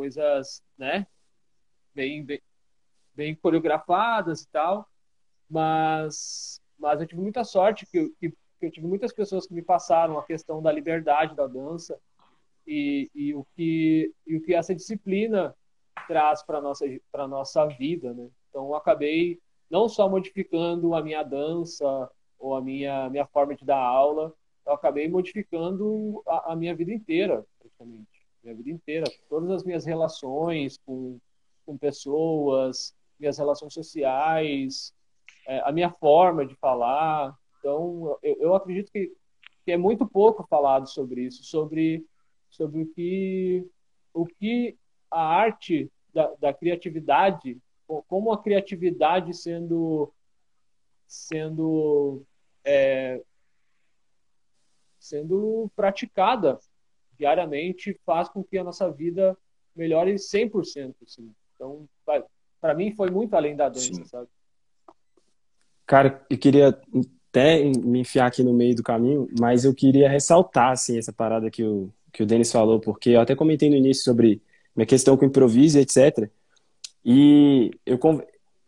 [0.00, 1.06] coisas, né,
[1.94, 2.40] bem, bem,
[3.14, 4.88] bem coreografadas e tal,
[5.48, 9.60] mas, mas eu tive muita sorte que, que, que, eu tive muitas pessoas que me
[9.60, 12.00] passaram a questão da liberdade da dança
[12.66, 15.54] e, e, o, que, e o que essa disciplina
[16.08, 18.30] traz para nossa para nossa vida, né?
[18.48, 23.66] Então eu acabei não só modificando a minha dança ou a minha minha forma de
[23.66, 24.32] dar aula,
[24.66, 28.09] eu acabei modificando a, a minha vida inteira, praticamente
[28.42, 29.06] minha vida inteira.
[29.28, 31.18] Todas as minhas relações com,
[31.64, 34.94] com pessoas, minhas relações sociais,
[35.46, 37.36] é, a minha forma de falar.
[37.58, 39.12] Então, eu, eu acredito que,
[39.64, 42.04] que, é muito pouco falado sobre isso, sobre,
[42.48, 43.66] sobre o, que,
[44.12, 44.76] o que
[45.10, 47.58] a arte da, da criatividade,
[48.08, 50.12] como a criatividade sendo,
[51.06, 52.22] sendo,
[52.64, 53.22] é,
[54.98, 56.58] sendo praticada
[57.20, 59.36] diariamente faz com que a nossa vida
[59.76, 60.94] melhore 100%.
[61.06, 61.30] Assim.
[61.54, 61.86] Então,
[62.58, 64.04] para mim, foi muito além da dança, Sim.
[64.04, 64.26] sabe?
[65.86, 66.68] Cara, eu queria
[67.30, 71.50] até me enfiar aqui no meio do caminho, mas eu queria ressaltar, assim, essa parada
[71.50, 74.40] que o, que o Denis falou, porque eu até comentei no início sobre
[74.74, 76.30] minha questão com improviso, etc.
[77.04, 77.98] E eu,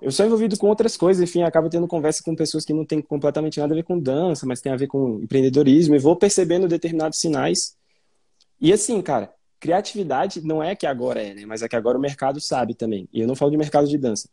[0.00, 3.00] eu sou envolvido com outras coisas, enfim, acabo tendo conversa com pessoas que não têm
[3.00, 6.68] completamente nada a ver com dança, mas tem a ver com empreendedorismo, e vou percebendo
[6.68, 7.76] determinados sinais
[8.62, 11.44] e assim, cara, criatividade não é que agora é, né?
[11.44, 13.08] Mas é que agora o mercado sabe também.
[13.12, 14.28] E eu não falo de mercado de dança.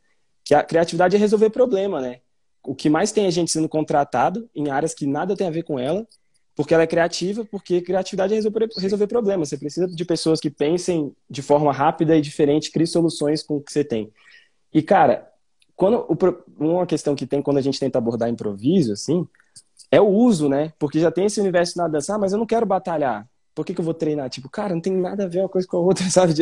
[0.45, 2.19] Que a criatividade é resolver problema, né?
[2.63, 5.63] O que mais tem é gente sendo contratado em áreas que nada tem a ver
[5.63, 6.07] com ela,
[6.55, 9.49] porque ela é criativa, porque criatividade é resolver, resolver problemas.
[9.49, 13.61] Você precisa de pessoas que pensem de forma rápida e diferente, criem soluções com o
[13.61, 14.11] que você tem.
[14.73, 15.27] E, cara,
[15.75, 16.05] quando
[16.59, 19.27] uma questão que tem quando a gente tenta abordar improviso, assim,
[19.89, 20.73] é o uso, né?
[20.77, 23.27] Porque já tem esse universo na dança, ah, mas eu não quero batalhar.
[23.59, 24.29] Por que, que eu vou treinar?
[24.29, 26.33] Tipo, cara, não tem nada a ver uma coisa com a outra, sabe?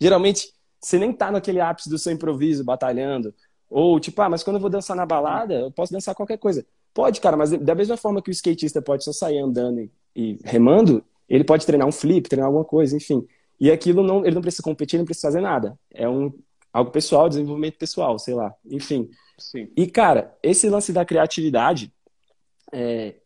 [0.00, 0.50] Geralmente,
[0.80, 3.34] você nem tá naquele ápice do seu improviso, batalhando.
[3.68, 6.64] Ou, tipo, ah, mas quando eu vou dançar na balada, eu posso dançar qualquer coisa.
[6.94, 10.38] Pode, cara, mas da mesma forma que o skatista pode só sair andando e, e
[10.42, 13.28] remando, ele pode treinar um flip, treinar alguma coisa, enfim.
[13.60, 15.78] E aquilo não, ele não precisa competir, não precisa fazer nada.
[15.92, 16.32] É um
[16.72, 18.54] algo pessoal, desenvolvimento pessoal, sei lá.
[18.64, 19.10] Enfim.
[19.36, 19.68] Sim.
[19.76, 21.92] E, cara, esse lance da criatividade,
[22.72, 23.16] é,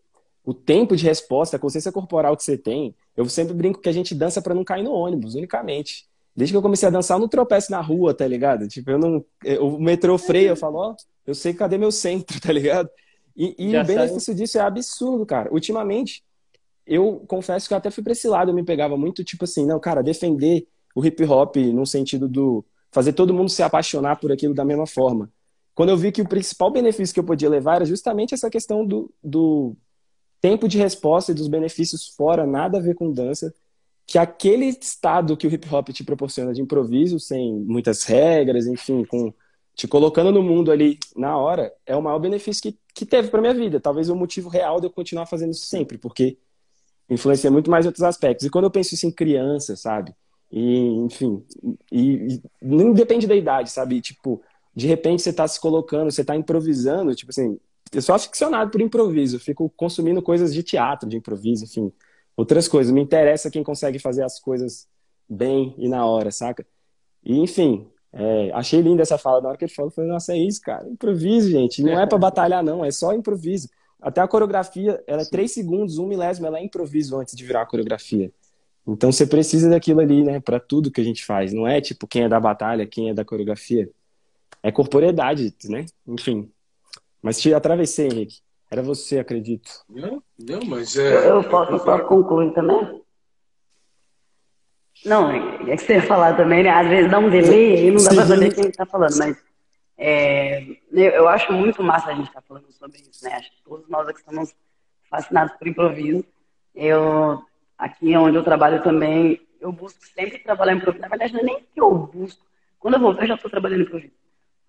[0.48, 3.92] o tempo de resposta, a consciência corporal que você tem, eu sempre brinco que a
[3.92, 6.06] gente dança para não cair no ônibus, unicamente.
[6.34, 8.66] Desde que eu comecei a dançar, eu não tropeço na rua, tá ligado?
[8.66, 9.22] Tipo, eu não.
[9.60, 10.96] O metrô freia, eu falo, ó,
[11.26, 12.88] eu sei cadê meu centro, tá ligado?
[13.36, 15.52] E, e o benefício disso é absurdo, cara.
[15.52, 16.24] Ultimamente,
[16.86, 19.66] eu confesso que eu até fui pra esse lado, eu me pegava muito, tipo assim,
[19.66, 24.32] não, cara, defender o hip hop no sentido do fazer todo mundo se apaixonar por
[24.32, 25.30] aquilo da mesma forma.
[25.74, 28.86] Quando eu vi que o principal benefício que eu podia levar era justamente essa questão
[28.86, 29.76] do, do
[30.40, 33.52] tempo de resposta e dos benefícios fora, nada a ver com dança,
[34.06, 39.05] que aquele estado que o hip hop te proporciona de improviso, sem muitas regras, enfim,
[39.05, 39.32] com
[39.74, 43.40] te colocando no mundo ali na hora, é o maior benefício que, que teve para
[43.40, 43.78] minha vida.
[43.78, 46.36] Talvez o motivo real de eu continuar fazendo isso sempre, porque
[47.09, 48.47] influencia muito mais outros aspectos.
[48.47, 50.12] E quando eu penso isso em criança, sabe?
[50.51, 51.44] E, enfim,
[51.93, 54.01] e, e não depende da idade, sabe?
[54.01, 54.43] Tipo,
[54.74, 57.60] de repente você está se colocando, você está improvisando, tipo assim,
[57.93, 61.93] eu sou aficionado por improviso, fico consumindo coisas de teatro, de improviso, enfim,
[62.36, 62.93] outras coisas.
[62.93, 64.89] Me interessa quem consegue fazer as coisas
[65.28, 66.66] bem e na hora, saca?
[67.24, 69.40] E, enfim, é, achei linda essa fala.
[69.40, 70.89] Na hora que ele falou, eu falei, nossa, é isso, cara.
[70.89, 71.82] Improviso, gente.
[71.82, 72.85] Não é para batalhar, não.
[72.85, 73.69] É só improviso.
[74.01, 77.62] Até a coreografia, ela é três segundos, um milésimo, ela é improviso antes de virar
[77.62, 78.32] a coreografia.
[78.86, 81.52] Então você precisa daquilo ali, né, para tudo que a gente faz.
[81.52, 83.90] Não é tipo quem é da batalha, quem é da coreografia.
[84.62, 85.85] É corporeidade, né?
[86.06, 86.51] Enfim.
[87.22, 88.40] Mas te atravessei, Henrique.
[88.70, 89.70] Era você, acredito.
[89.88, 91.30] Não, não mas é.
[91.30, 93.02] Eu, posso, eu posso concluir também?
[95.04, 96.70] Não, é que você ia falar também, né?
[96.70, 98.16] Às vezes dá um delay e não dá Sim.
[98.16, 99.36] pra saber quem está falando, mas
[99.96, 103.34] é, eu acho muito massa a gente estar tá falando sobre isso, né?
[103.34, 104.54] Acho que todos nós aqui estamos
[105.08, 106.24] fascinados por improviso.
[106.74, 107.42] Eu,
[107.76, 111.02] aqui onde eu trabalho também, eu busco sempre trabalhar improviso.
[111.02, 112.44] Na verdade, não é nem que eu busco.
[112.78, 114.12] Quando eu vou ver, eu já estou trabalhando improviso.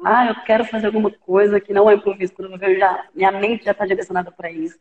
[0.03, 3.65] Ah, eu quero fazer alguma coisa que não é improviso, quando eu já, minha mente
[3.65, 4.80] já está direcionada para isso.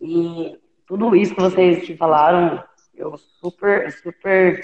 [0.00, 2.62] E tudo isso que vocês falaram,
[2.94, 4.62] eu super, super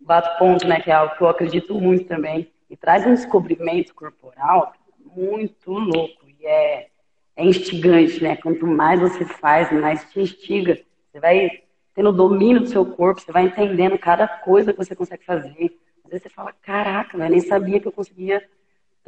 [0.00, 3.94] bato ponto, né, que é algo que eu acredito muito também, e traz um descobrimento
[3.94, 6.88] corporal muito louco, e é,
[7.36, 10.78] é instigante, né, quanto mais você faz, mais te instiga,
[11.10, 11.62] você vai
[11.94, 16.10] tendo domínio do seu corpo, você vai entendendo cada coisa que você consegue fazer, às
[16.10, 18.42] vezes você fala, caraca, eu nem sabia que eu conseguia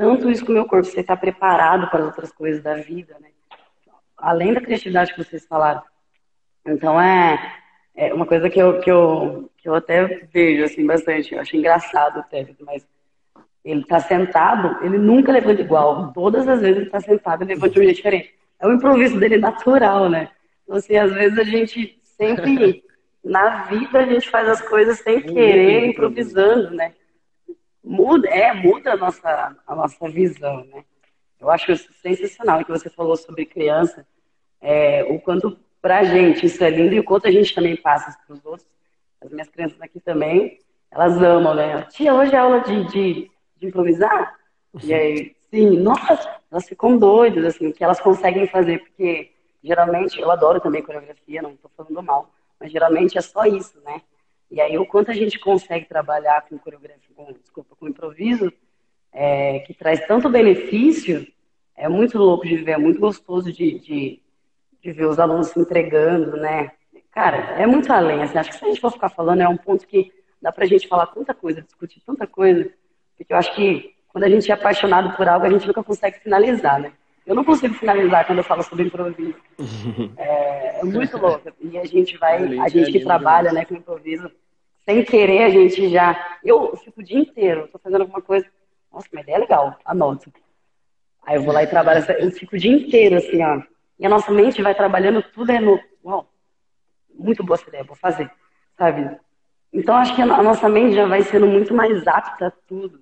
[0.01, 3.15] tanto isso com o meu corpo, você está preparado para as outras coisas da vida,
[3.21, 3.29] né,
[4.17, 5.83] além da criatividade que vocês falaram,
[6.67, 7.39] então é,
[7.95, 11.35] é uma coisa que eu, que, eu, que eu até vejo assim, bastante.
[11.35, 12.87] Eu acho engraçado até, mas
[13.63, 16.13] ele está sentado, ele nunca levanta igual.
[16.15, 18.35] Todas as vezes ele está sentado, ele levanta de um jeito diferente.
[18.59, 20.31] É o improviso dele natural, né?
[20.65, 22.83] Então, assim, às vezes a gente sempre,
[23.23, 26.93] na vida, a gente faz as coisas sem querer, improvisando, né?
[27.83, 30.85] Muda, é, muda a nossa, a nossa visão, né?
[31.41, 34.07] Eu acho sensacional o que você falou sobre criança,
[34.61, 38.17] é, o quanto pra gente isso é lindo e o quanto a gente também passa
[38.27, 38.69] para os outros.
[39.21, 40.59] As minhas crianças aqui também,
[40.91, 41.83] elas amam, né?
[41.85, 44.39] Tia, hoje é aula de, de, de improvisar?
[44.83, 49.33] E aí, sim, nossa, elas ficam doidas, assim, o que elas conseguem fazer, porque
[49.63, 54.03] geralmente, eu adoro também coreografia, não estou falando mal, mas geralmente é só isso, né?
[54.51, 58.53] E aí, o quanto a gente consegue trabalhar com coreografia, com, desculpa, com improviso,
[59.13, 61.27] é, que traz tanto benefício,
[61.77, 64.23] é muito louco de ver, é muito gostoso de, de
[64.83, 66.73] de ver os alunos se entregando, né?
[67.13, 68.23] Cara, é muito além.
[68.23, 70.67] Assim, acho que se a gente for ficar falando, é um ponto que dá pra
[70.67, 72.71] gente falar tanta coisa, discutir tanta coisa,
[73.17, 76.19] porque eu acho que quando a gente é apaixonado por algo, a gente nunca consegue
[76.21, 76.93] finalizar, né?
[77.27, 79.37] Eu não consigo finalizar quando eu falo sobre improviso.
[80.17, 81.53] É, é muito louco.
[81.61, 84.31] E a gente vai, a gente que trabalha né, com improviso,
[84.85, 86.39] sem querer, a gente já.
[86.45, 88.47] Eu fico o dia inteiro, tô fazendo alguma coisa.
[88.93, 90.33] Nossa, uma ideia legal, anoto.
[91.27, 93.61] Aí eu vou lá e trabalho, eu fico o dia inteiro assim, ó
[94.01, 95.79] e a nossa mente vai trabalhando tudo é no.
[96.03, 96.27] Uau,
[97.15, 98.31] muito boa essa ideia, vou fazer,
[98.79, 99.19] sabe?
[99.71, 102.99] Então acho que a nossa mente já vai sendo muito mais apta a tudo.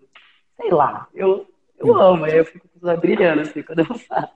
[0.57, 1.47] Sei lá, eu,
[1.79, 2.69] eu amo, eu fico
[3.01, 4.33] brilhando assim quando eu faço.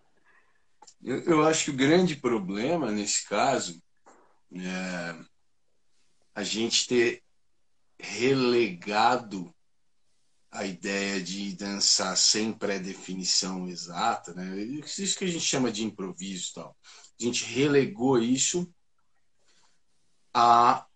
[1.02, 3.82] Eu, eu acho que o grande problema nesse caso
[4.55, 5.14] é
[6.35, 7.23] a gente ter
[7.98, 9.52] relegado
[10.51, 14.62] a ideia de dançar sem pré-definição exata, né?
[14.62, 16.77] Isso que a gente chama de improviso, tal.
[17.20, 18.70] A gente relegou isso
[20.35, 20.86] a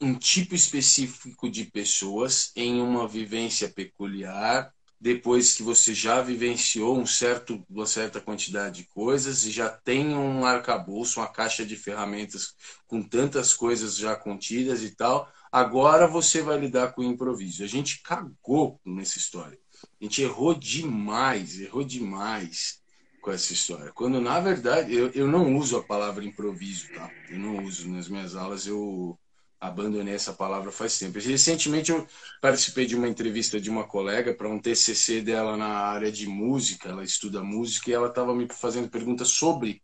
[0.00, 7.06] um tipo específico de pessoas em uma vivência peculiar, depois que você já vivenciou um
[7.06, 12.54] certo, uma certa quantidade de coisas e já tem um arcabouço, uma caixa de ferramentas
[12.86, 17.64] com tantas coisas já contidas e tal, Agora você vai lidar com o improviso.
[17.64, 19.58] A gente cagou nessa história.
[20.00, 22.82] A gente errou demais, errou demais
[23.20, 23.92] com essa história.
[23.92, 27.10] Quando, na verdade, eu, eu não uso a palavra improviso, tá?
[27.28, 27.88] Eu não uso.
[27.88, 29.18] Nas minhas aulas eu
[29.60, 31.18] abandonei essa palavra faz tempo.
[31.18, 32.06] Recentemente eu
[32.40, 36.90] participei de uma entrevista de uma colega para um TCC dela na área de música,
[36.90, 39.82] ela estuda música e ela estava me fazendo perguntas sobre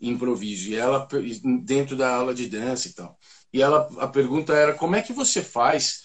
[0.00, 1.08] improviso e ela
[1.62, 3.18] dentro da aula de dança e tal.
[3.52, 6.04] E ela, a pergunta era como é que você faz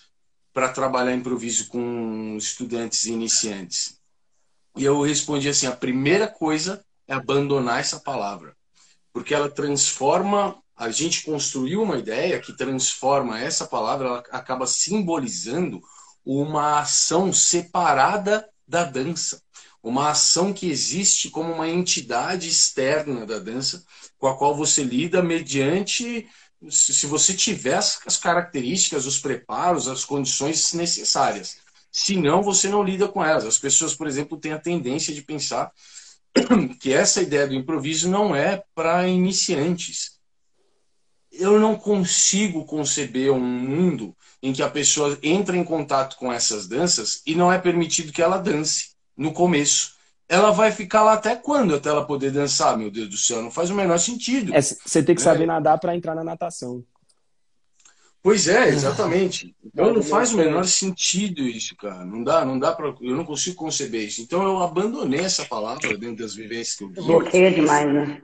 [0.54, 4.00] para trabalhar improviso com estudantes iniciantes?
[4.78, 8.56] E eu respondi assim: a primeira coisa é abandonar essa palavra,
[9.12, 10.62] porque ela transforma.
[10.80, 15.82] A gente construiu uma ideia que transforma essa palavra, ela acaba simbolizando
[16.24, 19.44] uma ação separada da dança,
[19.84, 23.84] uma ação que existe como uma entidade externa da dança,
[24.18, 26.26] com a qual você lida mediante
[26.70, 31.58] se você tiver as características, os preparos, as condições necessárias.
[31.92, 33.46] Senão, você não lida com elas.
[33.46, 35.74] As pessoas, por exemplo, têm a tendência de pensar
[36.80, 40.19] que essa ideia do improviso não é para iniciantes.
[41.40, 46.68] Eu não consigo conceber um mundo em que a pessoa entra em contato com essas
[46.68, 50.00] danças e não é permitido que ela dance no começo
[50.30, 51.74] ela vai ficar lá até quando?
[51.74, 53.42] Até ela poder dançar, meu Deus do céu?
[53.42, 54.54] Não faz o menor sentido.
[54.54, 55.48] É, você tem que saber é.
[55.48, 56.84] nadar para entrar na natação.
[58.22, 59.56] Pois é, exatamente.
[59.72, 62.04] Então não faz o menor sentido isso, cara.
[62.04, 64.22] Não dá, não dá para, eu não consigo conceber isso.
[64.22, 66.96] Então eu abandonei essa palavra dentro das vivências que eu vi.
[66.96, 68.22] Bloqueia demais, né?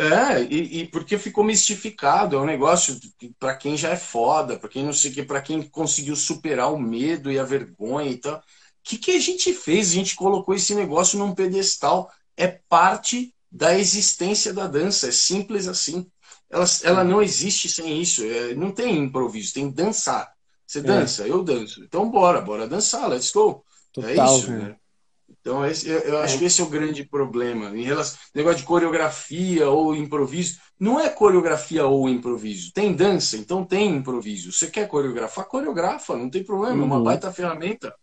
[0.00, 2.98] É, e, e, porque ficou mistificado, é um negócio
[3.38, 6.72] para quem já é foda, para quem não sei o que, para quem conseguiu superar
[6.72, 8.42] o medo e a vergonha e tal
[8.82, 9.90] que, que a gente fez?
[9.90, 12.10] A gente colocou esse negócio num pedestal.
[12.36, 15.08] É parte da existência da dança.
[15.08, 16.10] É simples assim.
[16.48, 18.24] Ela, ela não existe sem isso.
[18.24, 20.32] É, não tem improviso, tem dançar.
[20.66, 20.82] Você é.
[20.82, 21.30] dança, é.
[21.30, 21.82] eu danço.
[21.84, 23.64] Então bora, bora dançar, let's go.
[23.98, 24.76] É Total, é isso, né?
[25.40, 26.38] Então, esse, eu, eu acho é.
[26.38, 27.76] que esse é o grande problema.
[27.76, 32.72] Em relação negócio de coreografia ou improviso, não é coreografia ou improviso.
[32.72, 34.52] Tem dança, então tem improviso.
[34.52, 35.46] Você quer coreografar?
[35.46, 37.04] Coreografa, não tem problema, é uma uhum.
[37.04, 37.94] baita ferramenta.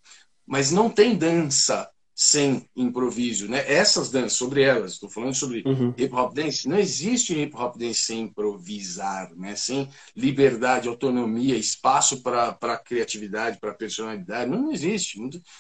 [0.46, 1.90] Mas não tem dança
[2.20, 3.64] sem improviso, né?
[3.72, 5.94] Essas danças, sobre elas, estou falando sobre uhum.
[5.96, 9.56] hip hop dance, não existe hip hop dance sem improvisar, né?
[9.56, 15.20] Sem liberdade, autonomia, espaço para criatividade, para personalidade, não existe.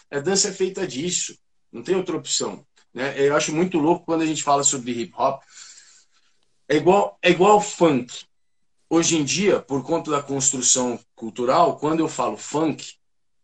[0.10, 1.38] A dança é feita disso.
[1.78, 2.66] Não tem outra opção.
[2.91, 3.14] Né?
[3.20, 5.44] Eu acho muito louco quando a gente fala sobre hip hop.
[6.68, 8.26] É igual, é igual funk.
[8.90, 12.95] Hoje em dia, por conta da construção cultural, quando eu falo funk,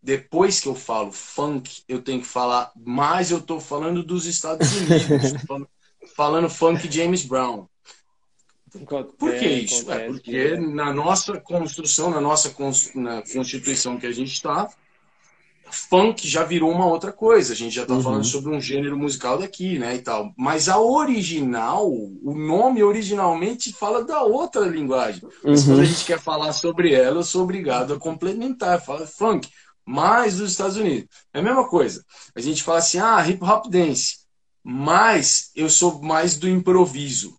[0.01, 3.30] depois que eu falo funk, eu tenho que falar mais.
[3.30, 5.69] Eu estou falando dos Estados Unidos, falando,
[6.15, 7.68] falando funk James Brown.
[9.19, 9.91] Por que isso?
[9.91, 12.51] É porque na nossa construção, na nossa
[12.95, 14.68] na constituição que a gente está,
[15.72, 17.53] funk já virou uma outra coisa.
[17.53, 18.02] A gente já está uhum.
[18.02, 20.34] falando sobre um gênero musical daqui, né, e tal.
[20.38, 25.22] Mas a original, o nome originalmente fala da outra linguagem.
[25.44, 25.73] Mas uhum.
[25.73, 28.84] quando a gente quer falar sobre ela, eu sou obrigado a complementar.
[28.84, 29.49] Fala funk,
[29.85, 31.10] mais dos Estados Unidos.
[31.34, 32.03] É a mesma coisa.
[32.35, 34.23] A gente fala assim, ah, hip hop dance.
[34.64, 37.38] Mas eu sou mais do improviso.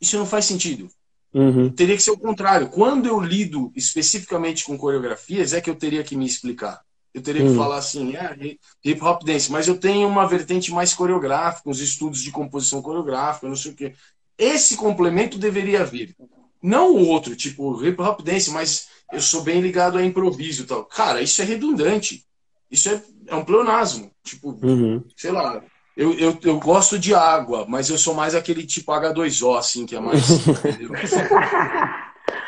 [0.00, 0.88] Isso não faz sentido.
[1.34, 1.70] Uhum.
[1.70, 2.68] Teria que ser o contrário.
[2.68, 6.83] Quando eu lido especificamente com coreografias, é que eu teria que me explicar.
[7.14, 7.56] Eu teria que hum.
[7.56, 12.20] falar assim, é, hip hop dance, mas eu tenho uma vertente mais coreográfica, uns estudos
[12.20, 13.94] de composição coreográfica, não sei o quê.
[14.36, 16.16] Esse complemento deveria vir.
[16.60, 20.66] Não o outro, tipo hip hop dance, mas eu sou bem ligado a improviso e
[20.66, 20.84] tal.
[20.86, 22.24] Cara, isso é redundante.
[22.68, 24.10] Isso é, é um pleonasmo.
[24.24, 25.04] Tipo, uhum.
[25.16, 25.62] sei lá.
[25.96, 29.94] Eu, eu, eu gosto de água, mas eu sou mais aquele tipo H2O, assim, que
[29.94, 30.24] é mais.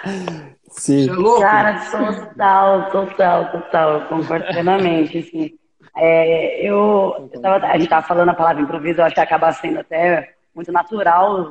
[0.77, 1.09] Sim.
[1.11, 3.93] É Cara, total, total, total.
[3.95, 5.19] Eu concordo plenamente.
[5.19, 5.59] Assim.
[5.97, 9.51] É, eu, eu tava, a gente estava falando a palavra improviso, eu acho que acaba
[9.53, 11.51] sendo até muito natural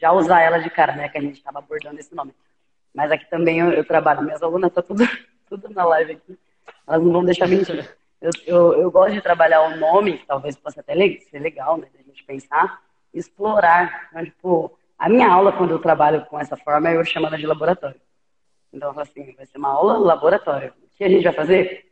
[0.00, 1.08] já usar ela de cara, né?
[1.08, 2.34] Que a gente estava abordando esse nome.
[2.94, 5.08] Mas aqui também eu, eu trabalho, minhas alunas estão tá tudo,
[5.48, 6.38] tudo na live aqui.
[6.86, 7.94] Elas não vão deixar mentir.
[8.20, 10.94] Eu, eu, eu gosto de trabalhar o nome, que talvez possa até
[11.30, 11.88] ser legal, né?
[11.94, 12.80] Da gente pensar,
[13.12, 14.08] explorar.
[14.10, 17.46] Então, tipo, a minha aula, quando eu trabalho com essa forma, eu chamo ela de
[17.46, 18.00] laboratório.
[18.72, 20.72] Então, assim, vai ser uma aula laboratório.
[20.82, 21.86] O que a gente vai fazer?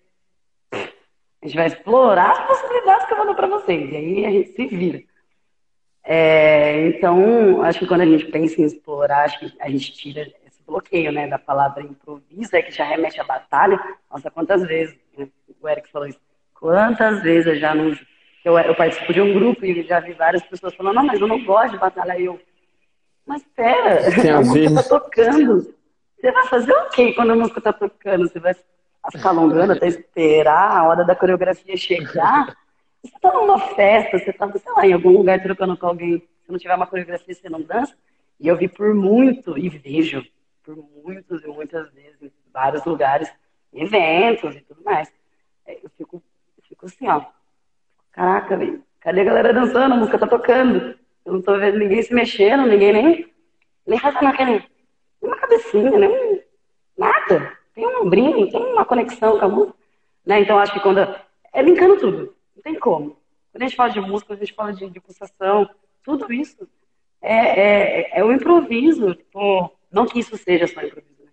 [0.72, 3.90] A gente vai explorar as possibilidades que eu vou dar para vocês.
[3.90, 5.02] E aí a gente se vira.
[6.02, 10.22] É, então, acho que quando a gente pensa em explorar, acho que a gente tira
[10.46, 13.78] esse bloqueio, né, da palavra improviso, é que já remete à batalha.
[14.10, 15.28] Nossa, quantas vezes, né,
[15.60, 16.20] o Eric falou isso,
[16.54, 17.96] quantas vezes eu já não...
[18.42, 21.28] Eu, eu participo de um grupo e já vi várias pessoas falando, não, mas eu
[21.28, 22.18] não gosto de batalha.
[22.18, 22.40] E eu,
[23.26, 24.00] mas pera,
[24.36, 25.74] a música tá tocando.
[26.20, 28.28] Você vai fazer o quê quando a música tá tocando?
[28.28, 28.54] Você vai
[29.10, 32.54] ficar alongando até esperar a hora da coreografia chegar?
[33.02, 36.52] Você tá numa festa, você tá, sei lá, em algum lugar trocando com alguém, se
[36.52, 37.96] não tiver uma coreografia, você não dança?
[38.38, 40.22] E eu vi por muito, e vejo
[40.62, 43.32] por muitos e muitas vezes, em vários lugares,
[43.72, 45.10] eventos e tudo mais.
[45.66, 46.22] É, eu fico,
[46.58, 47.24] eu fico assim, ó.
[48.12, 49.94] Caraca, velho, cadê a galera dançando?
[49.94, 50.98] A música tá tocando.
[51.24, 53.34] Eu não tô vendo ninguém se mexendo, ninguém nem,
[53.86, 54.62] nem rasgando aquele
[55.20, 56.08] uma cabecinha, né?
[56.96, 57.56] Nada.
[57.74, 59.78] Tem um ombrinho, tem uma conexão com a música.
[60.24, 60.40] Né?
[60.40, 61.00] Então, acho que quando.
[61.52, 62.34] É linkando tudo.
[62.54, 63.16] Não tem como.
[63.52, 65.68] Quando a gente fala de música, a gente fala de, de pulsação,
[66.04, 66.68] tudo isso
[67.20, 69.14] é, é, é o improviso.
[69.14, 71.30] Tipo, não que isso seja só improviso, né?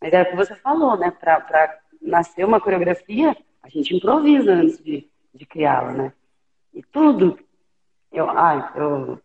[0.00, 1.10] Mas é o que você falou, né?
[1.10, 6.12] Para nascer uma coreografia, a gente improvisa antes de, de criá-la, né?
[6.72, 7.38] E tudo.
[8.10, 9.20] Eu, ah, eu,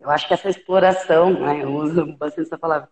[0.00, 1.62] eu acho que essa exploração, né?
[1.62, 2.88] Eu uso bastante essa palavra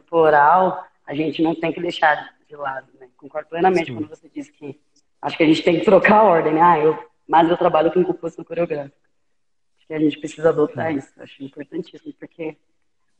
[0.00, 3.08] corporal, a gente não tem que deixar de lado, né?
[3.16, 3.94] Concordo plenamente Sim.
[3.94, 4.78] quando você disse que
[5.20, 6.60] acho que a gente tem que trocar a ordem, né?
[6.62, 8.96] Ah, eu, mas eu trabalho com composição coreográfica.
[9.78, 12.56] Acho que a gente precisa adotar isso, acho importantíssimo, porque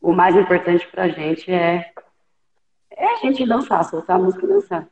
[0.00, 1.90] o mais importante pra gente é,
[2.90, 4.88] é a gente dançar, soltar a música e dançar.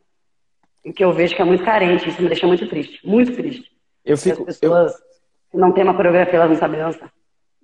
[0.85, 3.71] O que eu vejo que é muito carente, isso me deixa muito triste, muito triste.
[4.05, 4.99] Eu fico, as pessoas, eu...
[5.51, 7.13] se não tem uma coreografia, elas não sabem dançar.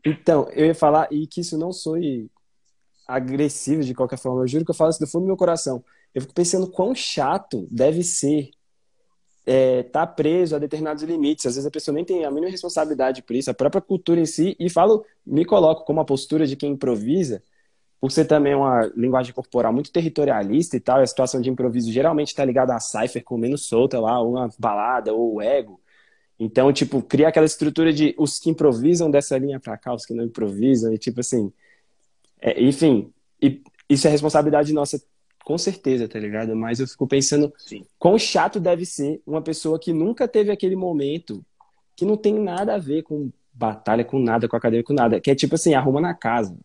[0.05, 2.31] Então, eu ia falar, e que isso não soe
[3.09, 4.43] agressivo de qualquer forma.
[4.43, 5.82] Eu juro que eu falo isso do fundo do meu coração.
[6.14, 8.51] Eu fico pensando quão chato deve ser
[9.47, 11.47] é, tá preso a determinados limites.
[11.47, 14.26] Às vezes a pessoa nem tem a mínima responsabilidade por isso, a própria cultura em
[14.26, 14.55] si.
[14.60, 17.43] E falo, me coloco como a postura de quem improvisa,
[17.98, 21.01] por ser também uma linguagem corporal muito territorialista e tal.
[21.01, 25.14] a situação de improviso geralmente está ligada a cipher com menos solta lá, uma balada
[25.14, 25.80] ou o ego.
[26.39, 30.14] Então, tipo, cria aquela estrutura de os que improvisam dessa linha para cá, os que
[30.14, 31.52] não improvisam, e tipo assim,
[32.40, 35.02] é, enfim, e isso é responsabilidade nossa,
[35.44, 36.55] com certeza, tá ligado?
[36.55, 37.85] Mas eu fico pensando Sim.
[37.98, 41.44] quão chato deve ser uma pessoa que nunca teve aquele momento
[41.97, 45.20] que não tem nada a ver com batalha, com nada, com academia, com nada.
[45.20, 46.56] Que é tipo assim, arruma na casa.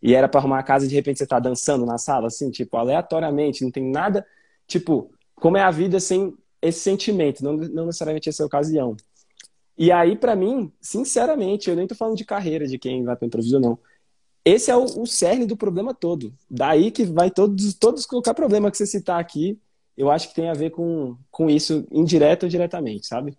[0.00, 2.50] E era para arrumar a casa e de repente você tá dançando na sala, assim,
[2.50, 4.24] tipo, aleatoriamente, não tem nada.
[4.66, 8.96] Tipo, como é a vida sem esse sentimento, não, não necessariamente essa ocasião.
[9.76, 13.26] E aí, para mim, sinceramente, eu nem tô falando de carreira de quem vai para
[13.26, 13.78] improviso, não.
[14.44, 16.32] Esse é o, o cerne do problema todo.
[16.50, 19.58] Daí que vai todos, todos qualquer problema que você citar aqui,
[19.96, 23.36] eu acho que tem a ver com, com isso, indireto ou diretamente, sabe?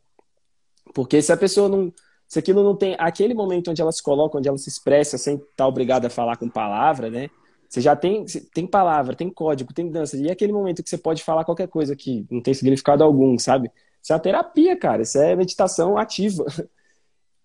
[0.94, 1.94] Porque se a pessoa não.
[2.28, 2.96] Se aquilo não tem.
[3.00, 6.38] Aquele momento onde ela se coloca, onde ela se expressa sem estar obrigada a falar
[6.38, 7.30] com palavra, né?
[7.68, 10.18] Você já tem, tem palavra, tem código, tem dança.
[10.18, 13.38] E é aquele momento que você pode falar qualquer coisa que não tem significado algum,
[13.38, 13.72] sabe?
[14.02, 15.04] Isso é uma terapia, cara.
[15.04, 16.46] Isso é meditação ativa.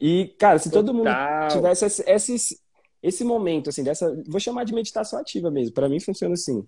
[0.00, 1.08] E, cara, se todo mundo
[1.50, 2.60] tivesse esse, esse,
[3.04, 4.16] esse momento, assim, dessa.
[4.26, 5.74] Vou chamar de meditação ativa mesmo.
[5.74, 6.66] Para mim funciona assim.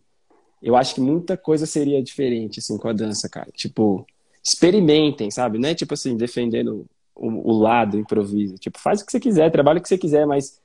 [0.63, 3.49] Eu acho que muita coisa seria diferente, assim, com a dança, cara.
[3.55, 4.07] Tipo,
[4.45, 5.59] experimentem, sabe?
[5.59, 8.59] Não é tipo assim, defendendo o, o lado improviso.
[8.59, 10.61] Tipo, faz o que você quiser, trabalha o que você quiser, mas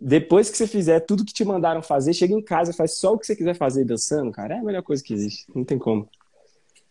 [0.00, 3.18] depois que você fizer tudo que te mandaram fazer, chega em casa, faz só o
[3.18, 4.54] que você quiser fazer dançando, cara.
[4.54, 5.46] É a melhor coisa que existe.
[5.52, 6.08] Não tem como.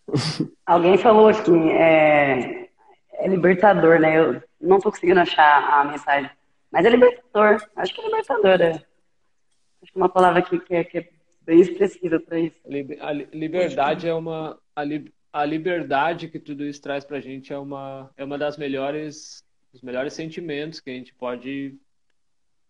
[0.65, 2.67] Alguém falou aqui, é,
[3.13, 4.19] é libertador, né?
[4.19, 6.29] Eu não tô conseguindo achar a mensagem.
[6.75, 7.69] Mas é libertador.
[7.73, 8.61] Acho que é libertador.
[8.61, 8.71] É.
[8.71, 11.09] Acho que é uma palavra aqui que é, que é
[11.45, 12.59] bem expressiva para isso.
[12.99, 14.59] A liberdade é uma.
[14.75, 18.57] A, li, a liberdade que tudo isso traz pra gente é uma, é uma das
[18.57, 19.41] melhores.
[19.71, 21.77] Os melhores sentimentos que a gente pode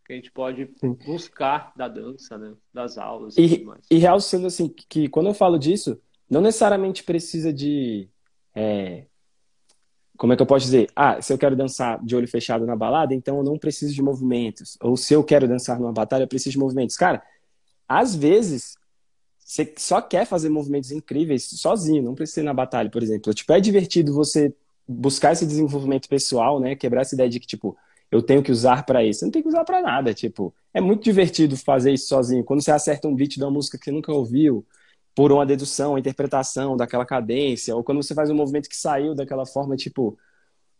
[0.05, 0.69] que a gente pode
[1.03, 2.53] buscar da dança, né?
[2.71, 5.99] Das aulas e, e, e real sendo assim, que quando eu falo disso,
[6.29, 8.07] não necessariamente precisa de.
[8.53, 9.05] É,
[10.17, 10.89] como é que eu posso dizer?
[10.95, 14.01] Ah, se eu quero dançar de olho fechado na balada, então eu não preciso de
[14.01, 14.77] movimentos.
[14.81, 16.95] Ou se eu quero dançar numa batalha, eu preciso de movimentos.
[16.95, 17.21] Cara,
[17.87, 18.77] às vezes,
[19.39, 23.33] você só quer fazer movimentos incríveis sozinho, não precisa ir na batalha, por exemplo.
[23.33, 24.53] Tipo, é divertido você
[24.87, 26.75] buscar esse desenvolvimento pessoal, né?
[26.75, 27.77] Quebrar essa ideia de que, tipo,
[28.11, 29.19] eu tenho que usar para isso.
[29.19, 30.53] Você não tem que usar para nada, tipo.
[30.73, 32.43] É muito divertido fazer isso sozinho.
[32.43, 34.65] Quando você acerta um beat de uma música que você nunca ouviu,
[35.15, 39.15] por uma dedução, uma interpretação daquela cadência, ou quando você faz um movimento que saiu
[39.15, 40.17] daquela forma, tipo,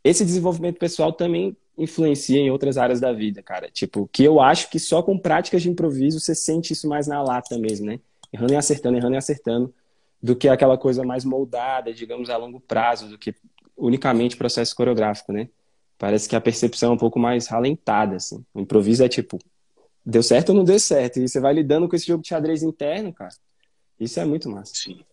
[0.04, 3.70] esse desenvolvimento pessoal também influencia em outras áreas da vida, cara.
[3.72, 7.22] Tipo, que eu acho que só com práticas de improviso você sente isso mais na
[7.24, 8.00] lata mesmo, né?
[8.32, 9.74] Errando e acertando, errando e acertando,
[10.22, 13.34] do que aquela coisa mais moldada, digamos, a longo prazo, do que
[13.78, 15.50] unicamente processo coreográfico, né?
[15.98, 18.44] Parece que a percepção é um pouco mais ralentada, assim.
[18.54, 19.40] O improviso é tipo,
[20.06, 21.20] deu certo ou não deu certo?
[21.20, 23.34] E você vai lidando com esse jogo de xadrez interno, cara.
[24.00, 24.74] Isso é muito massa.
[24.76, 25.04] Sim.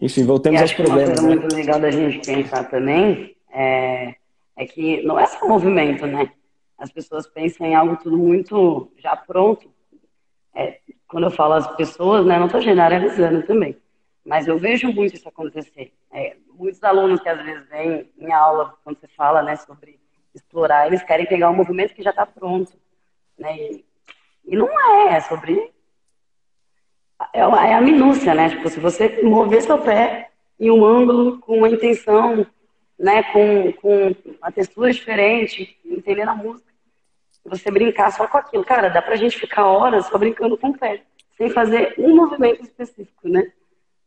[0.00, 1.18] Enfim, voltemos aos problemas.
[1.18, 1.40] Uma coisa né?
[1.40, 4.14] muito legal da gente pensar também é,
[4.56, 6.32] é que não é só movimento, né?
[6.78, 9.70] As pessoas pensam em algo tudo muito já pronto.
[10.54, 13.76] É, quando eu falo as pessoas, né, não estou generalizando também,
[14.24, 15.92] mas eu vejo muito isso acontecer.
[16.10, 20.00] É, muitos alunos que às vezes vêm em aula, quando você fala né, sobre
[20.34, 22.72] explorar, eles querem pegar um movimento que já está pronto.
[23.38, 23.56] Né?
[23.56, 23.84] E,
[24.46, 25.72] e não é, é sobre
[27.32, 28.48] é, é a minúcia, né?
[28.50, 32.46] Tipo, se você mover seu pé em um ângulo com uma intenção,
[32.98, 36.70] né, com, com uma textura diferente, entendendo a música,
[37.44, 38.64] você brincar só com aquilo.
[38.64, 41.02] Cara, dá pra gente ficar horas só brincando com o pé,
[41.36, 43.50] sem fazer um movimento específico, né?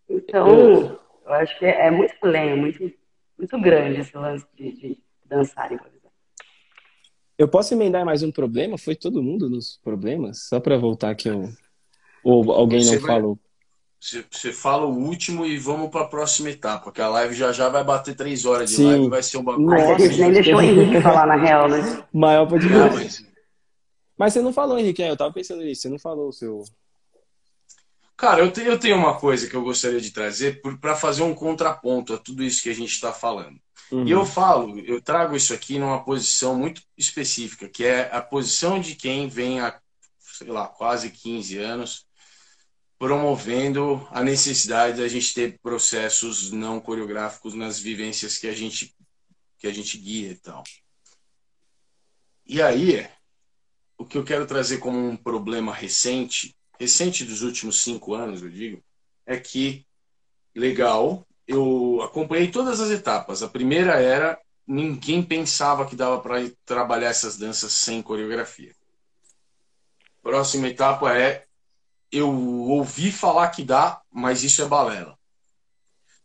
[0.08, 2.92] Então, eu acho que é, muito além, é muito,
[3.38, 6.12] muito grande esse lance de, de dançar improvisar.
[7.38, 8.78] Eu posso emendar mais um problema?
[8.78, 10.48] Foi todo mundo nos problemas?
[10.48, 11.52] Só para voltar aqui um,
[12.24, 13.40] ou alguém você não vai, falou?
[14.04, 17.54] Você, você fala o último e vamos para a próxima etapa, que a live já
[17.54, 18.88] já vai bater três horas de Sim.
[18.88, 19.66] live, vai ser um bagulho.
[19.66, 22.04] Mas a gente nem deixou o Henrique falar na real, né?
[22.12, 22.94] Maior podcast.
[22.94, 23.26] Mas...
[24.18, 26.66] mas você não falou, Henrique, eu tava pensando nisso, você não falou o seu.
[28.18, 31.34] Cara, eu, te, eu tenho uma coisa que eu gostaria de trazer para fazer um
[31.34, 33.58] contraponto a tudo isso que a gente está falando.
[33.90, 34.06] Uhum.
[34.06, 38.82] E eu falo, eu trago isso aqui numa posição muito específica, que é a posição
[38.82, 39.80] de quem vem há,
[40.20, 42.06] sei lá, quase 15 anos
[43.04, 48.96] promovendo a necessidade da gente ter processos não coreográficos nas vivências que a gente
[49.58, 50.64] que a gente guia e tal.
[52.46, 53.06] E aí,
[53.98, 58.50] o que eu quero trazer como um problema recente, recente dos últimos cinco anos, eu
[58.50, 58.82] digo,
[59.26, 59.86] é que
[60.56, 63.44] legal, eu acompanhei todas as etapas.
[63.44, 68.74] A primeira era ninguém pensava que dava para trabalhar essas danças sem coreografia.
[70.22, 71.46] Próxima etapa é
[72.14, 75.18] eu ouvi falar que dá, mas isso é balela.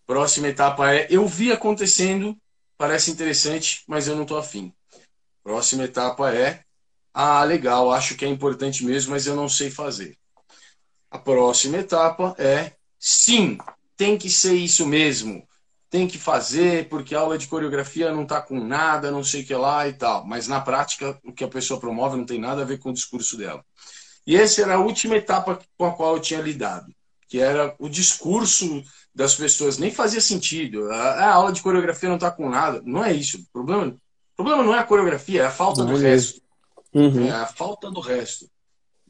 [0.07, 2.37] Próxima etapa é eu vi acontecendo,
[2.77, 4.73] parece interessante, mas eu não tô afim.
[5.43, 6.63] Próxima etapa é
[7.13, 10.17] ah, legal, acho que é importante mesmo, mas eu não sei fazer.
[11.11, 13.59] A próxima etapa é sim,
[13.97, 15.47] tem que ser isso mesmo.
[15.91, 19.47] tem que fazer porque a aula de coreografia não está com nada, não sei o
[19.47, 20.27] que lá e tal.
[20.27, 22.93] Mas na prática, o que a pessoa promove não tem nada a ver com o
[22.93, 23.65] discurso dela.
[24.29, 26.95] E essa era a última etapa com a qual eu tinha lidado,
[27.27, 28.85] que era o discurso
[29.15, 29.79] das pessoas.
[29.79, 30.93] Nem fazia sentido.
[30.93, 32.83] A, a aula de coreografia não está com nada.
[32.85, 33.39] Não é isso.
[33.39, 36.43] O problema, o problema não é a coreografia, é a falta não do é resto.
[36.93, 37.27] Uhum.
[37.27, 38.51] É a falta do resto.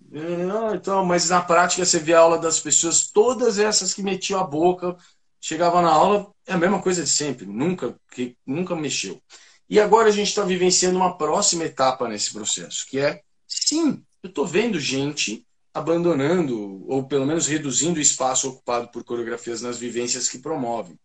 [0.08, 4.38] Não, então, mas na prática você vê a aula das pessoas, todas essas que metiam
[4.38, 4.96] a boca,
[5.40, 9.20] chegava na aula, é a mesma coisa de sempre, nunca, que, nunca mexeu.
[9.68, 14.28] E agora a gente está vivenciando uma próxima etapa nesse processo, que é, sim, eu
[14.28, 20.28] estou vendo gente abandonando, ou pelo menos reduzindo o espaço ocupado por coreografias nas vivências
[20.28, 20.98] que promovem.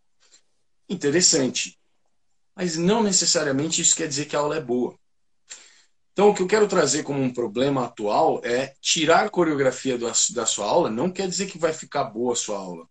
[0.90, 1.78] Interessante.
[2.56, 4.98] Mas não necessariamente isso quer dizer que a aula é boa.
[6.12, 10.66] Então, o que eu quero trazer como um problema atual é tirar coreografia da sua
[10.66, 12.88] aula não quer dizer que vai ficar boa a sua aula.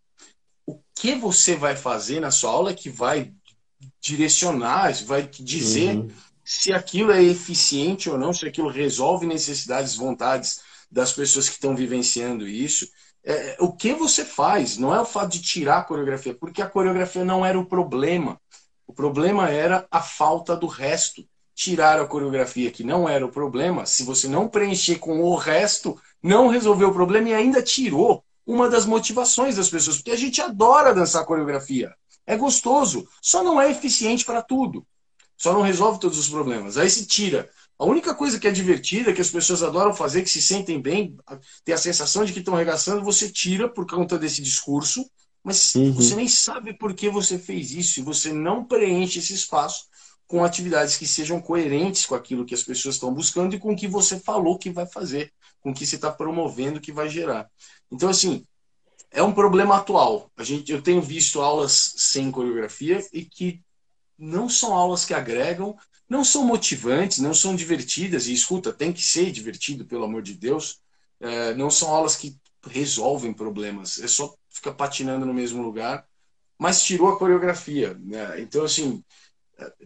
[0.67, 3.33] O que você vai fazer na sua aula é que vai
[4.01, 6.11] direcionar, vai dizer uhum.
[6.45, 10.61] Se aquilo é eficiente ou não, se aquilo resolve necessidades, vontades
[10.91, 12.87] das pessoas que estão vivenciando isso.
[13.25, 16.69] É, o que você faz, não é o fato de tirar a coreografia, porque a
[16.69, 18.41] coreografia não era o problema.
[18.87, 21.25] O problema era a falta do resto
[21.55, 25.99] tirar a coreografia, que não era o problema, se você não preencher com o resto,
[26.23, 30.41] não resolveu o problema e ainda tirou uma das motivações das pessoas, porque a gente
[30.41, 31.95] adora dançar coreografia.
[32.27, 34.87] É gostoso, só não é eficiente para tudo.
[35.37, 36.77] Só não resolve todos os problemas.
[36.77, 37.51] Aí se tira.
[37.79, 41.17] A única coisa que é divertida, que as pessoas adoram fazer, que se sentem bem,
[41.65, 45.05] tem a sensação de que estão arregaçando, você tira por conta desse discurso,
[45.43, 45.93] mas uhum.
[45.93, 49.87] você nem sabe por que você fez isso e você não preenche esse espaço
[50.29, 53.77] com atividades que sejam coerentes com aquilo que as pessoas estão buscando e com o
[53.77, 57.51] que você falou que vai fazer, com o que você está promovendo que vai gerar.
[57.91, 58.47] Então, assim,
[59.11, 60.31] é um problema atual.
[60.37, 63.61] A gente, eu tenho visto aulas sem coreografia e que
[64.19, 65.77] não são aulas que agregam,
[66.09, 68.27] não são motivantes, não são divertidas.
[68.27, 70.81] E escuta, tem que ser divertido, pelo amor de Deus.
[71.21, 72.37] É, não são aulas que
[72.67, 74.01] resolvem problemas.
[74.01, 76.07] É só ficar patinando no mesmo lugar,
[76.59, 77.95] mas tirou a coreografia.
[77.95, 78.41] Né?
[78.41, 79.03] Então, assim,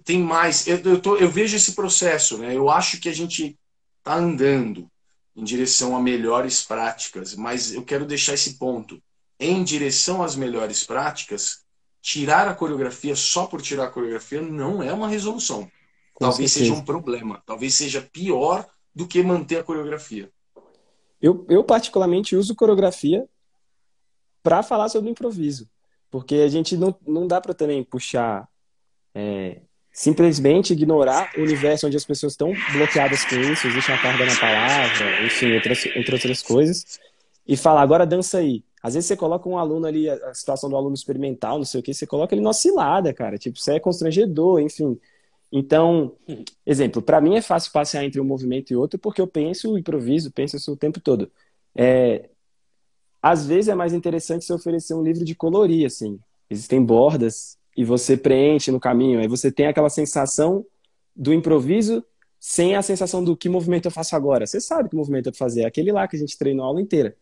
[0.04, 0.66] tem mais.
[0.66, 2.54] Eu, eu, tô, eu vejo esse processo, né?
[2.54, 3.58] Eu acho que a gente
[3.98, 4.90] está andando
[5.34, 9.02] em direção a melhores práticas, mas eu quero deixar esse ponto.
[9.38, 11.65] Em direção às melhores práticas,
[12.06, 15.68] tirar a coreografia só por tirar a coreografia não é uma resolução.
[16.14, 16.70] Com talvez certeza.
[16.70, 17.42] seja um problema.
[17.44, 18.64] Talvez seja pior
[18.94, 20.30] do que manter a coreografia.
[21.20, 23.26] Eu, eu particularmente uso coreografia
[24.40, 25.68] para falar sobre improviso.
[26.08, 28.48] Porque a gente não, não dá para também puxar
[29.12, 34.26] é, simplesmente ignorar o universo onde as pessoas estão bloqueadas com isso, existe uma carga
[34.26, 37.00] na palavra, enfim, entre outras coisas,
[37.48, 38.62] e falar, agora dança aí.
[38.86, 41.82] Às vezes você coloca um aluno ali, a situação do aluno experimental, não sei o
[41.82, 43.36] que, você coloca ele numa cilada, cara.
[43.36, 44.96] Tipo, isso é constrangedor, enfim.
[45.50, 46.14] Então,
[46.64, 50.30] exemplo, para mim é fácil passear entre um movimento e outro porque eu penso, improviso,
[50.30, 51.28] penso isso o tempo todo.
[51.74, 52.28] É,
[53.20, 56.20] às vezes é mais interessante se oferecer um livro de colorir, assim.
[56.48, 59.18] Existem bordas e você preenche no caminho.
[59.18, 60.64] Aí você tem aquela sensação
[61.14, 62.04] do improviso
[62.38, 64.46] sem a sensação do que movimento eu faço agora.
[64.46, 66.68] Você sabe que movimento eu vou fazer, é aquele lá que a gente treinou a
[66.68, 67.16] aula inteira.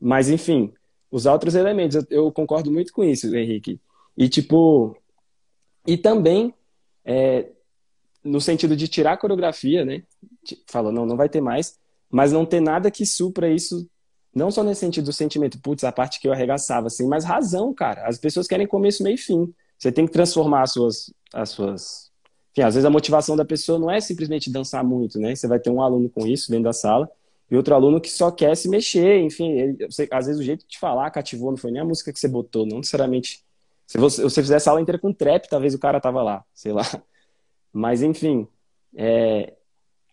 [0.00, 0.72] Mas, enfim,
[1.10, 1.96] usar outros elementos.
[1.96, 3.80] Eu, eu concordo muito com isso, Henrique.
[4.16, 4.96] E, tipo,
[5.86, 6.54] e também
[7.04, 7.48] é,
[8.24, 10.02] no sentido de tirar a coreografia, né?
[10.66, 11.78] Falou, não, não vai ter mais,
[12.10, 13.88] mas não ter nada que supra isso,
[14.34, 17.74] não só nesse sentido do sentimento, putz, a parte que eu arregaçava, assim, mas razão,
[17.74, 18.06] cara.
[18.06, 19.52] As pessoas querem começo, meio e fim.
[19.78, 22.10] Você tem que transformar as suas, as suas.
[22.52, 25.34] Enfim, às vezes a motivação da pessoa não é simplesmente dançar muito, né?
[25.34, 27.10] Você vai ter um aluno com isso dentro da sala
[27.50, 30.78] e outro aluno que só quer se mexer, enfim, ele, às vezes o jeito de
[30.78, 33.42] falar cativou, não foi nem a música que você botou, não necessariamente.
[33.86, 36.72] Se você, você fizesse a aula inteira com trap, talvez o cara tava lá, sei
[36.72, 36.84] lá.
[37.72, 38.46] Mas enfim,
[38.96, 39.54] é,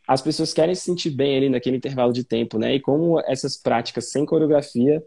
[0.08, 2.74] as pessoas querem se sentir bem ali naquele intervalo de tempo, né?
[2.76, 5.04] E como essas práticas sem coreografia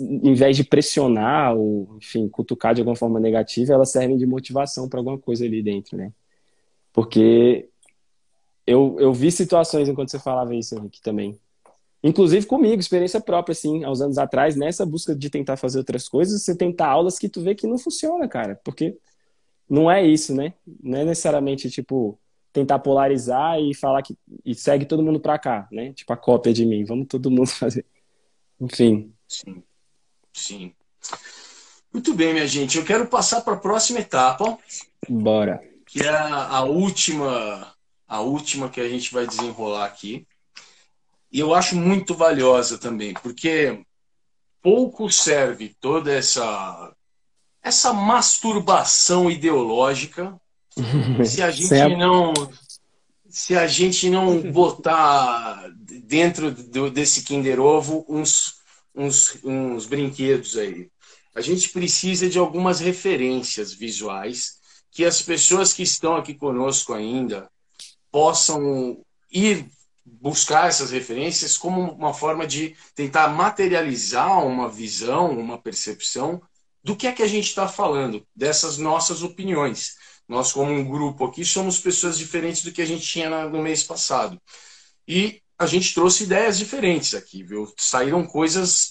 [0.00, 4.88] em vez de pressionar ou, enfim, cutucar de alguma forma negativa, elas servem de motivação
[4.88, 6.12] para alguma coisa ali dentro, né?
[6.92, 7.68] Porque
[8.66, 11.38] eu, eu vi situações enquanto você falava isso, Henrique, também.
[12.02, 16.08] Inclusive comigo, experiência própria, assim, há uns anos atrás, nessa busca de tentar fazer outras
[16.08, 18.60] coisas, você tentar aulas que tu vê que não funciona, cara.
[18.64, 18.96] Porque
[19.68, 20.54] não é isso, né?
[20.82, 22.18] Não é necessariamente, tipo,
[22.52, 25.92] tentar polarizar e falar que e segue todo mundo pra cá, né?
[25.92, 27.86] Tipo a cópia de mim, vamos todo mundo fazer.
[28.60, 29.62] Enfim, Sim.
[30.34, 30.74] Sim.
[31.90, 32.76] Muito bem, minha gente.
[32.76, 34.58] Eu quero passar para a próxima etapa.
[35.08, 35.62] Bora.
[35.86, 37.71] Que é a última,
[38.12, 40.26] a última que a gente vai desenrolar aqui.
[41.32, 43.82] E eu acho muito valiosa também, porque
[44.60, 46.94] pouco serve toda essa
[47.62, 50.38] essa masturbação ideológica,
[51.24, 52.34] se a gente não
[53.30, 58.56] se a gente não botar dentro do, desse Kinder Ovo uns,
[58.94, 60.90] uns, uns brinquedos aí.
[61.34, 64.58] A gente precisa de algumas referências visuais
[64.90, 67.50] que as pessoas que estão aqui conosco ainda
[68.12, 69.66] possam ir
[70.04, 76.40] buscar essas referências como uma forma de tentar materializar uma visão, uma percepção
[76.84, 79.96] do que é que a gente está falando, dessas nossas opiniões.
[80.28, 83.82] Nós, como um grupo aqui, somos pessoas diferentes do que a gente tinha no mês
[83.82, 84.40] passado.
[85.06, 87.72] E a gente trouxe ideias diferentes aqui, viu?
[87.78, 88.90] Saíram coisas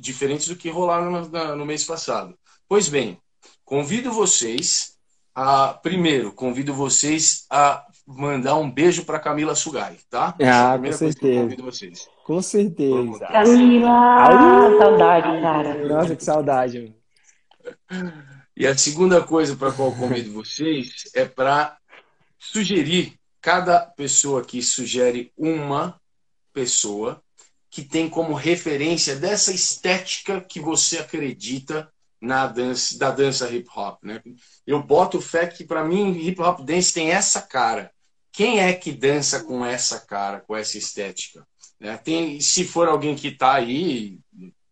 [0.00, 2.36] diferentes do que rolaram no, mês passado.
[2.68, 3.18] Pois bem,
[3.64, 4.96] convido vocês
[5.34, 5.74] a.
[5.74, 7.86] Primeiro, convido vocês a
[8.16, 10.34] mandar um beijo para Camila Sugai, tá?
[10.40, 11.56] Ah, é com certeza.
[11.62, 12.08] vocês.
[12.24, 13.26] Com certeza.
[13.26, 13.90] Camila!
[13.90, 15.88] Ai, saudade, cara.
[15.88, 16.94] Nossa, que saudade.
[18.56, 21.76] E a segunda coisa para qual convido vocês é para
[22.38, 26.00] sugerir, cada pessoa aqui sugere uma
[26.52, 27.22] pessoa
[27.70, 34.02] que tem como referência dessa estética que você acredita na dança, da dança hip hop,
[34.02, 34.20] né?
[34.66, 37.92] Eu boto fé que para mim hip hop dance tem essa cara.
[38.38, 41.44] Quem é que dança com essa cara, com essa estética?
[41.80, 41.96] Né?
[41.96, 44.16] Tem, se for alguém que está aí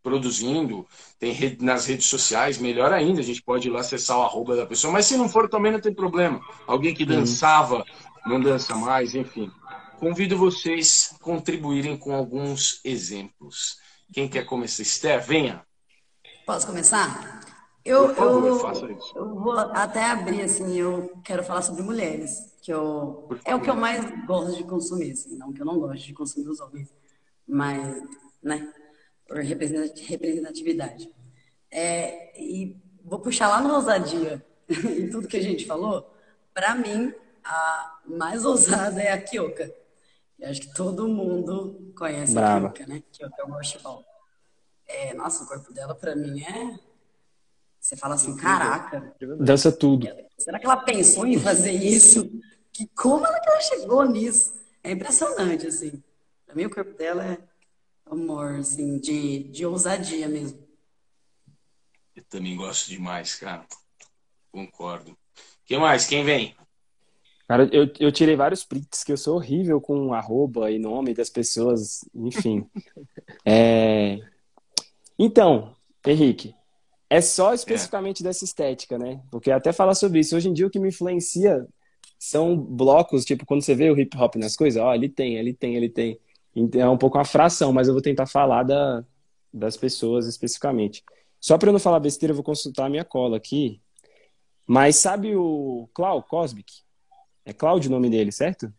[0.04, 0.86] produzindo,
[1.18, 4.54] tem rede, nas redes sociais, melhor ainda, a gente pode ir lá acessar o arroba
[4.54, 6.40] da pessoa, mas se não for também não tem problema.
[6.64, 7.84] Alguém que dançava,
[8.24, 9.50] não dança mais, enfim.
[9.98, 13.78] Convido vocês a contribuírem com alguns exemplos.
[14.12, 14.82] Quem quer começar?
[14.82, 15.60] Esther, venha.
[16.46, 17.40] Posso começar?
[17.86, 23.28] Eu, favor, eu, eu, vou até abrir, assim, eu quero falar sobre mulheres, que eu,
[23.44, 26.12] é o que eu mais gosto de consumir, assim, não que eu não gosto de
[26.12, 26.92] consumir os homens,
[27.46, 28.02] mas,
[28.42, 28.72] né,
[29.28, 31.08] por representatividade.
[31.70, 36.12] É, e vou puxar lá no ousadia e tudo que a gente falou.
[36.52, 37.14] Para mim,
[37.44, 39.72] a mais ousada é a Kyoka.
[40.38, 42.66] Eu acho que todo mundo conhece Brava.
[42.66, 43.02] a Kyoka, né?
[43.12, 44.04] Kyoka é o worshipal.
[44.88, 46.78] É, nossa, o corpo dela, para mim, é.
[47.86, 49.14] Você fala assim, caraca.
[49.38, 50.08] Dança tudo.
[50.36, 52.28] Será que ela pensou em fazer isso?
[52.72, 54.54] Que como ela que ela chegou nisso?
[54.82, 56.02] É impressionante, assim.
[56.44, 57.38] Pra mim, o corpo dela é
[58.04, 60.66] amor, assim, de, de ousadia mesmo.
[62.16, 63.64] Eu também gosto demais, cara.
[64.50, 65.16] Concordo.
[65.64, 66.06] Quem mais?
[66.06, 66.56] Quem vem?
[67.46, 71.30] Cara, eu, eu tirei vários prints que eu sou horrível com arroba e nome das
[71.30, 72.68] pessoas, enfim.
[73.46, 74.18] é...
[75.16, 76.52] Então, Henrique,
[77.08, 78.24] é só especificamente é.
[78.24, 79.20] dessa estética, né?
[79.30, 81.66] Porque até falar sobre isso, hoje em dia o que me influencia
[82.18, 85.52] são blocos, tipo, quando você vê o hip hop nas coisas, ó, ele tem, ele
[85.52, 86.18] tem, ele tem.
[86.54, 89.04] Então, é um pouco uma fração, mas eu vou tentar falar da,
[89.52, 91.04] das pessoas especificamente.
[91.38, 93.80] Só para eu não falar besteira, eu vou consultar a minha cola aqui.
[94.66, 96.72] Mas sabe o Clau Cosmic?
[97.44, 98.72] É Cláudio o nome dele, certo?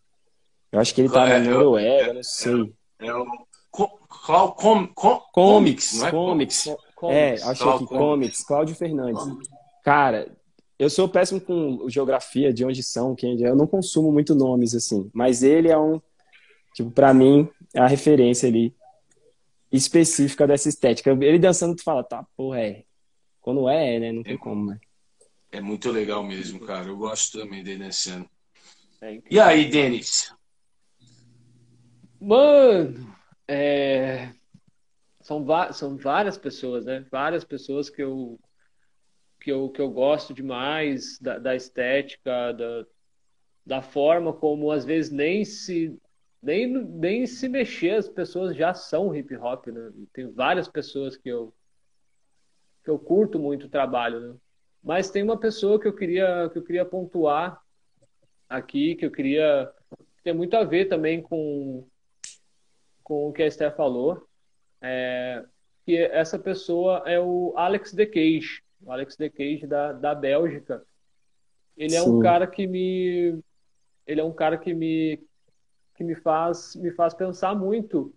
[0.72, 2.74] Eu acho que ele tá é, na Noruega, é, não sei.
[3.00, 3.26] É, é o
[3.72, 6.68] Clau com, com, Comics, não é Comics.
[7.04, 9.24] É, achei aqui, Comics, Cláudio Fernandes.
[9.84, 10.32] Cara,
[10.80, 13.50] eu sou péssimo com geografia, de onde são, quem é.
[13.50, 15.10] Eu não consumo muito nomes, assim.
[15.14, 16.02] Mas ele é um,
[16.74, 18.76] tipo, pra mim, é a referência ali
[19.72, 21.12] específica dessa estética.
[21.12, 22.84] Ele dançando, tu fala, tá, porra, é.
[23.42, 24.12] Quando é, é né?
[24.12, 24.80] Não tem é, como, né?
[25.52, 26.88] É muito legal mesmo, cara.
[26.88, 28.30] Eu gosto também dele dançando.
[29.02, 30.34] É e aí, Denis?
[32.20, 33.16] Mano,
[33.48, 34.30] é...
[35.28, 37.06] são, são várias pessoas, né?
[37.12, 38.40] Várias pessoas que eu,
[39.42, 42.86] que eu, que eu gosto demais da, da estética, da,
[43.66, 46.00] da forma como às vezes nem se
[46.42, 49.92] nem, nem se mexer, as pessoas já são hip hop, né?
[50.14, 51.54] Tem várias pessoas que eu
[52.82, 54.36] que eu curto muito o trabalho, né?
[54.82, 57.62] Mas tem uma pessoa que eu queria que eu queria pontuar
[58.48, 59.70] aqui, que eu queria
[60.24, 61.86] tem muito a ver também com
[63.04, 64.27] com o que a Esther falou,
[64.82, 65.44] é,
[65.86, 70.84] que essa pessoa é o Alex De Cage, o Alex De Cage da, da Bélgica.
[71.76, 71.98] Ele Sim.
[71.98, 73.40] é um cara que me
[74.06, 75.22] ele é um cara que me
[75.96, 78.14] que me faz, me faz pensar muito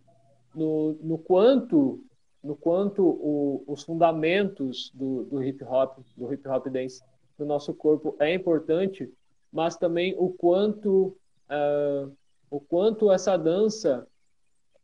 [0.54, 2.04] no, no quanto
[2.42, 7.02] no quanto o, os fundamentos do, do hip hop, do hip hop dance
[7.36, 9.12] do nosso corpo é importante,
[9.52, 11.16] mas também o quanto
[11.50, 12.16] uh,
[12.50, 14.06] o quanto essa dança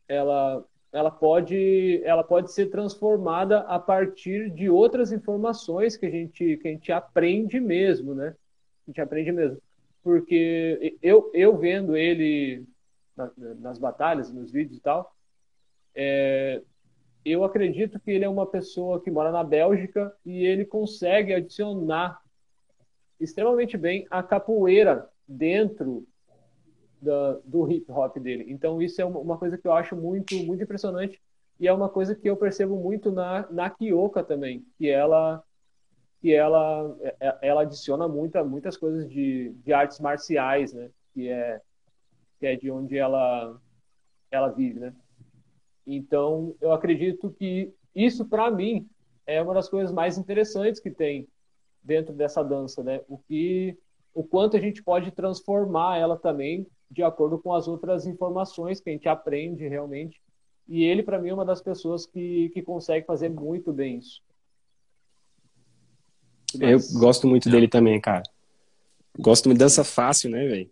[0.06, 0.64] ela
[0.96, 6.68] ela pode ela pode ser transformada a partir de outras informações que a gente que
[6.68, 8.34] a gente aprende mesmo, né?
[8.86, 9.60] A gente aprende mesmo,
[10.02, 12.64] porque eu eu vendo ele
[13.60, 15.14] nas batalhas, nos vídeos e tal,
[15.94, 16.62] é,
[17.24, 22.20] eu acredito que ele é uma pessoa que mora na Bélgica e ele consegue adicionar
[23.20, 26.06] extremamente bem a capoeira dentro
[27.00, 28.46] da, do hip hop dele.
[28.48, 31.20] Então isso é uma coisa que eu acho muito muito impressionante
[31.58, 35.42] e é uma coisa que eu percebo muito na na Kyoka também, que ela
[36.20, 40.90] que ela é, ela adiciona muita, muitas coisas de, de artes marciais, né?
[41.14, 41.60] Que é
[42.38, 43.58] que é de onde ela
[44.30, 44.94] ela vive, né?
[45.86, 48.88] Então eu acredito que isso para mim
[49.26, 51.28] é uma das coisas mais interessantes que tem
[51.82, 53.00] dentro dessa dança, né?
[53.08, 53.78] O que
[54.12, 58.90] o quanto a gente pode transformar ela também de acordo com as outras informações que
[58.90, 60.20] a gente aprende realmente.
[60.68, 64.20] E ele, para mim, é uma das pessoas que, que consegue fazer muito bem isso.
[66.60, 68.22] Eu gosto muito dele também, cara.
[69.18, 70.70] Gosto muito de dança fácil, né, velho?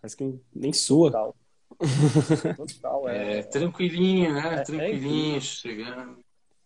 [0.00, 1.10] Parece que nem sua.
[1.10, 1.36] Total.
[2.56, 3.38] Total, é.
[3.38, 3.42] é.
[3.42, 4.56] tranquilinho, né?
[4.56, 6.18] É, é tranquilinho, chegando.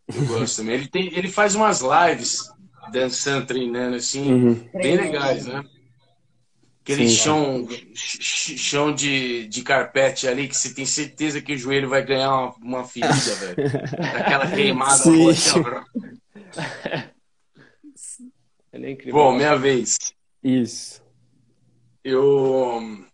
[0.09, 0.75] Eu gosto também.
[0.75, 2.51] Ele, tem, ele faz umas lives
[2.91, 4.55] dançando, treinando, assim, uhum.
[4.73, 5.65] bem legais, né?
[6.89, 11.87] Aquele Sim, chão, chão de, de carpete ali que você tem certeza que o joelho
[11.87, 13.57] vai ganhar uma, uma ferida, velho.
[14.17, 14.97] Aquela queimada.
[14.97, 15.29] Sim.
[18.73, 19.13] Ele é incrível.
[19.13, 19.99] Bom, minha vez.
[20.43, 21.03] Isso.
[22.03, 23.05] Eu.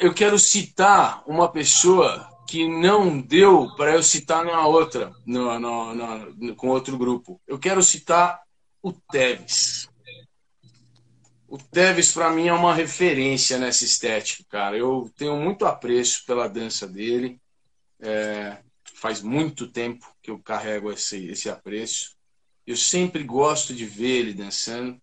[0.00, 5.94] Eu quero citar uma pessoa que não deu para eu citar na outra, no, no,
[5.94, 7.40] no, com outro grupo.
[7.46, 8.40] Eu quero citar
[8.82, 9.91] o Teves.
[11.52, 14.74] O Teves, para mim, é uma referência nessa estética, cara.
[14.74, 17.38] Eu tenho muito apreço pela dança dele.
[18.00, 18.56] É,
[18.94, 22.16] faz muito tempo que eu carrego esse, esse apreço.
[22.66, 24.98] Eu sempre gosto de ver ele dançando.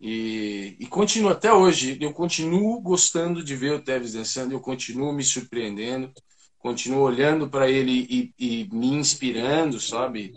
[0.00, 1.98] E, e continuo até hoje.
[2.00, 4.52] Eu continuo gostando de ver o Tevez dançando.
[4.52, 6.10] Eu continuo me surpreendendo.
[6.58, 10.32] Continuo olhando para ele e, e, me inspirando, sabe?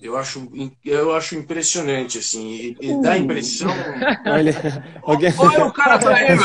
[0.00, 0.48] Eu acho,
[0.84, 2.46] eu acho impressionante, assim.
[2.48, 3.70] E, e dá a impressão.
[4.26, 4.54] Olha,
[5.02, 5.32] alguém...
[5.38, 6.40] Olha o cara pra ele,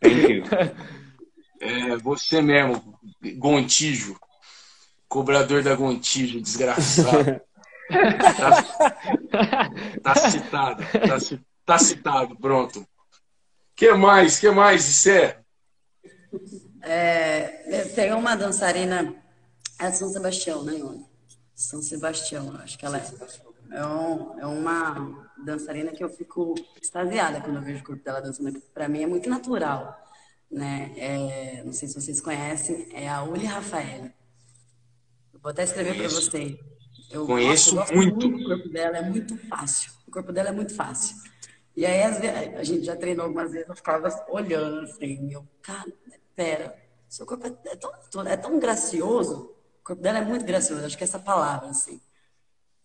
[0.00, 0.44] Thank you.
[1.60, 2.98] É, você mesmo,
[3.36, 4.16] Gontijo.
[5.08, 7.40] Cobrador da Gontijo, desgraçado.
[9.32, 9.70] tá,
[10.02, 10.84] tá, citado.
[10.84, 12.86] Tá, tá, citado, pronto.
[13.78, 14.38] Que mais?
[14.38, 15.40] que mais,Issé?
[16.82, 19.14] É, tem uma dançarina,
[19.78, 21.06] é São Sebastião, né, Ione?
[21.54, 23.04] São Sebastião, acho que ela é.
[23.70, 28.20] É, um, é, uma dançarina que eu fico extasiada quando eu vejo o corpo dela
[28.20, 28.60] dançando.
[28.74, 29.98] Para mim é muito natural
[30.50, 30.92] né?
[30.96, 34.12] É, não sei se vocês conhecem, é a Uli Rafaela.
[35.42, 36.58] Vou até escrever para você.
[37.10, 38.28] Eu conheço gosto, eu muito.
[38.28, 38.44] muito.
[38.44, 39.92] O corpo dela é muito fácil.
[40.06, 41.16] O corpo dela é muito fácil.
[41.78, 45.46] E aí, às vezes, a gente já treinou algumas vezes, eu ficava olhando assim, eu,
[45.62, 45.86] cara,
[46.34, 46.76] pera,
[47.08, 50.98] seu corpo é, é tão, é tão gracioso, o corpo dela é muito gracioso, acho
[50.98, 52.00] que é essa palavra, assim.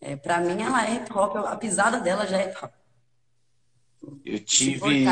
[0.00, 2.72] É, pra mim, ela é hip hop, a pisada dela já é hip hop.
[4.24, 5.04] Eu tive.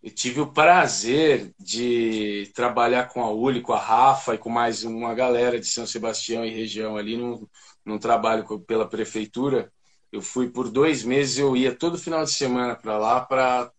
[0.00, 4.84] Eu tive o prazer de trabalhar com a Uli, com a Rafa e com mais
[4.84, 7.48] uma galera de São Sebastião e região ali num,
[7.84, 9.72] num trabalho pela prefeitura.
[10.12, 13.72] Eu fui por dois meses, eu ia todo final de semana para lá para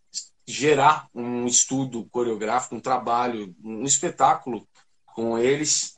[0.47, 4.67] gerar um estudo coreográfico, um trabalho, um espetáculo
[5.05, 5.95] com eles.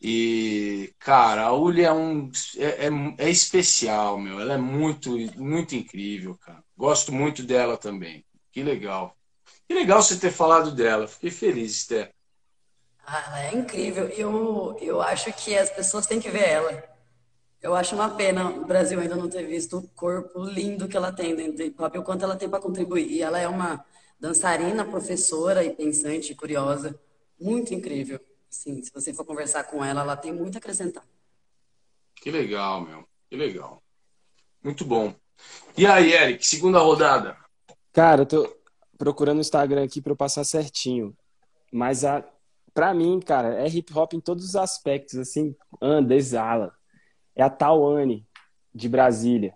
[0.00, 4.40] E, cara, a Uli é um é, é, é, especial, meu.
[4.40, 6.62] Ela é muito, muito incrível, cara.
[6.76, 8.24] Gosto muito dela também.
[8.52, 9.16] Que legal.
[9.66, 11.08] Que legal você ter falado dela.
[11.08, 12.12] Fiquei feliz, Esther.
[13.06, 14.06] Ah, ela é incrível.
[14.08, 16.93] Eu, eu acho que as pessoas têm que ver ela.
[17.64, 21.10] Eu acho uma pena o Brasil ainda não ter visto o corpo lindo que ela
[21.10, 23.10] tem dentro do hip hop e o quanto ela tem para contribuir.
[23.10, 23.82] E ela é uma
[24.20, 26.94] dançarina, professora e pensante, curiosa.
[27.40, 28.20] Muito incrível.
[28.50, 31.02] Sim, se você for conversar com ela, ela tem muito a acrescentar.
[32.16, 33.08] Que legal, meu.
[33.30, 33.82] Que legal.
[34.62, 35.14] Muito bom.
[35.74, 37.34] E aí, Eric, segunda rodada?
[37.94, 38.56] Cara, eu tô,
[38.98, 41.16] procurando o Instagram aqui para eu passar certinho.
[41.72, 42.22] Mas a
[42.74, 46.74] para mim, cara, é hip hop em todos os aspectos, assim, anda, exala.
[47.34, 48.26] É a Tawane
[48.74, 49.54] de Brasília.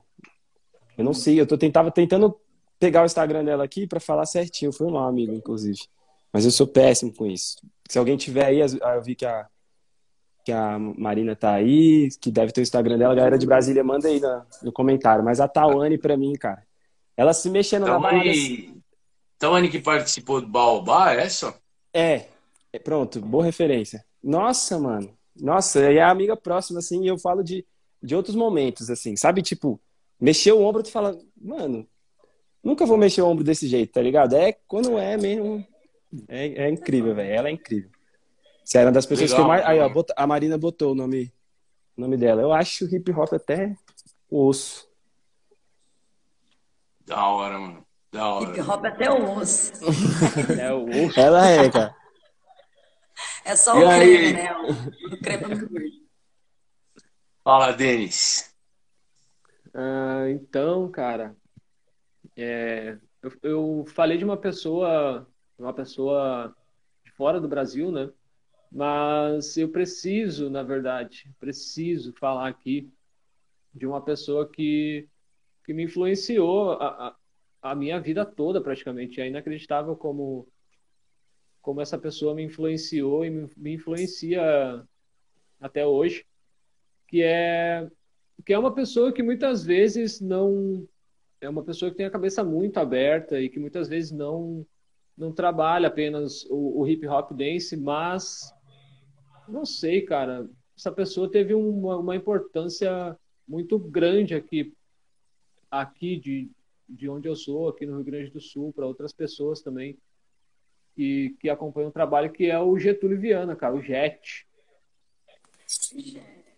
[0.96, 2.36] Eu não sei, eu tô tentava tentando
[2.78, 5.80] pegar o Instagram dela aqui para falar certinho, foi um amigo inclusive.
[6.32, 7.56] Mas eu sou péssimo com isso.
[7.88, 9.46] Se alguém tiver aí, eu vi que a
[10.44, 13.84] que a Marina tá aí, que deve ter o Instagram dela, a galera de Brasília,
[13.84, 15.22] manda aí no, no comentário.
[15.22, 16.66] Mas a Tawane, para mim, cara,
[17.14, 18.78] ela se mexendo Tawane, na balada.
[19.38, 21.54] Tony que participou do Baobá, é essa?
[21.92, 22.28] É.
[22.72, 22.78] é.
[22.78, 24.02] Pronto, boa referência.
[24.22, 25.17] Nossa, mano.
[25.40, 27.64] Nossa, é a amiga próxima, assim, e eu falo de,
[28.02, 29.42] de outros momentos, assim, sabe?
[29.42, 29.80] Tipo,
[30.20, 31.86] mexer o ombro e tu fala, mano,
[32.62, 34.34] Nunca vou mexer o ombro desse jeito, tá ligado?
[34.34, 35.64] É quando é mesmo.
[36.28, 37.32] É, é incrível, velho.
[37.32, 37.90] Ela é incrível.
[38.64, 39.64] Você era uma das pessoas Legal, que eu mais.
[39.64, 41.32] Aí, ó, a Marina botou o nome,
[41.96, 42.42] o nome dela.
[42.42, 43.74] Eu acho hip hop até
[44.30, 44.88] osso.
[47.06, 47.86] Da hora, mano.
[48.12, 48.50] Da hora.
[48.50, 49.72] Hip hop até o osso.
[50.60, 51.18] é o osso.
[51.18, 51.96] Ela é, cara.
[53.48, 54.18] É só e o aí?
[54.18, 54.56] creme, né?
[54.58, 56.02] O, o creme
[57.42, 58.54] Fala, Denis.
[59.72, 61.34] Ah, então, cara,
[62.36, 65.26] é, eu, eu, falei de uma pessoa,
[65.58, 66.54] uma pessoa
[67.02, 68.10] de fora do Brasil, né?
[68.70, 72.92] Mas eu preciso, na verdade, preciso falar aqui
[73.72, 75.08] de uma pessoa que,
[75.64, 77.16] que me influenciou a,
[77.62, 79.22] a, a minha vida toda, praticamente.
[79.22, 80.46] É inacreditável como,
[81.68, 84.82] como essa pessoa me influenciou e me, influencia
[85.60, 86.24] até hoje,
[87.06, 87.86] que é
[88.42, 90.88] que é uma pessoa que muitas vezes não
[91.38, 94.66] é uma pessoa que tem a cabeça muito aberta e que muitas vezes não
[95.14, 98.50] não trabalha apenas o, o hip hop dance, mas
[99.46, 100.48] não sei, cara.
[100.74, 103.14] Essa pessoa teve uma, uma importância
[103.46, 104.72] muito grande aqui,
[105.70, 106.50] aqui de,
[106.88, 109.98] de onde eu sou, aqui no Rio Grande do Sul, para outras pessoas também
[110.98, 114.44] que, que acompanham o trabalho, que é o Getúlio Viana, cara, o Jet.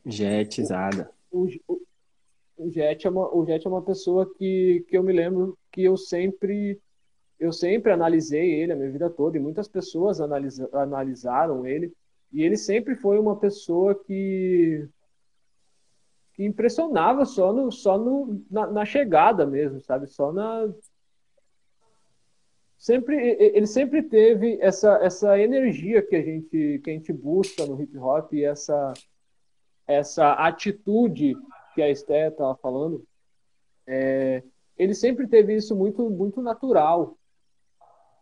[0.06, 1.10] Jetizada.
[1.30, 1.82] O, o,
[2.56, 5.84] o, Jet é uma, o Jet é uma pessoa que, que eu me lembro que
[5.84, 6.80] eu sempre
[7.38, 11.92] eu sempre analisei ele a minha vida toda e muitas pessoas analisa, analisaram ele
[12.32, 14.88] e ele sempre foi uma pessoa que,
[16.32, 20.06] que impressionava só, no, só no, na, na chegada mesmo, sabe?
[20.06, 20.66] Só na.
[22.80, 27.78] Sempre, ele sempre teve essa, essa energia que a gente, que a gente busca no
[27.78, 28.94] hip hop e essa,
[29.86, 31.36] essa atitude
[31.74, 33.06] que a Esté estava falando.
[33.86, 34.42] É,
[34.78, 37.18] ele sempre teve isso muito, muito natural.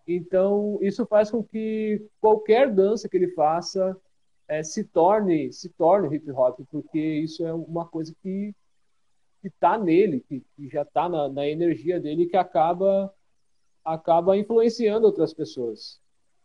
[0.05, 3.97] Então, isso faz com que qualquer dança que ele faça
[4.49, 8.53] é, se torne se torne hip hop, porque isso é uma coisa que
[9.41, 13.15] que está nele, que, que já está na, na, energia dele, que acaba
[13.95, 16.01] acaba influenciando outras pessoas.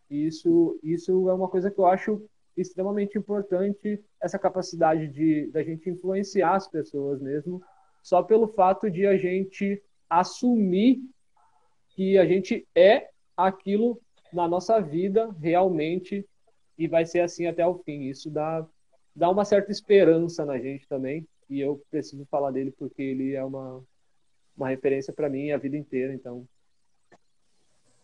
[0.10, 2.24] Isso isso é uma coisa que eu acho
[2.56, 7.62] extremamente importante essa capacidade de da gente influenciar as pessoas mesmo,
[8.02, 11.00] só pelo fato de a gente assumir
[11.90, 14.00] que a gente é aquilo
[14.32, 16.26] na nossa vida realmente
[16.78, 18.04] e vai ser assim até o fim.
[18.04, 18.66] Isso dá,
[19.16, 23.44] dá uma certa esperança na gente também e eu preciso falar dele porque ele é
[23.44, 23.84] uma,
[24.56, 26.48] uma referência para mim a vida inteira, então.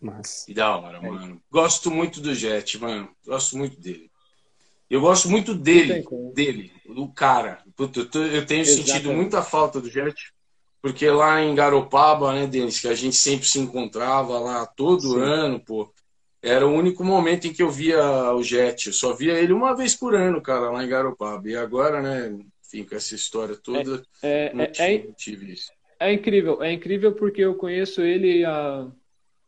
[0.02, 0.46] Mas...
[0.46, 1.02] Que da hora, é.
[1.02, 1.42] mano.
[1.52, 3.10] Gosto muito do Jet, mano.
[3.26, 4.10] Gosto muito dele.
[4.90, 6.04] Eu gosto muito dele,
[6.34, 7.62] dele, do cara.
[7.78, 8.66] Eu tenho Exatamente.
[8.66, 10.34] sentido muita falta do Jet,
[10.82, 15.22] porque lá em Garopaba, né, Denis, que a gente sempre se encontrava lá todo Sim.
[15.22, 15.94] ano, pô.
[16.42, 18.88] Era o único momento em que eu via o Jet.
[18.88, 21.48] Eu só via ele uma vez por ano, cara, lá em Garopaba.
[21.48, 25.54] E agora, né, enfim, com essa história toda, é, é, não, é, tive, é, tive
[25.54, 25.72] isso.
[26.00, 28.88] É incrível, é incrível porque eu conheço ele há,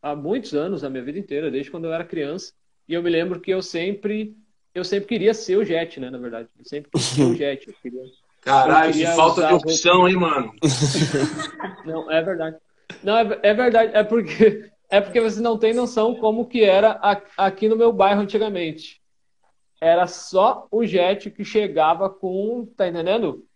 [0.02, 2.52] há muitos anos, a minha vida inteira, desde quando eu era criança.
[2.88, 4.36] E eu me lembro que eu sempre,
[4.74, 6.48] eu sempre queria ser o Jet, né, na verdade.
[6.58, 7.68] Eu sempre queria ser o Jet.
[7.68, 8.02] Eu queria,
[8.40, 10.52] Caralho, que falta de opção, hein, mano?
[11.86, 12.56] Não, é verdade.
[13.02, 13.92] Não, é, é verdade.
[13.94, 17.00] É porque é porque você não tem noção como que era
[17.38, 19.00] aqui no meu bairro antigamente.
[19.80, 23.46] Era só o jet que chegava com, tá entendendo?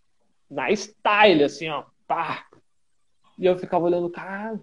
[0.50, 1.84] Na style, assim, ó.
[2.06, 2.46] Pá.
[3.38, 4.58] E eu ficava olhando, cara,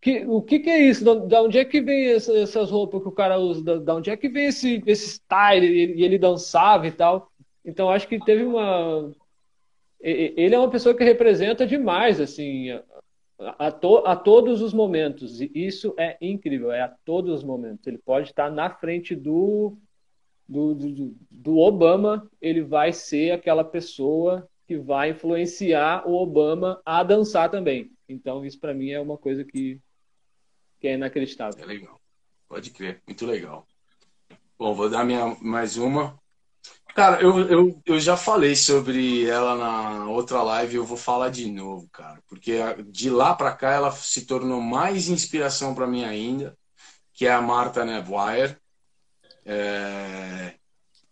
[0.00, 1.04] que, o que, que é isso?
[1.26, 3.62] Da onde é que vem essa, essas roupas que o cara usa?
[3.62, 5.66] Da, da onde é que vem esse, esse style?
[5.66, 7.30] E ele, ele dançava e tal.
[7.64, 9.10] Então acho que teve uma.
[10.00, 12.70] Ele é uma pessoa que representa demais, assim,
[13.38, 15.40] a, to, a todos os momentos.
[15.40, 17.86] E isso é incrível, é a todos os momentos.
[17.86, 19.76] Ele pode estar na frente do,
[20.48, 27.02] do, do, do Obama, ele vai ser aquela pessoa que vai influenciar o Obama a
[27.02, 27.90] dançar também.
[28.08, 29.80] Então, isso para mim é uma coisa que,
[30.80, 31.62] que é inacreditável.
[31.62, 32.00] É legal.
[32.48, 33.02] Pode crer.
[33.06, 33.66] Muito legal.
[34.58, 36.18] Bom, vou dar minha mais uma.
[36.94, 41.48] Cara, eu, eu, eu já falei sobre ela na outra live eu vou falar de
[41.50, 42.20] novo, cara.
[42.26, 46.56] Porque de lá para cá ela se tornou mais inspiração para mim ainda,
[47.12, 48.56] que é a Marta Nevwire.
[49.44, 50.54] É...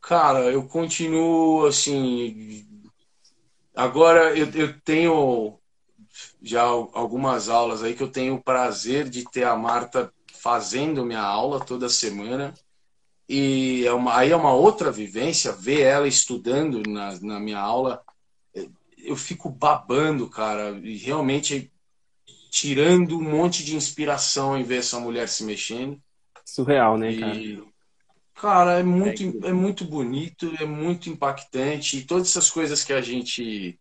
[0.00, 2.66] Cara, eu continuo assim.
[3.74, 5.60] Agora eu, eu tenho
[6.46, 11.20] já algumas aulas aí que eu tenho o prazer de ter a Marta fazendo minha
[11.20, 12.54] aula toda semana
[13.28, 18.02] e é uma, aí é uma outra vivência, ver ela estudando na, na minha aula,
[18.98, 21.72] eu fico babando, cara, e realmente
[22.50, 26.00] tirando um monte de inspiração em ver essa mulher se mexendo.
[26.44, 27.34] Surreal, né, cara?
[27.34, 27.62] E,
[28.34, 31.98] cara, é muito, é muito bonito, é muito impactante.
[31.98, 33.78] E todas essas coisas que a gente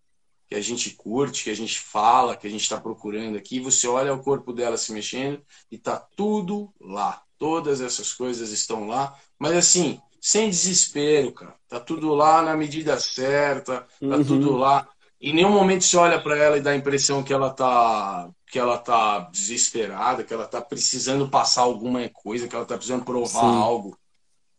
[0.48, 3.88] que a gente curte, que a gente fala, que a gente está procurando aqui, você
[3.88, 5.42] olha o corpo dela se mexendo
[5.72, 7.24] e tá tudo lá.
[7.38, 11.56] Todas essas coisas estão lá, mas assim, sem desespero, cara.
[11.68, 14.24] Tá tudo lá na medida certa, tá Uhum.
[14.26, 14.88] tudo lá.
[15.20, 18.60] Em nenhum momento você olha para ela e dá a impressão que ela tá que
[18.60, 23.42] ela tá desesperada, que ela tá precisando passar alguma coisa, que ela tá precisando provar
[23.42, 23.52] Sim.
[23.52, 23.98] algo.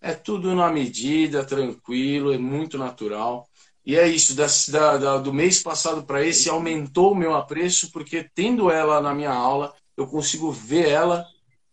[0.00, 3.48] É tudo na medida, tranquilo, é muito natural.
[3.86, 7.92] E é isso, da, da- da- do mês passado para esse aumentou o meu apreço,
[7.92, 11.24] porque tendo ela na minha aula, eu consigo ver ela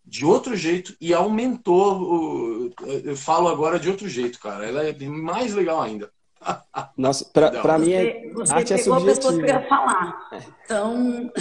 [0.05, 1.99] de outro jeito e aumentou.
[2.01, 2.73] o-
[3.03, 4.65] Eu falo agora de outro jeito, cara.
[4.67, 6.11] Ela é mais legal ainda.
[6.97, 8.29] Nossa, pra mim é.
[8.33, 9.59] Você, arte é pegou a pessoa que subjetiva.
[9.63, 10.29] ia falar.
[10.65, 11.31] Então,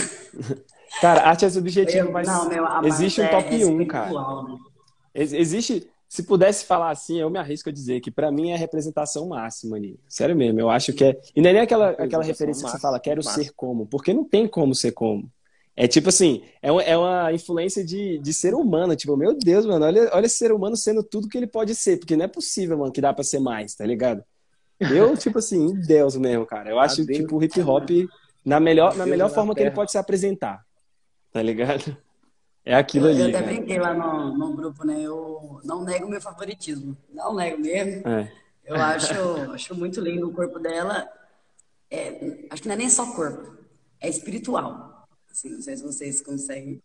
[1.01, 4.11] Cara, arte é subjetiva, mas não, meu, a existe um é- top é 1, cara.
[4.43, 4.57] né?
[5.15, 8.55] Ex- Existe, se pudesse falar assim, eu me arrisco a dizer que pra mim é
[8.55, 9.99] a representação máxima ali.
[10.07, 11.19] Sério mesmo, eu acho que é.
[11.35, 13.45] E não é nem aquela, aquela referência que você máxima, fala, quero máxima.
[13.45, 15.33] ser como, porque não tem como ser como.
[15.75, 18.95] É tipo assim, é uma, é uma influência de, de ser humano.
[18.95, 21.97] Tipo, meu Deus, mano, olha, olha esse ser humano sendo tudo que ele pode ser,
[21.97, 24.23] porque não é possível, mano, que dá pra ser mais, tá ligado?
[24.79, 26.69] Eu, tipo assim, Deus mesmo, cara.
[26.69, 27.21] Eu acho, Deus.
[27.21, 27.89] tipo, o hip hop
[28.45, 30.63] na melhor, na melhor na forma que ele pode se apresentar,
[31.33, 31.97] tá ligado?
[32.65, 33.55] É aquilo Eu, eu ali, até cara.
[33.55, 35.01] brinquei lá no, no grupo, né?
[35.01, 36.97] Eu não nego meu favoritismo.
[37.13, 38.07] Não nego mesmo.
[38.09, 38.33] É.
[38.65, 39.15] Eu acho,
[39.53, 41.09] acho muito lindo o corpo dela.
[41.91, 43.59] É, acho que não é nem só corpo,
[44.01, 45.07] é espiritual.
[45.31, 46.81] Assim, não sei se vocês conseguem.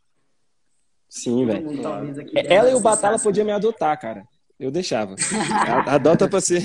[1.07, 1.69] Sim, velho.
[2.35, 4.27] É, Ela e o Batala podiam me adotar, cara.
[4.59, 5.15] Eu deixava.
[5.87, 6.61] Adota pra ser.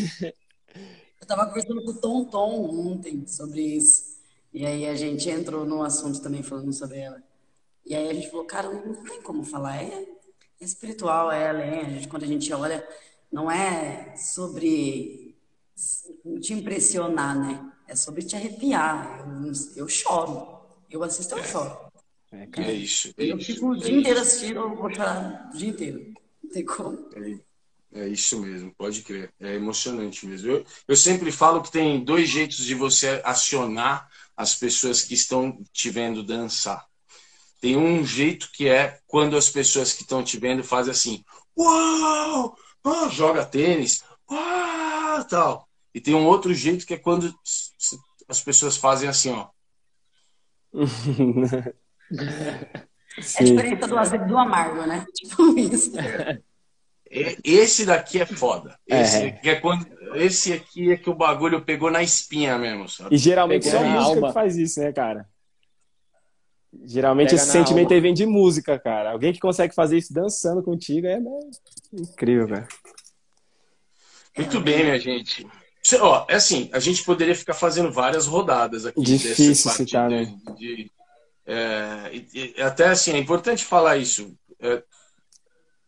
[1.21, 4.17] Eu tava conversando com o Tom Tom ontem sobre isso.
[4.53, 7.23] E aí a gente entrou num assunto também falando sobre ela.
[7.85, 9.77] E aí a gente falou, cara, não tem como falar.
[9.83, 9.87] É,
[10.61, 11.51] é espiritual é.
[11.51, 12.87] A gente, quando a gente olha,
[13.31, 15.37] não é sobre
[16.41, 17.73] te impressionar, né?
[17.89, 19.25] É sobre te arrepiar.
[19.45, 20.61] Eu, eu choro.
[20.91, 21.77] Eu assisto, eu choro.
[22.31, 22.73] É, É cara.
[22.73, 23.13] isso.
[23.17, 24.01] É Eu isso, fico o é dia isso.
[24.01, 26.15] inteiro assistindo, eu vou chorar o dia inteiro.
[26.43, 27.09] Não tem como.
[27.95, 29.33] É isso mesmo, pode crer.
[29.39, 30.51] É emocionante mesmo.
[30.51, 35.63] Eu, eu sempre falo que tem dois jeitos de você acionar as pessoas que estão
[35.73, 36.87] te vendo dançar.
[37.63, 41.25] Tem um jeito que é quando as pessoas que estão te vendo fazem assim,
[41.57, 45.69] uau, ah, joga tênis, uau, tal.
[45.95, 47.33] E tem um outro jeito que é quando
[48.29, 49.47] as pessoas fazem assim, ó.
[53.39, 55.05] É a diferença do azedo e do amargo, né?
[55.15, 55.93] Tipo isso.
[57.11, 58.77] E- Esse daqui é foda.
[58.87, 59.27] Esse É.
[59.29, 59.87] aqui é quando,
[60.17, 63.15] esse aqui é que o bagulho pegou na espinha mesmo, sabe?
[63.15, 64.29] E geralmente Pegou só na música alma.
[64.29, 65.29] que faz isso, né, cara?
[66.85, 67.95] Geralmente Pega esse sentimento alma.
[67.95, 69.13] aí vem de música, cara.
[69.13, 71.21] Alguém que consegue fazer isso dançando contigo é, é
[71.93, 72.69] incrível, cara.
[74.37, 75.47] Muito bem, minha gente.
[75.83, 79.01] Cê- Ó, é assim, a gente poderia ficar fazendo várias rodadas aqui.
[79.03, 80.35] Difícil citar, de- né?
[80.57, 80.91] de-
[81.47, 84.35] é, e- e até assim, é importante falar isso.
[84.61, 84.83] É,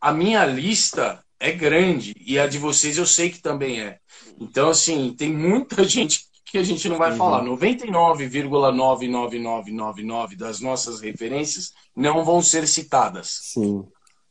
[0.01, 3.99] a minha lista é grande e a de vocês eu sei que também é.
[4.41, 7.17] Então, assim, tem muita gente que a gente não vai Uhum.
[7.17, 7.43] falar.
[7.43, 13.85] 99,99999 das nossas referências não vão ser citadas Sim.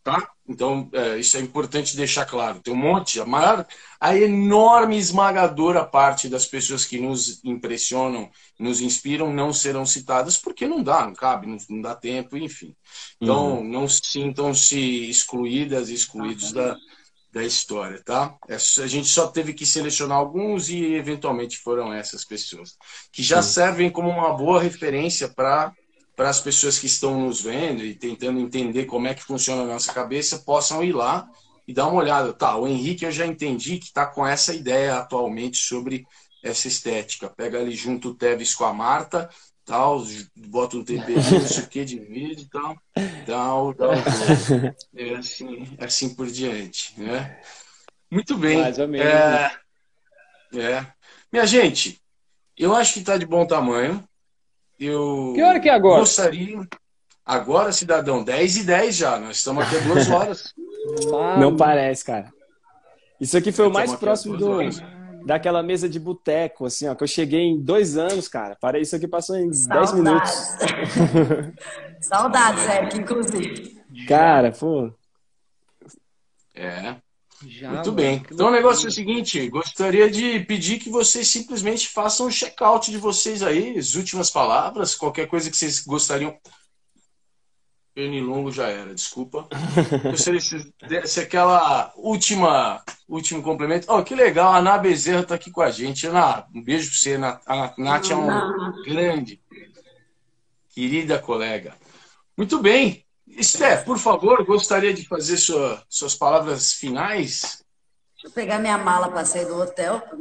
[0.04, 0.30] tá?
[0.48, 2.60] Então, é, isso é importante deixar claro.
[2.60, 3.66] Tem um monte, a maior,
[4.00, 8.30] a enorme esmagadora parte das pessoas que nos impressionam,
[8.60, 12.76] nos inspiram, não serão citadas porque não dá, não cabe, não, não dá tempo, enfim.
[13.22, 14.78] Então, não sintam-se
[15.10, 16.76] excluídas excluídos da,
[17.34, 18.36] da história, tá?
[18.48, 22.78] É, a gente só teve que selecionar alguns e, eventualmente, foram essas pessoas,
[23.12, 25.74] que já servem como uma boa referência para
[26.16, 29.66] para as pessoas que estão nos vendo e tentando entender como é que funciona a
[29.66, 31.28] nossa cabeça, possam ir lá
[31.68, 32.32] e dar uma olhada.
[32.32, 36.06] Tá, o Henrique eu já entendi que está com essa ideia atualmente sobre
[36.44, 37.34] essa estética.
[37.36, 39.28] Pega ali junto o Tevez com a Marta,
[39.66, 40.04] tal,
[40.36, 42.78] bota um temperinho, não sei o que, divide e tal,
[43.26, 43.92] tal, tal.
[44.96, 47.40] É assim, é assim por diante, né?
[48.12, 48.62] Muito bem.
[48.62, 49.08] Mais ou menos.
[49.08, 49.52] É,
[50.56, 50.88] é.
[51.32, 52.00] Minha gente,
[52.58, 54.04] eu acho que está de bom tamanho.
[54.80, 56.00] Eu Que hora que é agora?
[56.00, 56.68] Gostaria.
[57.26, 59.18] Agora, cidadão, 10 e 10 já.
[59.18, 60.54] Nós estamos aqui há duas horas.
[61.40, 62.32] Não parece, cara.
[63.20, 64.84] Isso aqui foi o mais próximo do, horas.
[65.26, 68.56] Daquela mesa de boteco, assim, ó, que eu cheguei em dois anos, cara.
[68.60, 70.30] Para isso aqui passou em 10 minutos.
[70.32, 71.54] Saudades.
[72.08, 73.82] Saudades, Eric, inclusive.
[74.08, 74.92] Cara, pô.
[76.56, 76.96] É,
[77.46, 78.24] Já, muito mano, bem.
[78.32, 82.92] Então o negócio é o seguinte: gostaria de pedir que vocês simplesmente façam um check-out
[82.92, 86.38] de vocês aí, as últimas palavras, qualquer coisa que vocês gostariam.
[87.94, 89.48] Pernilongo já era, desculpa.
[90.18, 93.86] Se desse aquela última, último complemento.
[93.90, 96.08] Oh, que legal, a Ana Bezerra está aqui com a gente.
[96.08, 97.16] Ana, um beijo para você.
[97.46, 99.40] A Nath é uma grande,
[100.74, 101.76] querida colega.
[102.36, 103.06] Muito bem.
[103.28, 107.64] Esther, por favor, gostaria de fazer sua, suas palavras finais.
[108.16, 110.02] Deixa eu pegar minha mala para sair do hotel.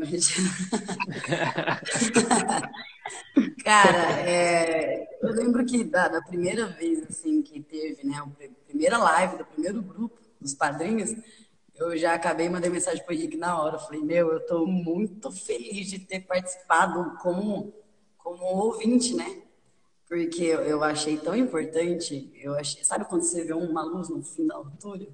[3.64, 8.98] Cara, é, eu lembro que da, da, primeira vez assim que teve, né, a primeira
[8.98, 11.14] live do primeiro grupo dos padrinhos,
[11.74, 13.78] eu já acabei mandei mensagem para o Henrique na hora.
[13.78, 17.72] falei, meu, eu estou muito feliz de ter participado como,
[18.18, 19.42] como ouvinte, né?
[20.06, 22.30] Porque eu, eu achei tão importante.
[22.34, 25.08] Eu achei, sabe quando você vê uma luz no fim da altura?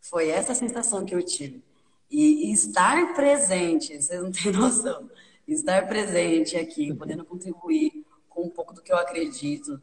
[0.00, 1.62] Foi essa sensação que eu tive.
[2.10, 5.08] E, e estar presente, vocês não têm noção
[5.46, 9.80] estar presente aqui, podendo contribuir com um pouco do que eu acredito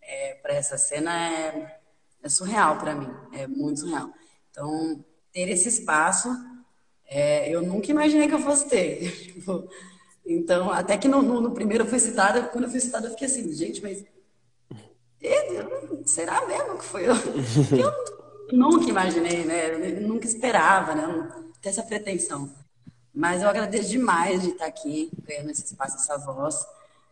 [0.00, 1.80] é, para essa cena é,
[2.22, 4.10] é surreal para mim, é muito surreal.
[4.50, 6.28] Então, ter esse espaço,
[7.06, 9.10] é, eu nunca imaginei que eu fosse ter.
[9.40, 9.68] Tipo,
[10.26, 13.10] então, até que no, no, no, primeiro eu fui citada, quando eu fui citada eu
[13.10, 14.04] fiquei assim, gente, mas
[16.06, 17.14] será mesmo que foi eu?
[18.50, 20.00] Eu nunca imaginei, né?
[20.02, 21.52] Eu nunca esperava, né?
[21.60, 22.52] Ter essa pretensão.
[23.14, 26.66] Mas eu agradeço demais de estar aqui, ganhando esse espaço, essa voz.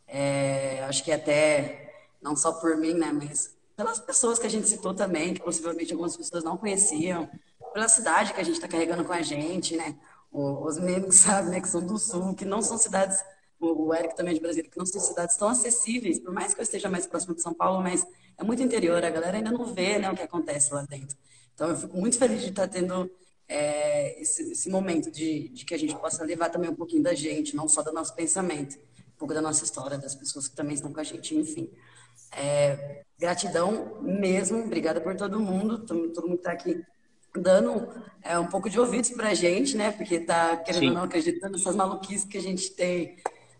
[0.06, 1.92] É, acho que até,
[2.22, 5.92] não só por mim, né, mas pelas pessoas que a gente citou também, que possivelmente
[5.92, 7.28] algumas pessoas não conheciam,
[7.72, 9.96] pela cidade que a gente está carregando com a gente, né?
[10.32, 13.22] Os meninos que sabem, né, que são do Sul, que não são cidades,
[13.60, 16.60] o Eric também é de Brasília, que não são cidades tão acessíveis, por mais que
[16.60, 18.06] eu esteja mais próximo de São Paulo, mas
[18.36, 21.16] é muito interior, a galera ainda não vê né, o que acontece lá dentro.
[21.54, 23.10] Então eu fico muito feliz de estar tendo
[23.48, 27.14] é, esse, esse, momento de, de, que a gente possa levar também um pouquinho da
[27.14, 30.74] gente, não só do nosso pensamento, um pouco da nossa história, das pessoas que também
[30.74, 31.70] estão com a gente, enfim.
[32.36, 36.84] É, gratidão mesmo, obrigada por todo mundo, todo, mundo está aqui
[37.34, 37.88] dando
[38.22, 39.92] é, um pouco de ouvidos para a gente, né?
[39.92, 40.88] Porque está querendo Sim.
[40.88, 43.16] ou não acreditando nessas maluquices que a gente tem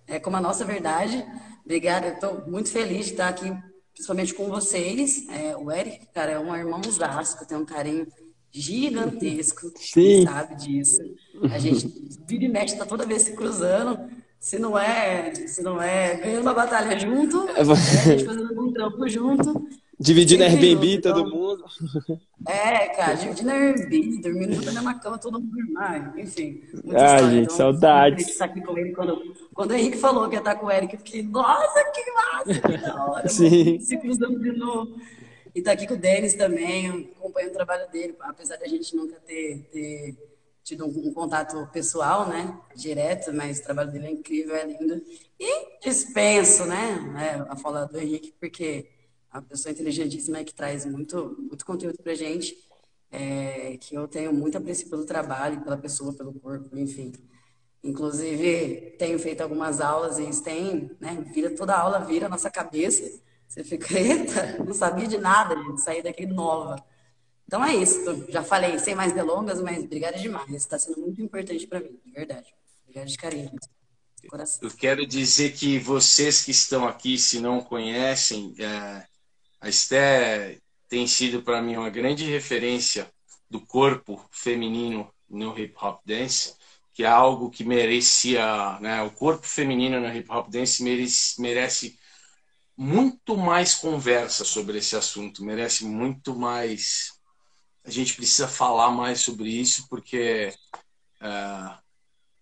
[0.07, 1.25] é, como a nossa verdade.
[1.65, 3.57] Obrigada, estou muito feliz de estar aqui,
[3.93, 5.27] principalmente com vocês.
[5.29, 8.07] É, o Eric, cara, é um irmão que eu tenho um carinho
[8.61, 10.25] gigantesco, Sim.
[10.25, 11.01] sabe disso.
[11.51, 11.89] A gente
[12.27, 13.99] vira e mexe, tá toda vez se cruzando.
[14.41, 18.73] Se não é, se não é ganhando uma batalha junto, é, a gente fazendo um
[18.73, 19.69] trampo junto.
[20.01, 21.65] Dividindo Airbnb, junto, todo então, mundo.
[22.47, 26.63] É, cara, dividindo Airbnb, dormindo junto na mesma cama, todo mundo dormir, enfim.
[26.95, 28.41] Ah, gente, então, saudades.
[28.41, 29.21] Aqui com ele quando,
[29.53, 32.61] quando o Henrique falou que ia estar com o Eric, eu fiquei, nossa, que massa,
[32.61, 33.29] que da hora.
[33.29, 33.81] Sim.
[33.81, 35.01] Se cruzando de novo.
[35.59, 39.19] E tá aqui com o Denis também, acompanho o trabalho dele, apesar da gente nunca
[39.19, 40.17] ter, ter
[40.63, 45.03] tido um, um, contato pessoal, né, direto, mas o trabalho dele é incrível, é lindo.
[45.37, 48.89] E dispenso, né, é, a fala do Henrique, porque
[49.33, 52.57] a pessoa inteligentíssima é que traz muito, muito conteúdo pra gente,
[53.11, 57.13] é, que eu tenho muito apreço pelo trabalho, pela pessoa, pelo corpo, enfim.
[57.83, 62.49] Inclusive, tenho feito algumas aulas e isso tem, né, vira, toda aula vira a nossa
[62.49, 66.85] cabeça, você fica, eita, não sabia de nada, gente, saí daqui nova.
[67.47, 70.51] Então é isso, já falei, sem mais delongas, mas obrigada demais.
[70.51, 72.55] Está sendo muito importante para mim, de verdade.
[72.83, 73.51] Obrigada de carinho.
[74.21, 74.69] De coração.
[74.69, 79.07] Eu quero dizer que vocês que estão aqui, se não conhecem, é,
[79.61, 80.59] a Esté
[80.89, 83.11] tem sido para mim uma grande referência
[83.49, 86.55] do corpo feminino no hip hop dance,
[86.93, 91.98] que é algo que merecia, né, o corpo feminino no hip hop dance merece, merece
[92.79, 97.11] muito mais conversa sobre esse assunto, merece muito mais.
[97.85, 100.55] A gente precisa falar mais sobre isso, porque,
[101.21, 101.77] uh,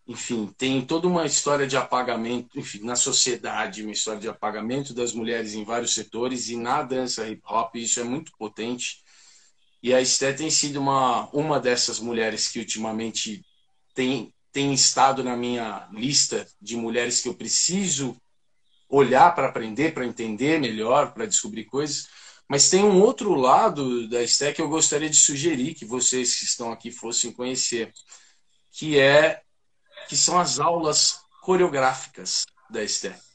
[0.07, 5.15] enfim, tem toda uma história de apagamento, enfim, na sociedade, uma história de apagamento das
[5.15, 9.03] mulheres em vários setores, e na dança hip hop isso é muito potente.
[9.83, 13.43] E a Esté tem sido uma, uma dessas mulheres que ultimamente
[13.95, 18.21] tem, tem estado na minha lista de mulheres que eu preciso
[18.89, 22.09] olhar para aprender, para entender melhor, para descobrir coisas.
[22.49, 26.45] Mas tem um outro lado da STEC que eu gostaria de sugerir que vocês que
[26.45, 27.93] estão aqui fossem conhecer,
[28.73, 29.43] que é
[30.09, 33.27] que são as aulas coreográficas da STEC.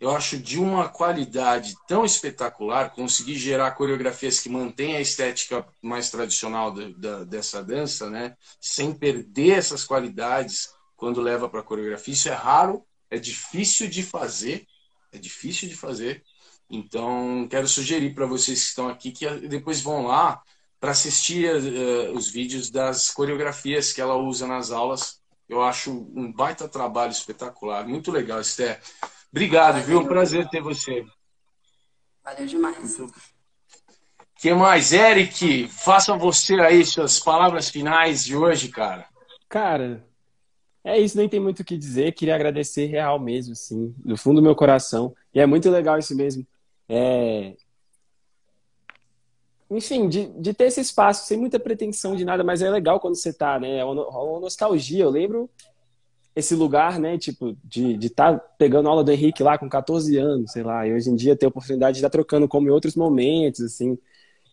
[0.00, 6.08] Eu acho de uma qualidade tão espetacular conseguir gerar coreografias que mantêm a estética mais
[6.08, 8.34] tradicional da, da, dessa dança, né?
[8.58, 12.14] sem perder essas qualidades quando leva para coreografia.
[12.14, 14.66] Isso é raro, é difícil de fazer
[15.12, 16.22] é difícil de fazer.
[16.68, 20.40] Então, quero sugerir para vocês que estão aqui que depois vão lá
[20.78, 25.20] para assistir uh, os vídeos das coreografias que ela usa nas aulas.
[25.48, 27.86] Eu acho um baita trabalho espetacular.
[27.86, 28.80] Muito legal, Esther.
[29.30, 29.86] Obrigado, Valeu.
[29.86, 30.00] viu?
[30.00, 31.04] Um prazer ter você.
[32.24, 32.98] Valeu demais.
[34.36, 34.92] que mais?
[34.92, 39.08] Eric, faça você aí suas palavras finais de hoje, cara.
[39.48, 40.06] Cara,
[40.82, 42.12] é isso, nem tem muito o que dizer.
[42.12, 45.14] Queria agradecer real mesmo, assim, do fundo do meu coração.
[45.34, 46.46] E é muito legal isso mesmo.
[46.88, 47.54] É...
[49.70, 53.14] Enfim, de, de ter esse espaço, sem muita pretensão de nada, mas é legal quando
[53.14, 53.78] você tá, né?
[53.78, 55.04] É uma, nostalgia.
[55.04, 55.48] Eu lembro
[56.34, 57.18] esse lugar, né?
[57.18, 60.94] Tipo, de estar tá pegando aula do Henrique lá com 14 anos, sei lá, e
[60.94, 63.98] hoje em dia ter a oportunidade de estar trocando como em outros momentos, assim.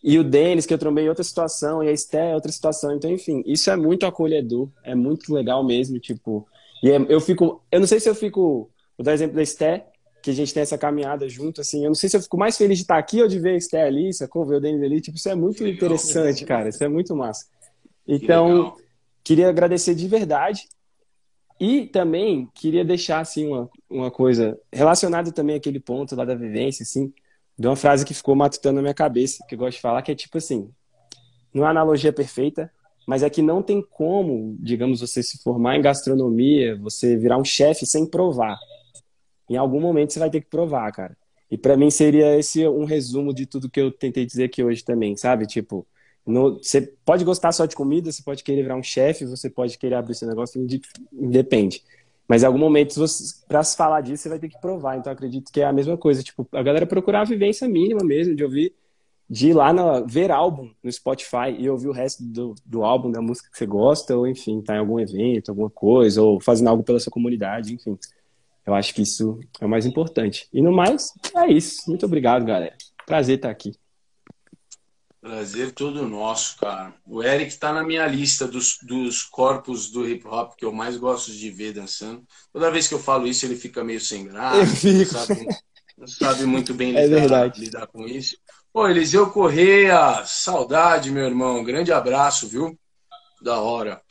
[0.03, 2.95] E o Denis, que eu trombei outra situação, e a Esté, outra situação.
[2.95, 6.47] Então, enfim, isso é muito acolhedor, é muito legal mesmo, tipo.
[6.83, 7.61] E é, eu fico.
[7.71, 8.69] Eu não sei se eu fico.
[8.97, 9.87] Vou dar exemplo da Esté,
[10.21, 11.83] que a gente tem essa caminhada junto, assim.
[11.83, 13.57] Eu não sei se eu fico mais feliz de estar aqui ou de ver a
[13.57, 14.45] Esté ali, sacou?
[14.45, 15.01] Ver o Denis ali.
[15.01, 16.69] Tipo, isso é muito legal, interessante, cara.
[16.69, 17.45] Isso é muito massa.
[18.07, 18.83] Então, que
[19.23, 20.67] queria agradecer de verdade.
[21.59, 26.83] E também queria deixar, assim, uma, uma coisa relacionada também àquele ponto lá da vivência,
[26.83, 27.11] assim
[27.57, 30.11] de uma frase que ficou matutando na minha cabeça, que eu gosto de falar, que
[30.11, 30.69] é tipo assim:
[31.53, 32.71] não é analogia perfeita,
[33.07, 37.45] mas é que não tem como, digamos, você se formar em gastronomia, você virar um
[37.45, 38.57] chefe sem provar.
[39.49, 41.17] Em algum momento você vai ter que provar, cara.
[41.49, 44.83] E para mim seria esse um resumo de tudo que eu tentei dizer aqui hoje
[44.83, 45.47] também, sabe?
[45.47, 45.87] Tipo,
[46.25, 49.77] no, você pode gostar só de comida, você pode querer virar um chefe, você pode
[49.77, 50.61] querer abrir seu negócio,
[51.13, 51.81] independe.
[52.27, 52.95] Mas em algum momento,
[53.47, 54.97] para se falar disso, você vai ter que provar.
[54.97, 56.21] Então, acredito que é a mesma coisa.
[56.21, 58.75] Tipo, a galera procurar a vivência mínima mesmo, de ouvir,
[59.29, 63.11] de ir lá na, ver álbum no Spotify e ouvir o resto do, do álbum,
[63.11, 66.67] da música que você gosta, ou enfim, tá em algum evento, alguma coisa, ou fazendo
[66.67, 67.97] algo pela sua comunidade, enfim.
[68.65, 70.49] Eu acho que isso é o mais importante.
[70.51, 71.83] E no mais, é isso.
[71.87, 72.75] Muito obrigado, galera.
[73.05, 73.71] Prazer estar aqui.
[75.27, 76.93] Prazer todo nosso, cara.
[77.05, 80.95] O Eric está na minha lista dos, dos corpos do hip hop que eu mais
[80.95, 82.25] gosto de ver dançando.
[82.53, 84.87] Toda vez que eu falo isso, ele fica meio sem graça.
[84.87, 85.47] Não sabe,
[85.97, 88.37] não sabe, muito bem é lidar, é lidar com isso.
[88.71, 91.61] Pô, Eliseu Correia, saudade, meu irmão.
[91.61, 92.79] Grande abraço, viu?
[93.41, 94.01] Da hora.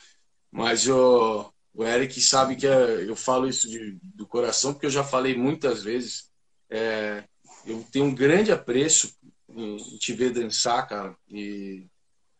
[0.52, 4.90] Mas o, o Eric sabe que é, eu falo isso de, do coração, porque eu
[4.90, 6.28] já falei muitas vezes.
[6.68, 7.24] É,
[7.64, 9.16] eu tenho um grande apreço
[9.56, 11.86] em, te ver dançar, cara, e,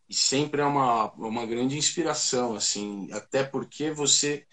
[0.09, 4.47] e sempre é uma, uma grande inspiração, assim, até porque você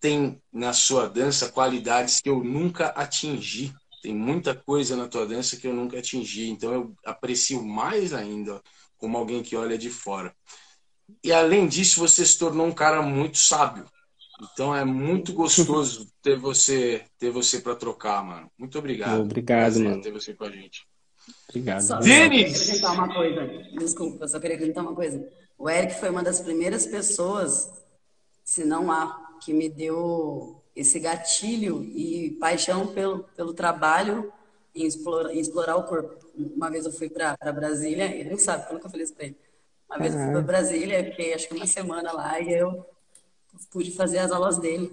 [0.00, 3.74] tem na sua dança qualidades que eu nunca atingi.
[4.02, 8.62] Tem muita coisa na tua dança que eu nunca atingi, então eu aprecio mais ainda
[8.98, 10.34] como alguém que olha de fora.
[11.24, 13.84] E além disso, você se tornou um cara muito sábio.
[14.52, 18.50] Então é muito gostoso ter você ter você para trocar, mano.
[18.58, 19.22] Muito obrigado.
[19.22, 20.02] Obrigado, mano.
[20.02, 20.86] Ter você com a gente.
[21.48, 21.82] Obrigado.
[21.82, 22.52] Só, Denis!
[22.52, 23.46] Só acrescentar uma coisa.
[23.78, 25.28] Desculpa, só queria acrescentar uma coisa.
[25.58, 27.70] O Eric foi uma das primeiras pessoas,
[28.44, 34.30] se não a, que me deu esse gatilho e paixão pelo, pelo trabalho
[34.74, 36.26] em explorar, em explorar o corpo.
[36.36, 39.36] Uma vez eu fui para Brasília, ele não sabe, eu nunca falei isso para ele.
[39.88, 42.84] Uma vez eu fui para Brasília, fiquei acho que uma semana lá e eu
[43.70, 44.90] pude fazer as aulas dele.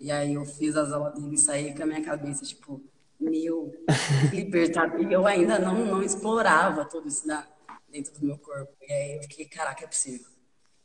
[0.00, 2.80] E aí eu fiz as aulas dele e saí com a minha cabeça, tipo,
[3.18, 3.72] meio
[4.32, 5.00] libertador.
[5.00, 7.46] E eu ainda não, não explorava tudo isso na,
[7.88, 8.72] dentro do meu corpo.
[8.82, 10.26] E aí eu fiquei, caraca, é possível.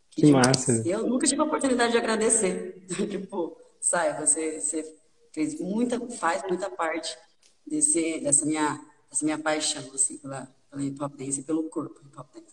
[0.10, 0.84] Que, que massa.
[0.86, 2.86] Eu nunca tive a oportunidade de agradecer.
[3.10, 4.98] tipo, sai, você, você
[5.32, 7.18] fez muita, faz muita parte
[7.66, 8.80] desse, dessa, minha,
[9.10, 12.52] dessa minha paixão, assim, pela, pela hip hop dance e pelo corpo hip hop dance.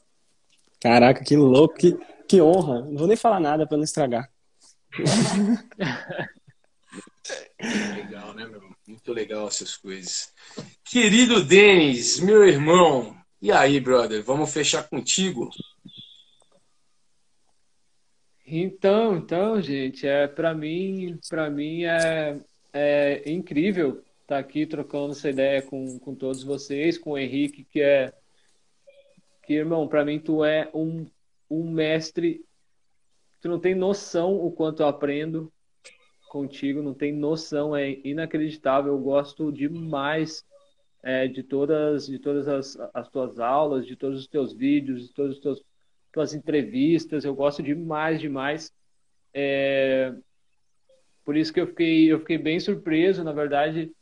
[0.80, 1.98] Caraca, que louco, que,
[2.28, 2.82] que honra.
[2.82, 4.30] Não vou nem falar nada para não estragar.
[7.96, 8.67] Legal, né, meu?
[8.88, 10.32] Muito legal essas coisas.
[10.82, 14.24] Querido Denis, meu irmão, e aí, brother?
[14.24, 15.50] Vamos fechar contigo?
[18.46, 22.40] Então, então, gente, é para mim, para mim é,
[22.72, 27.64] é incrível estar tá aqui trocando essa ideia com, com todos vocês, com o Henrique,
[27.64, 28.14] que é
[29.42, 31.06] que irmão, para mim tu é um,
[31.50, 32.42] um mestre.
[33.42, 35.52] Tu não tem noção o quanto eu aprendo
[36.28, 38.92] contigo, não tem noção, é inacreditável.
[38.92, 40.44] Eu gosto demais
[41.02, 45.14] é, de todas, de todas as, as tuas aulas, de todos os teus vídeos, de
[45.14, 45.62] todas as tuas,
[46.12, 47.24] tuas entrevistas.
[47.24, 48.72] Eu gosto demais, demais.
[49.32, 50.14] É,
[51.24, 53.92] por isso que eu fiquei, eu fiquei bem surpreso, na verdade,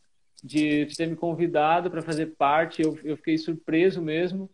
[0.43, 2.83] de ter me convidado para fazer parte.
[2.83, 4.51] Eu, eu fiquei surpreso mesmo,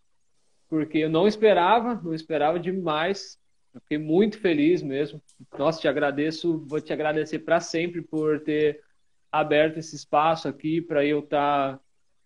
[0.68, 3.38] porque eu não esperava, não esperava demais.
[3.74, 5.20] Eu fiquei muito feliz mesmo.
[5.58, 8.82] Nossa, te agradeço, vou te agradecer para sempre por ter
[9.30, 11.80] aberto esse espaço aqui para eu estar tá,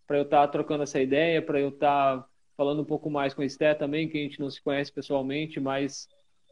[0.06, 3.32] para eu estar tá trocando essa ideia, para eu estar tá falando um pouco mais
[3.32, 6.08] com a Esté também, que a gente não se conhece pessoalmente, mas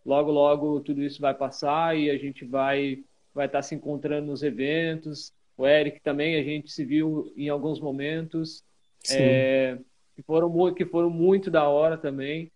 [0.06, 3.02] logo logo tudo isso vai passar e a gente vai
[3.34, 5.32] vai estar tá se encontrando nos eventos.
[5.56, 8.64] O Eric também, a gente se viu em alguns momentos.
[9.10, 9.78] É,
[10.14, 12.50] que foram, que foram muito da hora também.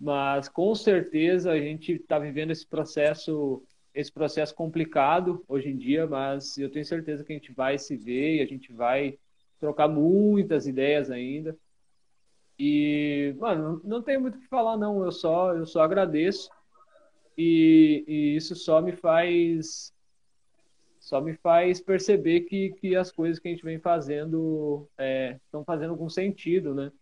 [0.00, 3.62] Mas com certeza a gente está vivendo esse processo
[3.92, 7.96] esse processo complicado hoje em dia, mas eu tenho certeza que a gente vai se
[7.96, 9.18] ver e a gente vai
[9.58, 11.56] trocar muitas ideias ainda.
[12.58, 15.04] E, mano, não tenho muito o que falar, não.
[15.04, 16.50] Eu só, eu só agradeço.
[17.36, 19.92] E, e isso só me faz
[21.00, 24.86] só me faz perceber que, que as coisas que a gente vem fazendo
[25.46, 26.92] estão é, fazendo algum sentido, né?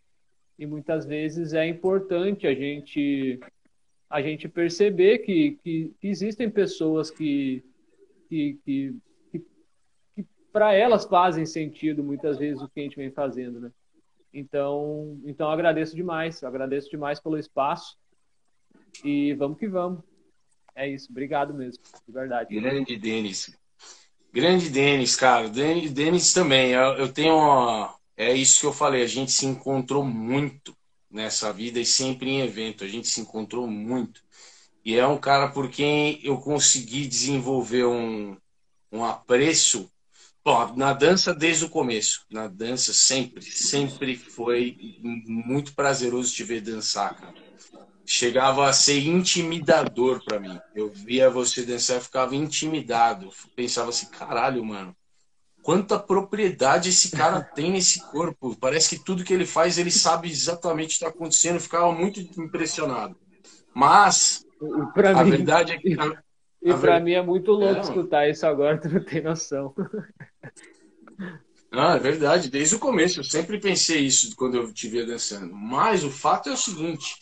[0.59, 3.39] E muitas vezes é importante a gente
[4.11, 7.63] a gente perceber que, que, que existem pessoas que,
[8.29, 8.97] que, que,
[9.31, 9.45] que,
[10.15, 13.71] que para elas fazem sentido muitas vezes o que a gente vem fazendo, né?
[14.33, 17.99] Então, então agradeço demais, agradeço demais pelo espaço
[19.05, 20.03] e vamos que vamos.
[20.75, 22.55] É isso, obrigado mesmo, de verdade.
[22.55, 23.55] Grande Denis.
[24.33, 25.49] Grande Denis, cara.
[25.49, 26.71] Denis também.
[26.71, 27.98] Eu, eu tenho uma...
[28.19, 30.77] É isso que eu falei, a gente se encontrou muito
[31.09, 32.83] nessa vida e sempre em evento.
[32.83, 34.21] A gente se encontrou muito.
[34.85, 38.37] E é um cara por quem eu consegui desenvolver um,
[38.91, 39.89] um apreço.
[40.45, 42.27] Bom, na dança desde o começo.
[42.29, 47.35] Na dança sempre, sempre foi muito prazeroso te ver dançar, cara.
[48.05, 50.59] Chegava a ser intimidador para mim.
[50.75, 53.31] Eu via você dançar e ficava intimidado.
[53.55, 54.97] Pensava assim, caralho, mano
[55.69, 58.57] quanta propriedade esse cara tem nesse corpo.
[58.59, 61.57] Parece que tudo que ele faz, ele sabe exatamente o que está acontecendo.
[61.57, 63.15] Eu ficava muito impressionado.
[63.75, 64.47] Mas,
[65.15, 65.95] a mim, verdade é que...
[66.63, 69.75] E para mim é muito louco é, escutar isso agora, tu não tem noção.
[71.71, 73.21] Ah, é verdade, desde o começo.
[73.21, 75.55] Eu sempre pensei isso quando eu te via dançando.
[75.55, 77.15] Mas o fato é o seguinte: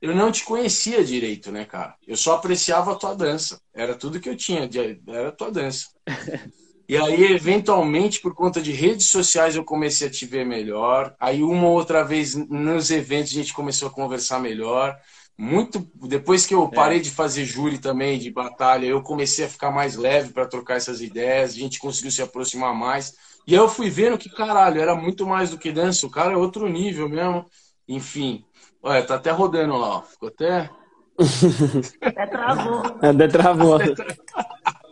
[0.00, 1.96] eu não te conhecia direito, né, cara?
[2.06, 3.58] Eu só apreciava a tua dança.
[3.72, 4.68] Era tudo que eu tinha,
[5.08, 5.88] era a tua dança.
[6.88, 11.14] E aí, eventualmente, por conta de redes sociais, eu comecei a te ver melhor.
[11.18, 14.98] Aí, uma ou outra vez, nos eventos, a gente começou a conversar melhor.
[15.36, 16.74] Muito depois que eu é.
[16.74, 17.00] parei é.
[17.00, 21.00] de fazer júri também, de batalha, eu comecei a ficar mais leve para trocar essas
[21.00, 21.52] ideias.
[21.52, 23.14] A gente conseguiu se aproximar mais.
[23.46, 26.06] E aí eu fui vendo que, caralho, era muito mais do que dança.
[26.06, 27.46] O cara é outro nível mesmo.
[27.88, 28.44] Enfim.
[28.82, 30.02] Olha, tá até rodando lá, ó.
[30.02, 30.70] Ficou até.
[32.00, 32.82] Até travou.
[33.00, 33.78] Até travou.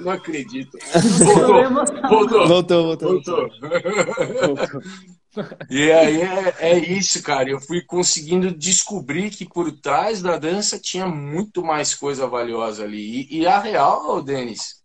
[0.00, 0.78] Não acredito.
[2.08, 3.48] Voltou, voltou, voltou, voltou.
[4.56, 4.82] voltou.
[5.70, 7.48] E aí é, é, isso, cara.
[7.48, 13.26] Eu fui conseguindo descobrir que por trás da dança tinha muito mais coisa valiosa ali.
[13.30, 14.82] E, e a real, Denis,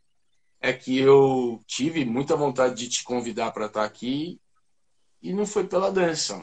[0.62, 4.40] é que eu tive muita vontade de te convidar para estar aqui
[5.22, 6.42] e não foi pela dança.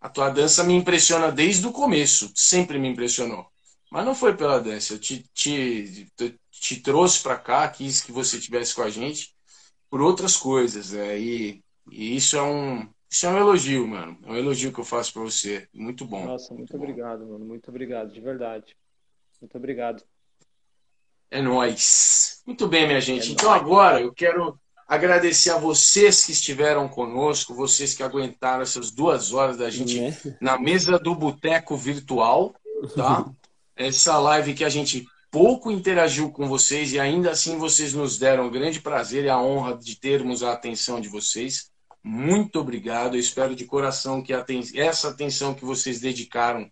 [0.00, 3.46] A tua dança me impressiona desde o começo, sempre me impressionou.
[3.90, 4.94] Mas não foi pela dança.
[4.94, 6.40] Eu te, te, te
[6.82, 9.34] trouxe para cá, quis que você tivesse com a gente
[9.90, 10.92] por outras coisas.
[10.92, 11.18] Né?
[11.18, 14.18] E, e, isso é um isso é um elogio, mano.
[14.24, 15.68] É um elogio que eu faço para você.
[15.74, 16.24] Muito bom.
[16.24, 17.32] Nossa, muito, muito obrigado, bom.
[17.32, 17.44] mano.
[17.44, 18.74] Muito obrigado, de verdade.
[19.38, 20.02] Muito obrigado.
[21.30, 22.42] É nóis.
[22.46, 23.28] Muito bem, minha gente.
[23.28, 23.60] É então nóis.
[23.60, 24.58] agora eu quero
[24.88, 30.36] agradecer a vocês que estiveram conosco, vocês que aguentaram essas duas horas da gente é.
[30.40, 32.54] na mesa do Boteco Virtual,
[32.94, 33.30] tá?
[33.76, 38.46] Essa live que a gente pouco interagiu com vocês e ainda assim vocês nos deram
[38.46, 41.70] o grande prazer e a honra de termos a atenção de vocês.
[42.04, 43.16] Muito obrigado.
[43.16, 44.34] Eu espero de coração que
[44.74, 46.70] essa atenção que vocês dedicaram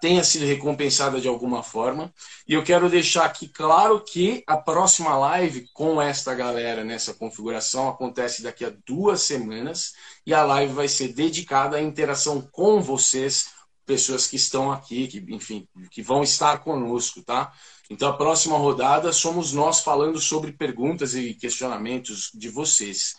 [0.00, 2.14] tenha sido recompensada de alguma forma.
[2.46, 7.88] E eu quero deixar aqui claro que a próxima live com esta galera nessa configuração
[7.88, 9.92] acontece daqui a duas semanas
[10.24, 13.48] e a live vai ser dedicada à interação com vocês,
[13.84, 17.52] pessoas que estão aqui, que enfim, que vão estar conosco, tá?
[17.90, 23.16] Então, a próxima rodada somos nós falando sobre perguntas e questionamentos de vocês.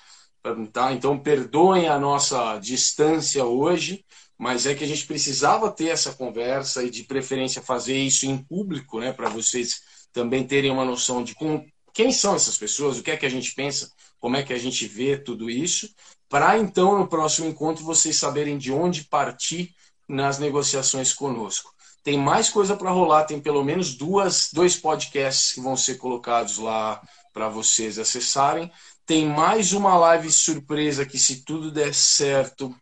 [0.72, 0.94] Tá?
[0.94, 4.06] Então, perdoem a nossa distância hoje,
[4.38, 8.38] mas é que a gente precisava ter essa conversa e, de preferência, fazer isso em
[8.38, 9.82] público, né, para vocês
[10.14, 13.30] também terem uma noção de com, quem são essas pessoas, o que é que a
[13.30, 15.90] gente pensa, como é que a gente vê tudo isso,
[16.30, 19.74] para então, no próximo encontro, vocês saberem de onde partir
[20.08, 21.74] nas negociações conosco.
[22.04, 26.58] Tem mais coisa para rolar, tem pelo menos duas, dois podcasts que vão ser colocados
[26.58, 27.02] lá
[27.34, 28.72] para vocês acessarem.
[29.06, 32.74] Tem mais uma live surpresa que, se tudo der certo,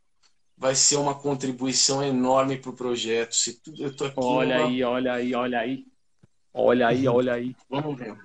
[0.57, 3.35] vai ser uma contribuição enorme para o projeto.
[3.35, 4.67] Se tudo, eu tô aqui olha uma...
[4.67, 5.85] aí, olha aí, olha aí.
[6.53, 7.55] Olha aí, olha aí.
[7.69, 8.17] Vamos ver.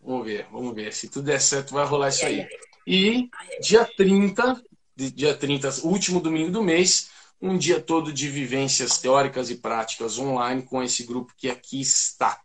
[0.00, 0.92] Vamos ver, vamos ver.
[0.92, 2.46] Se tudo der certo, vai rolar isso aí.
[2.86, 3.28] E
[3.60, 4.62] dia 30,
[4.96, 10.62] dia 30, último domingo do mês, um dia todo de vivências teóricas e práticas online
[10.62, 12.40] com esse grupo que aqui está.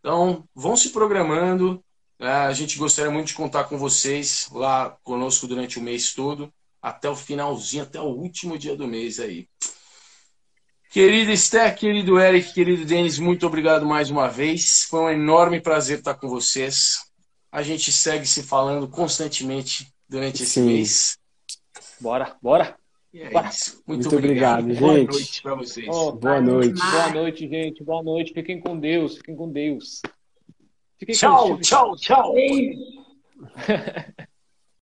[0.00, 1.82] Então, vão se programando.
[2.18, 2.30] Né?
[2.30, 6.52] A gente gostaria muito de contar com vocês lá conosco durante o mês todo.
[6.80, 9.48] até o finalzinho, até o último dia do mês aí.
[10.90, 14.82] Querida Esther, querido Eric, querido Denis, muito obrigado mais uma vez.
[14.90, 16.98] Foi um enorme prazer estar com vocês.
[17.50, 20.66] A gente segue se falando constantemente durante esse Sim.
[20.66, 21.16] mês.
[22.00, 22.81] Bora, bora.
[23.12, 23.82] E é isso.
[23.86, 24.60] Muito, Muito obrigado.
[24.60, 25.10] obrigado, Boa gente.
[25.10, 25.86] noite para vocês.
[25.86, 26.80] Boa noite.
[26.80, 27.84] boa noite, gente.
[27.84, 28.32] Boa noite.
[28.32, 29.16] Fiquem com Deus.
[29.18, 30.00] Fiquem com Deus.
[30.98, 31.66] Fiquem com Tchau, Deus.
[31.68, 32.32] tchau, tchau.
[32.32, 32.78] Beijo.